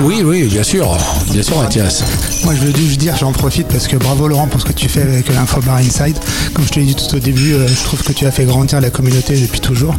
oui, 0.00 0.22
oui, 0.24 0.42
bien 0.48 0.64
sûr, 0.64 0.98
bien 1.30 1.40
sûr, 1.40 1.56
Mathias. 1.62 2.02
Moi, 2.42 2.52
je 2.56 2.66
veux 2.66 2.74
juste 2.76 2.98
dire, 2.98 3.14
j'en 3.16 3.30
profite 3.30 3.68
parce 3.68 3.86
que 3.86 3.96
bravo 3.96 4.26
Laurent 4.26 4.48
pour 4.48 4.60
ce 4.60 4.64
que 4.64 4.72
tu 4.72 4.88
fais 4.88 5.02
avec 5.02 5.28
l'Infobar 5.28 5.76
Inside. 5.76 6.16
Comme 6.52 6.64
je 6.66 6.72
te 6.72 6.80
l'ai 6.80 6.86
dit 6.86 6.96
tout 6.96 7.14
au 7.14 7.20
début, 7.20 7.52
euh, 7.52 7.68
je 7.68 7.84
trouve 7.84 8.02
que 8.02 8.12
tu 8.12 8.26
as 8.26 8.32
fait 8.32 8.44
grandir 8.44 8.80
la 8.80 8.90
communauté 8.90 9.38
depuis 9.38 9.60
toujours. 9.60 9.94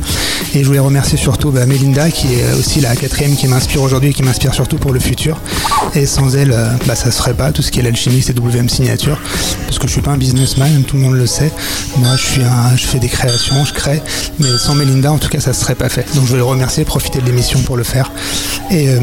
Et 0.53 0.64
je 0.64 0.66
voulais 0.66 0.80
remercier 0.80 1.18
surtout 1.18 1.49
bah, 1.49 1.66
Mélinda, 1.66 2.12
qui 2.12 2.34
est 2.34 2.51
aussi 2.60 2.82
la 2.82 2.93
quatrième 2.93 3.38
qui 3.38 3.47
m'inspire 3.47 3.82
aujourd'hui 3.82 4.10
et 4.10 4.14
qui 4.14 4.24
m'inspire 4.24 4.53
surtout 4.53 4.78
pour 4.78 4.91
le 4.91 4.99
futur. 4.99 5.38
Et 5.93 6.06
sans 6.06 6.36
elle, 6.36 6.51
euh, 6.51 6.68
bah, 6.86 6.95
ça 6.95 7.10
se 7.10 7.18
ferait 7.20 7.36
pas 7.36 7.53
tout 7.53 7.62
ce 7.62 7.72
qui 7.72 7.80
est 7.80 7.84
l'alchimiste 7.84 8.32
et 8.32 8.34
WM 8.34 8.68
Signature. 8.68 9.18
Parce 9.66 9.80
que 9.80 9.88
je 9.88 9.93
suis 9.93 10.01
pas 10.01 10.12
un 10.12 10.18
businessman, 10.18 10.84
tout 10.84 10.97
le 10.97 11.03
monde 11.03 11.16
le 11.16 11.26
sait. 11.26 11.53
Moi, 11.95 12.18
je 12.18 12.26
suis 12.26 12.43
un, 12.43 12.76
je 12.76 12.86
fais 12.86 12.99
des 12.99 13.08
créations, 13.08 13.64
je 13.64 13.74
crée. 13.74 14.01
Mais 14.39 14.49
sans 14.58 14.76
Mélinda, 14.76 15.14
en 15.14 15.20
tout 15.20 15.30
cas, 15.30 15.39
ça 15.39 15.53
serait 15.53 15.76
pas 15.76 15.88
fait. 15.88 16.06
Donc 16.16 16.26
je 16.26 16.32
veux 16.32 16.38
le 16.38 16.43
remercier, 16.43 16.84
profiter 16.84 17.20
de 17.22 17.26
l'émission 17.26 17.45
pour 17.66 17.78
le 17.78 17.84
faire. 17.84 18.12
Et 18.72 18.89
euh, 18.89 19.00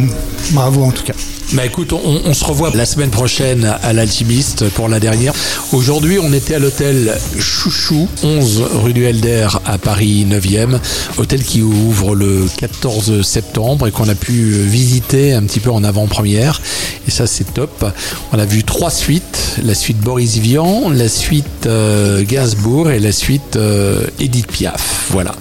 bravo 0.52 0.84
en 0.84 0.90
tout 0.90 1.04
cas. 1.04 1.14
Bah 1.54 1.66
écoute, 1.66 1.92
on, 1.92 2.32
se 2.32 2.44
revoit 2.46 2.70
la 2.74 2.86
semaine 2.86 3.10
prochaine 3.10 3.76
à 3.82 3.92
l'Alchimiste 3.92 4.70
pour 4.70 4.88
la 4.88 5.00
dernière. 5.00 5.34
Aujourd'hui, 5.72 6.18
on 6.18 6.32
était 6.32 6.54
à 6.54 6.58
l'hôtel 6.58 7.14
Chouchou, 7.38 8.08
11 8.22 8.62
rue 8.82 8.94
du 8.94 9.04
Helder 9.04 9.48
à 9.66 9.76
Paris 9.76 10.26
9e. 10.26 10.78
Hôtel 11.18 11.42
qui 11.42 11.60
ouvre 11.60 12.14
le 12.14 12.46
14 12.56 13.20
septembre 13.20 13.86
et 13.86 13.90
qu'on 13.90 14.08
a 14.08 14.14
pu 14.14 14.32
visiter 14.32 15.34
un 15.34 15.42
petit 15.42 15.60
peu 15.60 15.70
en 15.70 15.84
avant-première. 15.84 16.62
Et 17.06 17.10
ça, 17.10 17.26
c'est 17.26 17.52
top. 17.52 17.84
On 18.32 18.38
a 18.38 18.46
vu 18.46 18.64
trois 18.64 18.90
suites. 18.90 19.56
La 19.62 19.74
suite 19.74 19.98
Boris 19.98 20.38
Vian, 20.38 20.88
la 20.88 21.08
suite 21.08 21.66
euh, 21.66 22.24
Gainsbourg 22.24 22.90
et 22.90 22.98
la 22.98 23.12
suite 23.12 23.56
euh, 23.56 24.06
Edith 24.18 24.46
Piaf. 24.46 25.08
Voilà. 25.10 25.34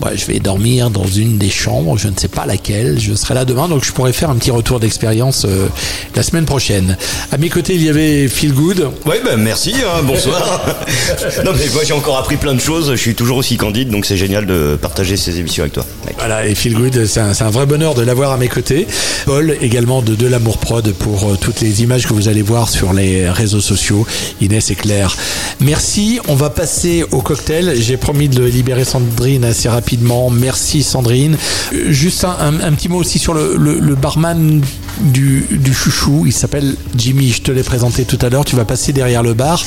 Moi, 0.00 0.16
je 0.16 0.24
vais 0.24 0.40
dormir 0.40 0.90
dans 0.90 1.06
une 1.06 1.38
des 1.38 1.50
chambres, 1.50 1.96
je 1.96 2.08
ne 2.08 2.18
sais 2.18 2.28
pas 2.28 2.46
laquelle. 2.46 2.98
Je 2.98 3.14
serai 3.14 3.34
là 3.34 3.44
demain, 3.44 3.68
donc 3.68 3.84
je 3.84 3.92
pourrai 3.92 4.12
faire 4.12 4.30
un 4.30 4.36
petit 4.36 4.50
retour 4.50 4.80
d'expérience 4.80 5.41
euh, 5.44 5.68
la 6.14 6.22
semaine 6.22 6.44
prochaine. 6.44 6.96
À 7.30 7.38
mes 7.38 7.48
côtés, 7.48 7.74
il 7.74 7.82
y 7.82 7.88
avait 7.88 8.28
Phil 8.28 8.52
Good. 8.52 8.90
Oui, 9.06 9.16
ben 9.24 9.36
merci, 9.36 9.74
hein, 9.84 10.02
bonsoir. 10.04 10.64
non, 11.44 11.52
mais 11.56 11.66
moi 11.72 11.82
j'ai 11.86 11.92
encore 11.92 12.18
appris 12.18 12.36
plein 12.36 12.54
de 12.54 12.60
choses, 12.60 12.90
je 12.92 12.96
suis 12.96 13.14
toujours 13.14 13.36
aussi 13.38 13.56
candide, 13.56 13.90
donc 13.90 14.06
c'est 14.06 14.16
génial 14.16 14.46
de 14.46 14.76
partager 14.80 15.16
ces 15.16 15.38
émissions 15.38 15.62
avec 15.62 15.72
toi. 15.74 15.84
mec. 16.06 16.14
Voilà, 16.18 16.46
et 16.46 16.54
Phil 16.54 16.74
Good, 16.74 17.06
c'est 17.06 17.20
un, 17.20 17.50
vrai 17.50 17.66
bonheur 17.66 17.94
de 17.94 18.02
l'avoir 18.02 18.32
à 18.32 18.36
mes 18.36 18.48
côtés. 18.48 18.86
Paul, 19.26 19.56
également 19.60 20.02
de 20.02 20.14
De 20.14 20.26
l'Amour 20.26 20.58
Prod 20.58 20.92
pour 20.92 21.24
euh, 21.30 21.36
toutes 21.40 21.60
les 21.60 21.82
images 21.82 22.06
que 22.06 22.12
vous 22.14 22.28
allez 22.28 22.42
voir 22.42 22.68
sur 22.68 22.92
les 22.92 23.28
réseaux 23.30 23.60
sociaux. 23.60 24.06
Inès 24.40 24.70
et 24.70 24.74
Claire. 24.74 25.16
Merci, 25.60 26.18
on 26.28 26.34
va 26.34 26.50
passer 26.50 27.04
au 27.12 27.20
cocktail. 27.20 27.74
J'ai 27.80 27.96
promis 27.96 28.28
de 28.28 28.42
libérer 28.44 28.84
Sandrine 28.84 29.44
assez 29.44 29.68
rapidement. 29.68 30.30
Merci 30.30 30.82
Sandrine. 30.82 31.36
Euh, 31.72 31.90
Juste 31.92 32.24
un, 32.24 32.36
un- 32.40 32.60
un 32.60 32.72
petit 32.72 32.88
mot 32.88 32.98
aussi 32.98 33.18
sur 33.18 33.34
le, 33.34 33.56
le- 33.56 33.78
le 33.78 33.94
barman 33.94 34.60
du, 35.00 35.46
du 35.50 35.72
chouchou. 35.74 36.24
Il 36.26 36.32
s'appelle 36.32 36.76
Jimmy, 36.96 37.30
je 37.30 37.42
te 37.42 37.50
l'ai 37.52 37.62
présenté 37.62 38.04
tout 38.04 38.18
à 38.22 38.28
l'heure. 38.28 38.44
Tu 38.44 38.56
vas 38.56 38.64
passer 38.64 38.92
derrière 38.92 39.22
le 39.22 39.34
bar. 39.34 39.62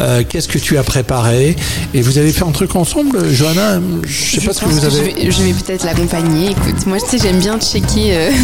Euh, 0.00 0.22
Qu'est-ce 0.28 0.48
que 0.48 0.58
tu 0.58 0.78
as 0.78 0.82
préparé? 0.82 1.56
Et 1.94 2.02
vous 2.02 2.18
avez 2.18 2.32
fait 2.32 2.44
un 2.44 2.50
truc 2.52 2.74
ensemble, 2.76 3.30
Johanna? 3.32 3.80
Je 4.06 4.40
sais 4.40 4.46
pas 4.46 4.52
ce 4.52 4.60
que 4.60 4.66
vous 4.66 4.80
je 4.80 4.86
avez... 4.86 5.12
vais, 5.14 5.30
je 5.30 5.42
vais 5.42 5.52
peut-être 5.52 5.84
l'accompagner. 5.84 6.50
Écoute, 6.50 6.86
moi, 6.86 6.98
tu 7.00 7.06
sais, 7.10 7.18
j'aime 7.22 7.38
bien 7.40 7.58
checker. 7.58 8.16
euh, 8.16 8.30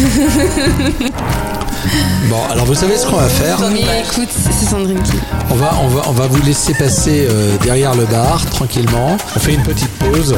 Bon, 2.29 2.37
alors 2.51 2.65
vous 2.65 2.75
savez 2.75 2.97
ce 2.97 3.07
qu'on 3.07 3.15
va 3.15 3.27
faire 3.29 3.57
écoute, 4.03 4.27
c'est 4.31 4.65
Sandrine 4.69 5.01
qui. 5.01 5.13
on 5.49 5.55
va, 5.55 5.71
on, 5.81 5.87
va, 5.87 6.01
on 6.07 6.11
va 6.11 6.27
vous 6.27 6.41
laisser 6.43 6.73
passer 6.73 7.25
euh, 7.29 7.57
derrière 7.63 7.95
le 7.95 8.05
bar 8.05 8.45
tranquillement. 8.47 9.17
On 9.35 9.39
fait 9.39 9.53
une 9.53 9.63
petite 9.63 9.89
pause 9.91 10.35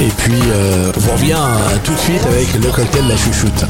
et 0.00 0.08
puis 0.16 0.32
euh, 0.52 0.90
on 1.08 1.12
revient 1.12 1.32
euh, 1.34 1.76
tout 1.84 1.92
de 1.92 1.98
suite 1.98 2.24
avec 2.26 2.52
le 2.54 2.70
cocktail 2.70 3.04
La 3.08 3.16
Chouchoute. 3.16 3.64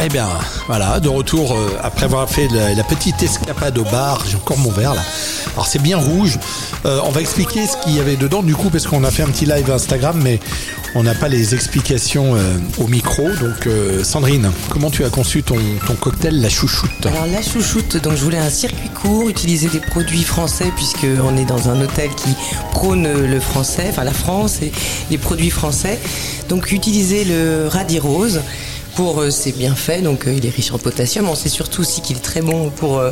Eh 0.00 0.08
bien, 0.08 0.28
voilà, 0.66 1.00
de 1.00 1.08
retour 1.10 1.54
euh, 1.54 1.78
après 1.82 2.04
avoir 2.04 2.28
fait 2.30 2.48
la 2.48 2.82
petite 2.84 3.22
escapade 3.22 3.76
au 3.76 3.84
bar. 3.84 4.24
J'ai 4.26 4.36
encore 4.36 4.56
mon 4.56 4.70
verre 4.70 4.94
là. 4.94 5.02
Alors 5.58 5.66
c'est 5.66 5.82
bien 5.82 5.96
rouge. 5.96 6.38
Euh, 6.86 7.00
on 7.02 7.10
va 7.10 7.20
expliquer 7.20 7.66
ce 7.66 7.76
qu'il 7.78 7.96
y 7.96 7.98
avait 7.98 8.14
dedans 8.14 8.44
du 8.44 8.54
coup 8.54 8.70
parce 8.70 8.86
qu'on 8.86 9.02
a 9.02 9.10
fait 9.10 9.24
un 9.24 9.26
petit 9.26 9.44
live 9.44 9.68
Instagram, 9.68 10.20
mais 10.22 10.38
on 10.94 11.02
n'a 11.02 11.16
pas 11.16 11.26
les 11.26 11.52
explications 11.52 12.36
euh, 12.36 12.58
au 12.78 12.86
micro. 12.86 13.24
Donc 13.24 13.66
euh, 13.66 14.04
Sandrine, 14.04 14.52
comment 14.68 14.88
tu 14.88 15.04
as 15.04 15.10
conçu 15.10 15.42
ton, 15.42 15.58
cocktail 16.00 16.40
La 16.40 16.48
Chouchoute? 16.48 17.06
Alors 17.06 17.26
la 17.26 17.42
chouchoute, 17.42 17.96
donc 17.96 18.14
je 18.14 18.22
voulais 18.22 18.38
un 18.38 18.50
circuit 18.50 18.88
court, 18.90 19.28
utiliser 19.28 19.66
des 19.66 19.80
produits 19.80 20.22
français 20.22 20.70
puisque 20.76 21.08
on 21.24 21.36
est 21.36 21.44
dans 21.44 21.68
un 21.68 21.80
hôtel 21.80 22.10
qui 22.10 22.36
prône 22.70 23.08
le 23.12 23.40
français, 23.40 23.86
enfin 23.90 24.04
la 24.04 24.12
France 24.12 24.62
et 24.62 24.70
les 25.10 25.18
produits 25.18 25.50
français. 25.50 25.98
Donc 26.48 26.70
utiliser 26.70 27.24
le 27.24 27.66
radis 27.66 27.98
rose 27.98 28.42
pour 28.94 29.24
ses 29.32 29.50
bienfaits, 29.50 30.04
donc 30.04 30.28
il 30.28 30.46
est 30.46 30.54
riche 30.54 30.70
en 30.70 30.78
potassium. 30.78 31.28
On 31.28 31.34
sait 31.34 31.48
surtout 31.48 31.80
aussi 31.80 32.00
qu'il 32.00 32.16
est 32.16 32.20
très 32.20 32.42
bon 32.42 32.70
pour 32.70 33.02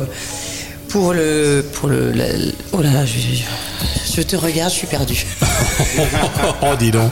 pour 0.89 1.13
le 1.13 1.65
pour 1.73 1.89
le 1.89 2.11
la- 2.11 2.25
oh 2.71 2.81
là 2.81 2.91
là 2.91 3.05
je, 3.05 4.21
te 4.21 4.35
regarde, 4.35 4.71
je 4.71 4.77
suis 4.77 4.87
perdue. 4.87 5.25
oh, 6.63 6.75
dis 6.79 6.89
donc. 6.89 7.11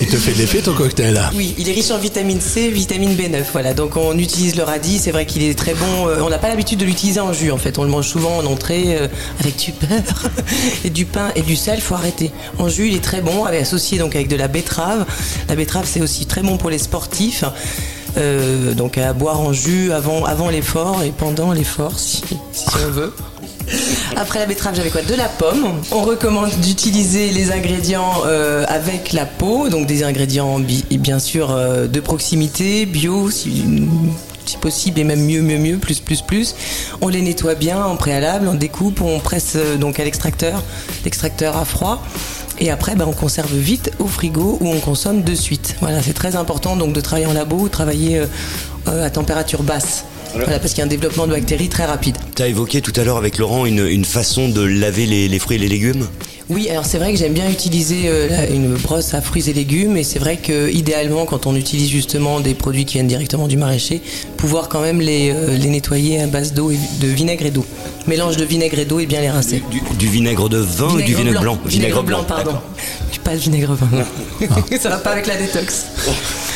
Il 0.00 0.08
te 0.08 0.16
fait 0.16 0.34
l'effet 0.34 0.60
ton 0.60 0.74
cocktail 0.74 1.20
Oui, 1.36 1.54
il 1.58 1.68
est 1.68 1.72
riche 1.72 1.92
en 1.92 1.98
vitamine 1.98 2.40
C, 2.40 2.70
vitamine 2.70 3.14
B9. 3.14 3.44
Voilà, 3.52 3.74
donc 3.74 3.96
on 3.96 4.18
utilise 4.18 4.56
le 4.56 4.64
radis. 4.64 4.98
C'est 4.98 5.12
vrai 5.12 5.24
qu'il 5.24 5.44
est 5.44 5.56
très 5.56 5.74
bon. 5.74 6.08
Euh, 6.08 6.20
on 6.22 6.30
n'a 6.30 6.38
pas 6.38 6.48
l'habitude 6.48 6.80
de 6.80 6.84
l'utiliser 6.84 7.20
en 7.20 7.32
jus. 7.32 7.52
En 7.52 7.58
fait, 7.58 7.78
on 7.78 7.84
le 7.84 7.90
mange 7.90 8.08
souvent 8.08 8.38
en 8.38 8.46
entrée 8.46 8.96
euh, 8.96 9.06
avec 9.38 9.56
du 9.56 9.72
beurre 9.72 10.30
et 10.84 10.90
du 10.90 11.04
pain 11.04 11.30
et 11.36 11.42
du 11.42 11.54
sel. 11.54 11.80
Faut 11.80 11.94
arrêter. 11.94 12.32
En 12.58 12.68
jus, 12.68 12.88
il 12.88 12.96
est 12.96 13.04
très 13.04 13.20
bon, 13.20 13.44
associé 13.44 13.98
donc 13.98 14.16
avec 14.16 14.26
de 14.26 14.36
la 14.36 14.48
betterave. 14.48 15.06
La 15.48 15.54
betterave, 15.54 15.86
c'est 15.88 16.00
aussi 16.00 16.26
très 16.26 16.42
bon 16.42 16.56
pour 16.56 16.70
les 16.70 16.78
sportifs. 16.78 17.44
Euh, 18.18 18.74
donc 18.74 18.98
à 18.98 19.12
boire 19.12 19.40
en 19.40 19.52
jus 19.52 19.92
avant, 19.92 20.50
l'effort 20.50 21.02
et 21.02 21.10
pendant 21.10 21.52
l'effort 21.52 21.98
si, 21.98 22.22
si 22.52 22.66
on 22.86 22.90
veut. 22.90 23.12
Après 24.16 24.38
la 24.38 24.46
betterave, 24.46 24.74
j'avais 24.74 24.90
quoi? 24.90 25.02
De 25.02 25.14
la 25.14 25.28
pomme. 25.28 25.80
On 25.92 26.02
recommande 26.02 26.50
d'utiliser 26.60 27.30
les 27.30 27.52
ingrédients 27.52 28.12
euh, 28.26 28.64
avec 28.68 29.12
la 29.12 29.24
peau, 29.24 29.68
donc 29.68 29.86
des 29.86 30.02
ingrédients 30.02 30.58
bien 30.90 31.18
sûr 31.18 31.50
euh, 31.50 31.86
de 31.86 32.00
proximité, 32.00 32.86
bio, 32.86 33.30
si, 33.30 33.64
possible 34.60 35.00
et 35.00 35.04
même 35.04 35.24
mieux, 35.24 35.40
mieux, 35.40 35.58
mieux, 35.58 35.78
plus, 35.78 36.00
plus, 36.00 36.20
plus. 36.20 36.54
On 37.00 37.08
les 37.08 37.22
nettoie 37.22 37.54
bien 37.54 37.82
en 37.82 37.96
préalable, 37.96 38.48
on 38.48 38.54
découpe, 38.54 39.00
on 39.00 39.18
presse 39.18 39.56
donc 39.78 39.98
à 39.98 40.04
l'extracteur, 40.04 40.62
l'extracteur 41.04 41.56
à 41.56 41.64
froid. 41.64 42.02
Et 42.58 42.70
après, 42.70 42.94
ben, 42.94 43.06
on 43.08 43.12
conserve 43.12 43.54
vite 43.54 43.90
au 43.98 44.06
frigo 44.06 44.58
ou 44.60 44.68
on 44.68 44.80
consomme 44.80 45.22
de 45.22 45.34
suite. 45.34 45.76
Voilà, 45.80 46.02
c'est 46.02 46.12
très 46.12 46.36
important 46.36 46.76
donc 46.76 46.92
de 46.92 47.00
travailler 47.00 47.26
en 47.26 47.32
labo 47.32 47.56
ou 47.56 47.68
travailler 47.68 48.22
à 48.86 49.10
température 49.10 49.62
basse. 49.62 50.04
Voilà, 50.34 50.58
parce 50.58 50.72
qu'il 50.72 50.78
y 50.78 50.82
a 50.82 50.84
un 50.84 50.88
développement 50.88 51.26
de 51.26 51.32
bactéries 51.32 51.68
très 51.68 51.84
rapide. 51.84 52.16
Tu 52.34 52.42
as 52.42 52.48
évoqué 52.48 52.80
tout 52.80 52.92
à 52.96 53.04
l'heure 53.04 53.16
avec 53.16 53.38
Laurent 53.38 53.66
une, 53.66 54.04
façon 54.04 54.48
de 54.48 54.62
laver 54.62 55.06
les, 55.06 55.38
fruits 55.38 55.56
et 55.56 55.60
les 55.60 55.68
légumes? 55.68 56.06
Oui, 56.48 56.68
alors 56.68 56.84
c'est 56.84 56.98
vrai 56.98 57.12
que 57.12 57.18
j'aime 57.18 57.32
bien 57.32 57.48
utiliser 57.48 58.02
euh, 58.06 58.28
une 58.52 58.74
brosse 58.74 59.14
à 59.14 59.20
fruits 59.20 59.48
et 59.48 59.52
légumes, 59.52 59.96
et 59.96 60.04
c'est 60.04 60.18
vrai 60.18 60.36
que 60.36 60.70
idéalement, 60.70 61.24
quand 61.24 61.46
on 61.46 61.54
utilise 61.54 61.88
justement 61.88 62.40
des 62.40 62.54
produits 62.54 62.84
qui 62.84 62.94
viennent 62.94 63.06
directement 63.06 63.46
du 63.46 63.56
maraîcher, 63.56 64.02
pouvoir 64.36 64.68
quand 64.68 64.80
même 64.80 65.00
les, 65.00 65.30
euh, 65.30 65.56
les 65.56 65.68
nettoyer 65.68 66.20
à 66.20 66.26
base 66.26 66.52
d'eau 66.52 66.70
et 66.70 66.78
de 67.00 67.06
vinaigre 67.06 67.46
et 67.46 67.50
d'eau. 67.50 67.64
Mélange 68.06 68.36
de 68.36 68.44
vinaigre 68.44 68.78
et 68.78 68.84
d'eau 68.84 68.98
et 68.98 69.06
bien 69.06 69.20
les 69.20 69.30
rincer. 69.30 69.62
Du, 69.98 70.08
vinaigre 70.08 70.48
de 70.48 70.58
vin 70.58 70.88
ou 70.94 71.00
du 71.00 71.14
vinaigre 71.14 71.40
blanc, 71.40 71.58
Vinaigre, 71.64 72.02
blanc, 72.02 72.24
pardon. 72.24 72.54
Pas 73.24 73.34
de 73.34 73.40
vinaigre 73.40 73.74
vin. 73.74 74.04
Ça 74.80 74.88
va 74.88 74.96
pas 74.96 75.10
avec 75.10 75.26
la 75.28 75.36
détox. 75.36 75.86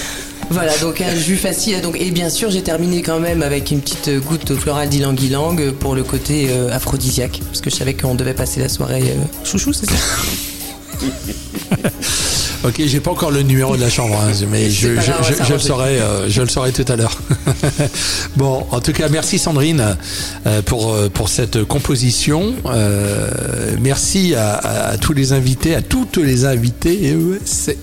Voilà, 0.50 0.76
donc 0.78 1.00
un 1.00 1.14
jus 1.14 1.36
facile. 1.36 1.80
Donc, 1.80 2.00
et 2.00 2.10
bien 2.10 2.30
sûr, 2.30 2.50
j'ai 2.50 2.62
terminé 2.62 3.02
quand 3.02 3.18
même 3.18 3.42
avec 3.42 3.70
une 3.70 3.80
petite 3.80 4.10
goutte 4.20 4.54
florale 4.54 4.88
d'ylang-ylang 4.88 5.72
pour 5.72 5.94
le 5.94 6.04
côté 6.04 6.48
euh, 6.50 6.72
aphrodisiaque. 6.72 7.40
Parce 7.46 7.60
que 7.60 7.70
je 7.70 7.76
savais 7.76 7.94
qu'on 7.94 8.14
devait 8.14 8.34
passer 8.34 8.60
la 8.60 8.68
soirée 8.68 9.02
euh, 9.02 9.44
chouchou, 9.44 9.72
c'est 9.72 9.90
ça? 9.90 9.96
Ok, 12.64 12.82
j'ai 12.84 13.00
pas 13.00 13.10
encore 13.10 13.30
le 13.30 13.42
numéro 13.42 13.76
de 13.76 13.80
la 13.80 13.90
chambre, 13.90 14.16
hein, 14.16 14.32
mais 14.50 14.70
je, 14.70 14.88
le 14.88 15.58
saurai, 15.58 16.00
euh, 16.00 16.28
je 16.28 16.42
le 16.42 16.48
saurai 16.48 16.72
tout 16.72 16.84
à 16.88 16.96
l'heure. 16.96 17.16
bon, 18.36 18.66
en 18.70 18.80
tout 18.80 18.92
cas, 18.92 19.08
merci 19.08 19.38
Sandrine 19.38 19.96
euh, 20.46 20.62
pour 20.62 20.92
euh, 20.92 21.08
pour 21.08 21.28
cette 21.28 21.64
composition. 21.64 22.54
merci 23.80 24.34
à, 24.34 24.96
tous 25.00 25.12
les 25.12 25.32
invités, 25.32 25.74
à 25.74 25.82
toutes 25.82 26.16
les 26.16 26.44
invités 26.44 27.14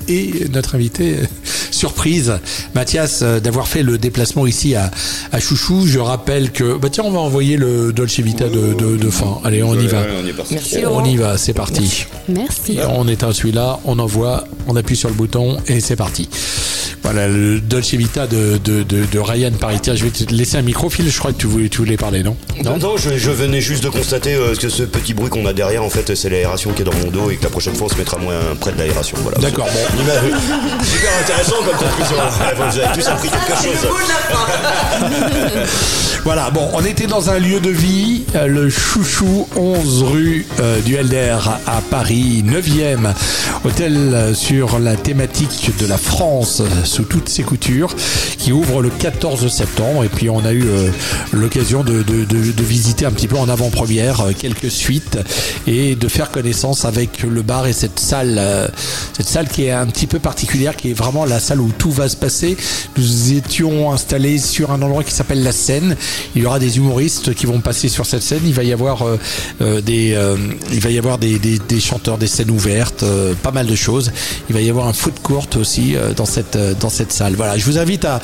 et, 0.07 0.47
notre 0.51 0.75
invité 0.75 1.17
surprise, 1.71 2.33
Mathias, 2.75 3.23
d'avoir 3.23 3.67
fait 3.67 3.83
le 3.83 3.97
déplacement 3.97 4.47
ici 4.47 4.75
à, 4.75 4.91
Chouchou. 5.39 5.85
Je 5.87 5.99
rappelle 5.99 6.51
que 6.51 6.77
bah 6.77 6.89
tiens, 6.91 7.03
on 7.05 7.11
va 7.11 7.19
envoyer 7.19 7.57
le 7.57 7.93
Dolce 7.93 8.19
Vita 8.19 8.49
de, 8.49 8.73
de, 8.73 9.09
fin. 9.09 9.39
Allez, 9.43 9.63
on 9.63 9.79
y 9.79 9.87
va. 9.87 10.03
on 10.89 11.05
y 11.05 11.17
va, 11.17 11.37
c'est 11.37 11.53
parti. 11.53 12.05
Merci. 12.27 12.79
On 12.89 13.07
éteint 13.07 13.33
celui-là, 13.33 13.79
on 13.85 13.99
envoie 13.99 14.45
on 14.67 14.75
appuie 14.75 14.95
sur 14.95 15.09
le 15.09 15.15
bouton 15.15 15.57
et 15.67 15.79
c'est 15.79 15.95
parti. 15.95 16.29
Voilà, 17.03 17.27
le 17.27 17.59
Dolce 17.59 17.95
Vita 17.95 18.27
de, 18.27 18.57
de, 18.63 18.83
de, 18.83 19.19
Ryan 19.19 19.51
Paritia. 19.51 19.93
Je 19.93 20.05
vais 20.05 20.09
te 20.09 20.33
laisser 20.33 20.57
un 20.57 20.61
microfil, 20.61 21.09
je 21.11 21.19
crois 21.19 21.33
que 21.33 21.37
tu 21.37 21.47
voulais, 21.47 21.67
tu 21.67 21.79
voulais 21.79 21.97
parler, 21.97 22.23
non? 22.23 22.37
Non, 22.63 22.77
non, 22.77 22.95
je, 22.95 23.29
venais 23.29 23.59
juste 23.59 23.83
de 23.83 23.89
constater 23.89 24.35
euh, 24.35 24.55
que 24.55 24.69
ce 24.69 24.83
petit 24.83 25.13
bruit 25.13 25.29
qu'on 25.29 25.45
a 25.45 25.51
derrière, 25.51 25.83
en 25.83 25.89
fait, 25.89 26.15
c'est 26.15 26.29
l'aération 26.29 26.71
qui 26.71 26.81
est 26.81 26.85
dans 26.85 26.93
mon 26.93 27.11
dos 27.11 27.29
et 27.29 27.35
que 27.35 27.43
la 27.43 27.49
prochaine 27.49 27.75
fois, 27.75 27.87
on 27.87 27.93
se 27.93 27.97
mettra 27.97 28.17
moins 28.17 28.39
près 28.59 28.71
de 28.71 28.77
l'aération. 28.77 29.17
Voilà. 29.21 29.37
D'accord, 29.39 29.67
bon. 29.67 30.05
Super 30.85 31.11
intéressant 31.21 31.55
comme 31.65 31.77
conclusion. 31.77 32.15
Vous 32.55 32.79
avez 32.79 33.01
tous 33.01 33.07
appris 33.07 33.29
quelque 33.29 33.61
chose. 33.61 33.89
voilà, 36.23 36.51
bon, 36.51 36.69
on 36.73 36.85
était 36.85 37.07
dans 37.07 37.29
un 37.29 37.39
lieu 37.39 37.59
de 37.59 37.69
vie, 37.69 38.23
euh, 38.35 38.47
le 38.47 38.69
Chouchou, 38.69 39.47
11 39.57 40.03
rue 40.03 40.45
euh, 40.61 40.79
du 40.81 40.95
LDR 40.95 41.59
à 41.67 41.81
Paris, 41.81 42.45
9e, 42.47 43.13
hôtel 43.65 44.33
sur 44.33 44.79
la 44.79 44.95
thématique 44.95 45.71
de 45.79 45.85
la 45.85 45.97
France 45.97 46.61
sous 46.93 47.03
toutes 47.03 47.27
ses 47.27 47.41
coutures, 47.41 47.95
qui 48.37 48.51
ouvre 48.51 48.83
le 48.83 48.89
14 48.89 49.47
septembre. 49.47 50.03
Et 50.03 50.09
puis 50.09 50.29
on 50.29 50.45
a 50.45 50.53
eu 50.53 50.63
euh, 50.67 50.89
l'occasion 51.31 51.83
de, 51.83 52.03
visiter 52.63 53.05
un 53.05 53.11
petit 53.11 53.27
peu 53.27 53.37
en 53.37 53.49
avant-première 53.49 54.21
euh, 54.21 54.31
quelques 54.37 54.69
suites 54.69 55.17
et 55.65 55.95
de 55.95 56.07
faire 56.07 56.29
connaissance 56.29 56.85
avec 56.85 57.23
le 57.23 57.41
bar 57.41 57.65
et 57.65 57.73
cette 57.73 57.99
salle, 57.99 58.35
euh, 58.37 58.67
cette 59.17 59.27
salle 59.27 59.47
qui 59.47 59.65
est 59.65 59.71
un 59.71 59.87
petit 59.87 60.05
peu 60.05 60.19
particulière, 60.19 60.75
qui 60.75 60.91
est 60.91 60.93
vraiment 60.93 61.25
la 61.25 61.39
salle 61.39 61.61
où 61.61 61.71
tout 61.75 61.91
va 61.91 62.07
se 62.09 62.15
passer. 62.15 62.55
Nous 62.95 63.33
étions 63.33 63.91
installés 63.91 64.37
sur 64.37 64.71
un 64.71 64.81
endroit 64.83 65.03
qui 65.03 65.13
s'appelle 65.13 65.41
la 65.41 65.51
scène. 65.51 65.95
Il 66.35 66.43
y 66.43 66.45
aura 66.45 66.59
des 66.59 66.77
humoristes 66.77 67.33
qui 67.33 67.47
vont 67.47 67.59
passer 67.59 67.89
sur 67.89 68.05
cette 68.05 68.23
scène. 68.23 68.41
Il 68.45 68.53
va 68.53 68.63
y 68.63 68.71
avoir 68.71 69.03
des, 69.59 70.17
il 70.71 70.79
va 70.79 70.89
y 70.89 70.97
avoir 70.97 71.17
des, 71.17 71.39
des, 71.39 71.79
chanteurs, 71.79 72.17
des 72.17 72.27
scènes 72.27 72.51
ouvertes, 72.51 73.03
pas 73.41 73.51
mal 73.51 73.65
de 73.65 73.75
choses. 73.75 74.11
Il 74.49 74.55
va 74.55 74.61
y 74.61 74.69
avoir 74.69 74.87
un 74.87 74.93
foot 74.93 75.15
court 75.21 75.47
aussi 75.55 75.95
dans 76.15 76.25
cette 76.25 76.57
dans 76.83 76.89
cette 76.89 77.11
salle. 77.11 77.33
Voilà, 77.35 77.57
je 77.57 77.65
vous 77.65 77.79
invite 77.79 78.05
à 78.05 78.21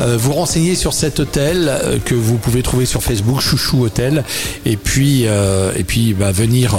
euh, 0.00 0.16
vous 0.18 0.32
renseigner 0.32 0.74
sur 0.74 0.92
cet 0.92 1.20
hôtel 1.20 1.68
euh, 1.68 1.98
que 2.04 2.14
vous 2.14 2.38
pouvez 2.38 2.62
trouver 2.62 2.86
sur 2.86 3.02
Facebook, 3.02 3.40
Chouchou 3.40 3.84
Hôtel, 3.84 4.24
et 4.66 4.76
puis 4.76 5.26
euh, 5.26 5.72
et 5.76 5.84
puis 5.84 6.14
bah, 6.14 6.32
venir 6.32 6.76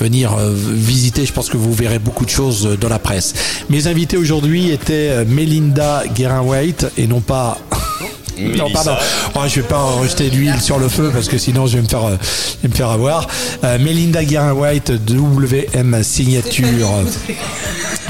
venir 0.00 0.36
visiter. 0.36 1.26
Je 1.26 1.32
pense 1.32 1.48
que 1.48 1.56
vous 1.56 1.72
verrez 1.72 1.98
beaucoup 1.98 2.24
de 2.24 2.30
choses 2.30 2.76
dans 2.80 2.88
la 2.88 2.98
presse. 2.98 3.34
Mes 3.68 3.86
invités 3.86 4.16
aujourd'hui 4.16 4.70
étaient 4.70 5.24
Melinda 5.24 6.04
Guérin-White 6.14 6.86
et 6.96 7.06
non 7.06 7.20
pas 7.20 7.58
non, 8.38 8.70
pardon. 8.70 8.96
Oh, 9.34 9.40
je 9.46 9.60
vais 9.60 9.66
pas 9.66 9.82
rejeter 9.82 10.30
d'huile 10.30 10.60
sur 10.60 10.78
le 10.78 10.88
feu 10.88 11.10
parce 11.12 11.28
que 11.28 11.38
sinon 11.38 11.66
je 11.66 11.76
vais 11.76 11.82
me 11.82 11.88
faire, 11.88 12.18
me 12.62 12.74
faire 12.74 12.90
avoir. 12.90 13.26
Melinda 13.62 14.24
Guérin-White, 14.24 14.92
WM 15.08 16.02
Signature. 16.02 17.04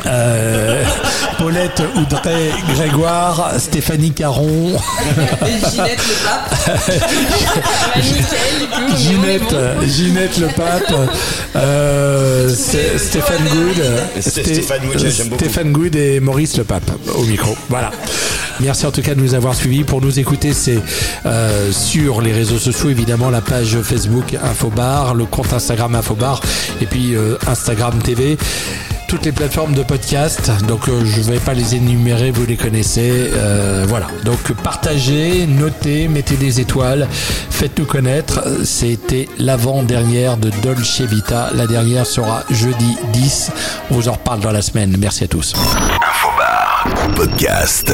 Euh, 0.07 0.85
Paulette 1.39 1.83
Oudrey 1.97 2.51
Grégoire, 2.74 3.53
Stéphanie 3.59 4.12
Caron. 4.12 4.77
Ginette 5.70 6.01
le 6.09 6.14
pape. 6.24 6.81
Ginette, 8.97 9.57
Ginette 9.89 10.39
le 10.39 10.47
pape. 10.49 10.95
Euh, 11.57 12.55
Stéphane 12.55 13.49
Good. 13.49 14.22
Stéphane 15.37 15.72
Good 15.72 15.97
et 15.97 16.20
Maurice 16.20 16.57
le 16.57 16.64
pape 16.64 16.91
au 17.16 17.22
micro. 17.22 17.57
Voilà. 17.68 17.91
Merci 18.61 18.87
en 18.87 18.91
tout 18.91 19.03
cas 19.03 19.14
de 19.14 19.20
nous 19.20 19.35
avoir 19.35 19.55
suivis. 19.55 19.85
Pour 19.85 20.01
nous 20.01 20.15
écouter, 20.20 20.52
c'est 20.52 20.78
euh, 21.24 21.72
sur 21.72 22.20
les 22.20 22.32
réseaux 22.32 22.58
sociaux, 22.58 22.90
évidemment, 22.90 23.30
la 23.30 23.40
page 23.40 23.80
Facebook 23.82 24.36
Infobar, 24.42 25.14
le 25.14 25.24
compte 25.24 25.52
Instagram 25.52 25.94
Infobar 25.94 26.40
et 26.80 26.86
puis 26.86 27.14
Instagram 27.46 27.98
TV 28.02 28.36
toutes 29.08 29.24
les 29.24 29.32
plateformes 29.32 29.74
de 29.74 29.82
podcast. 29.82 30.50
Donc 30.66 30.88
euh, 30.88 31.04
je 31.04 31.20
ne 31.20 31.34
vais 31.34 31.38
pas 31.38 31.54
les 31.54 31.74
énumérer, 31.74 32.30
vous 32.30 32.46
les 32.46 32.56
connaissez. 32.56 33.30
Euh, 33.32 33.84
voilà. 33.88 34.06
Donc 34.24 34.52
partagez, 34.62 35.46
notez, 35.46 36.08
mettez 36.08 36.36
des 36.36 36.60
étoiles, 36.60 37.06
faites-nous 37.10 37.86
connaître. 37.86 38.42
C'était 38.64 39.28
l'avant-dernière 39.38 40.36
de 40.36 40.50
Dolce 40.62 41.00
Vita. 41.02 41.50
La 41.54 41.66
dernière 41.66 42.06
sera 42.06 42.44
jeudi 42.50 42.96
10. 43.12 43.50
On 43.90 43.94
vous 43.94 44.08
en 44.08 44.12
reparle 44.12 44.40
dans 44.40 44.52
la 44.52 44.62
semaine. 44.62 44.96
Merci 44.98 45.24
à 45.24 45.28
tous. 45.28 45.54
Infobar 45.54 46.86
podcast. 47.14 47.92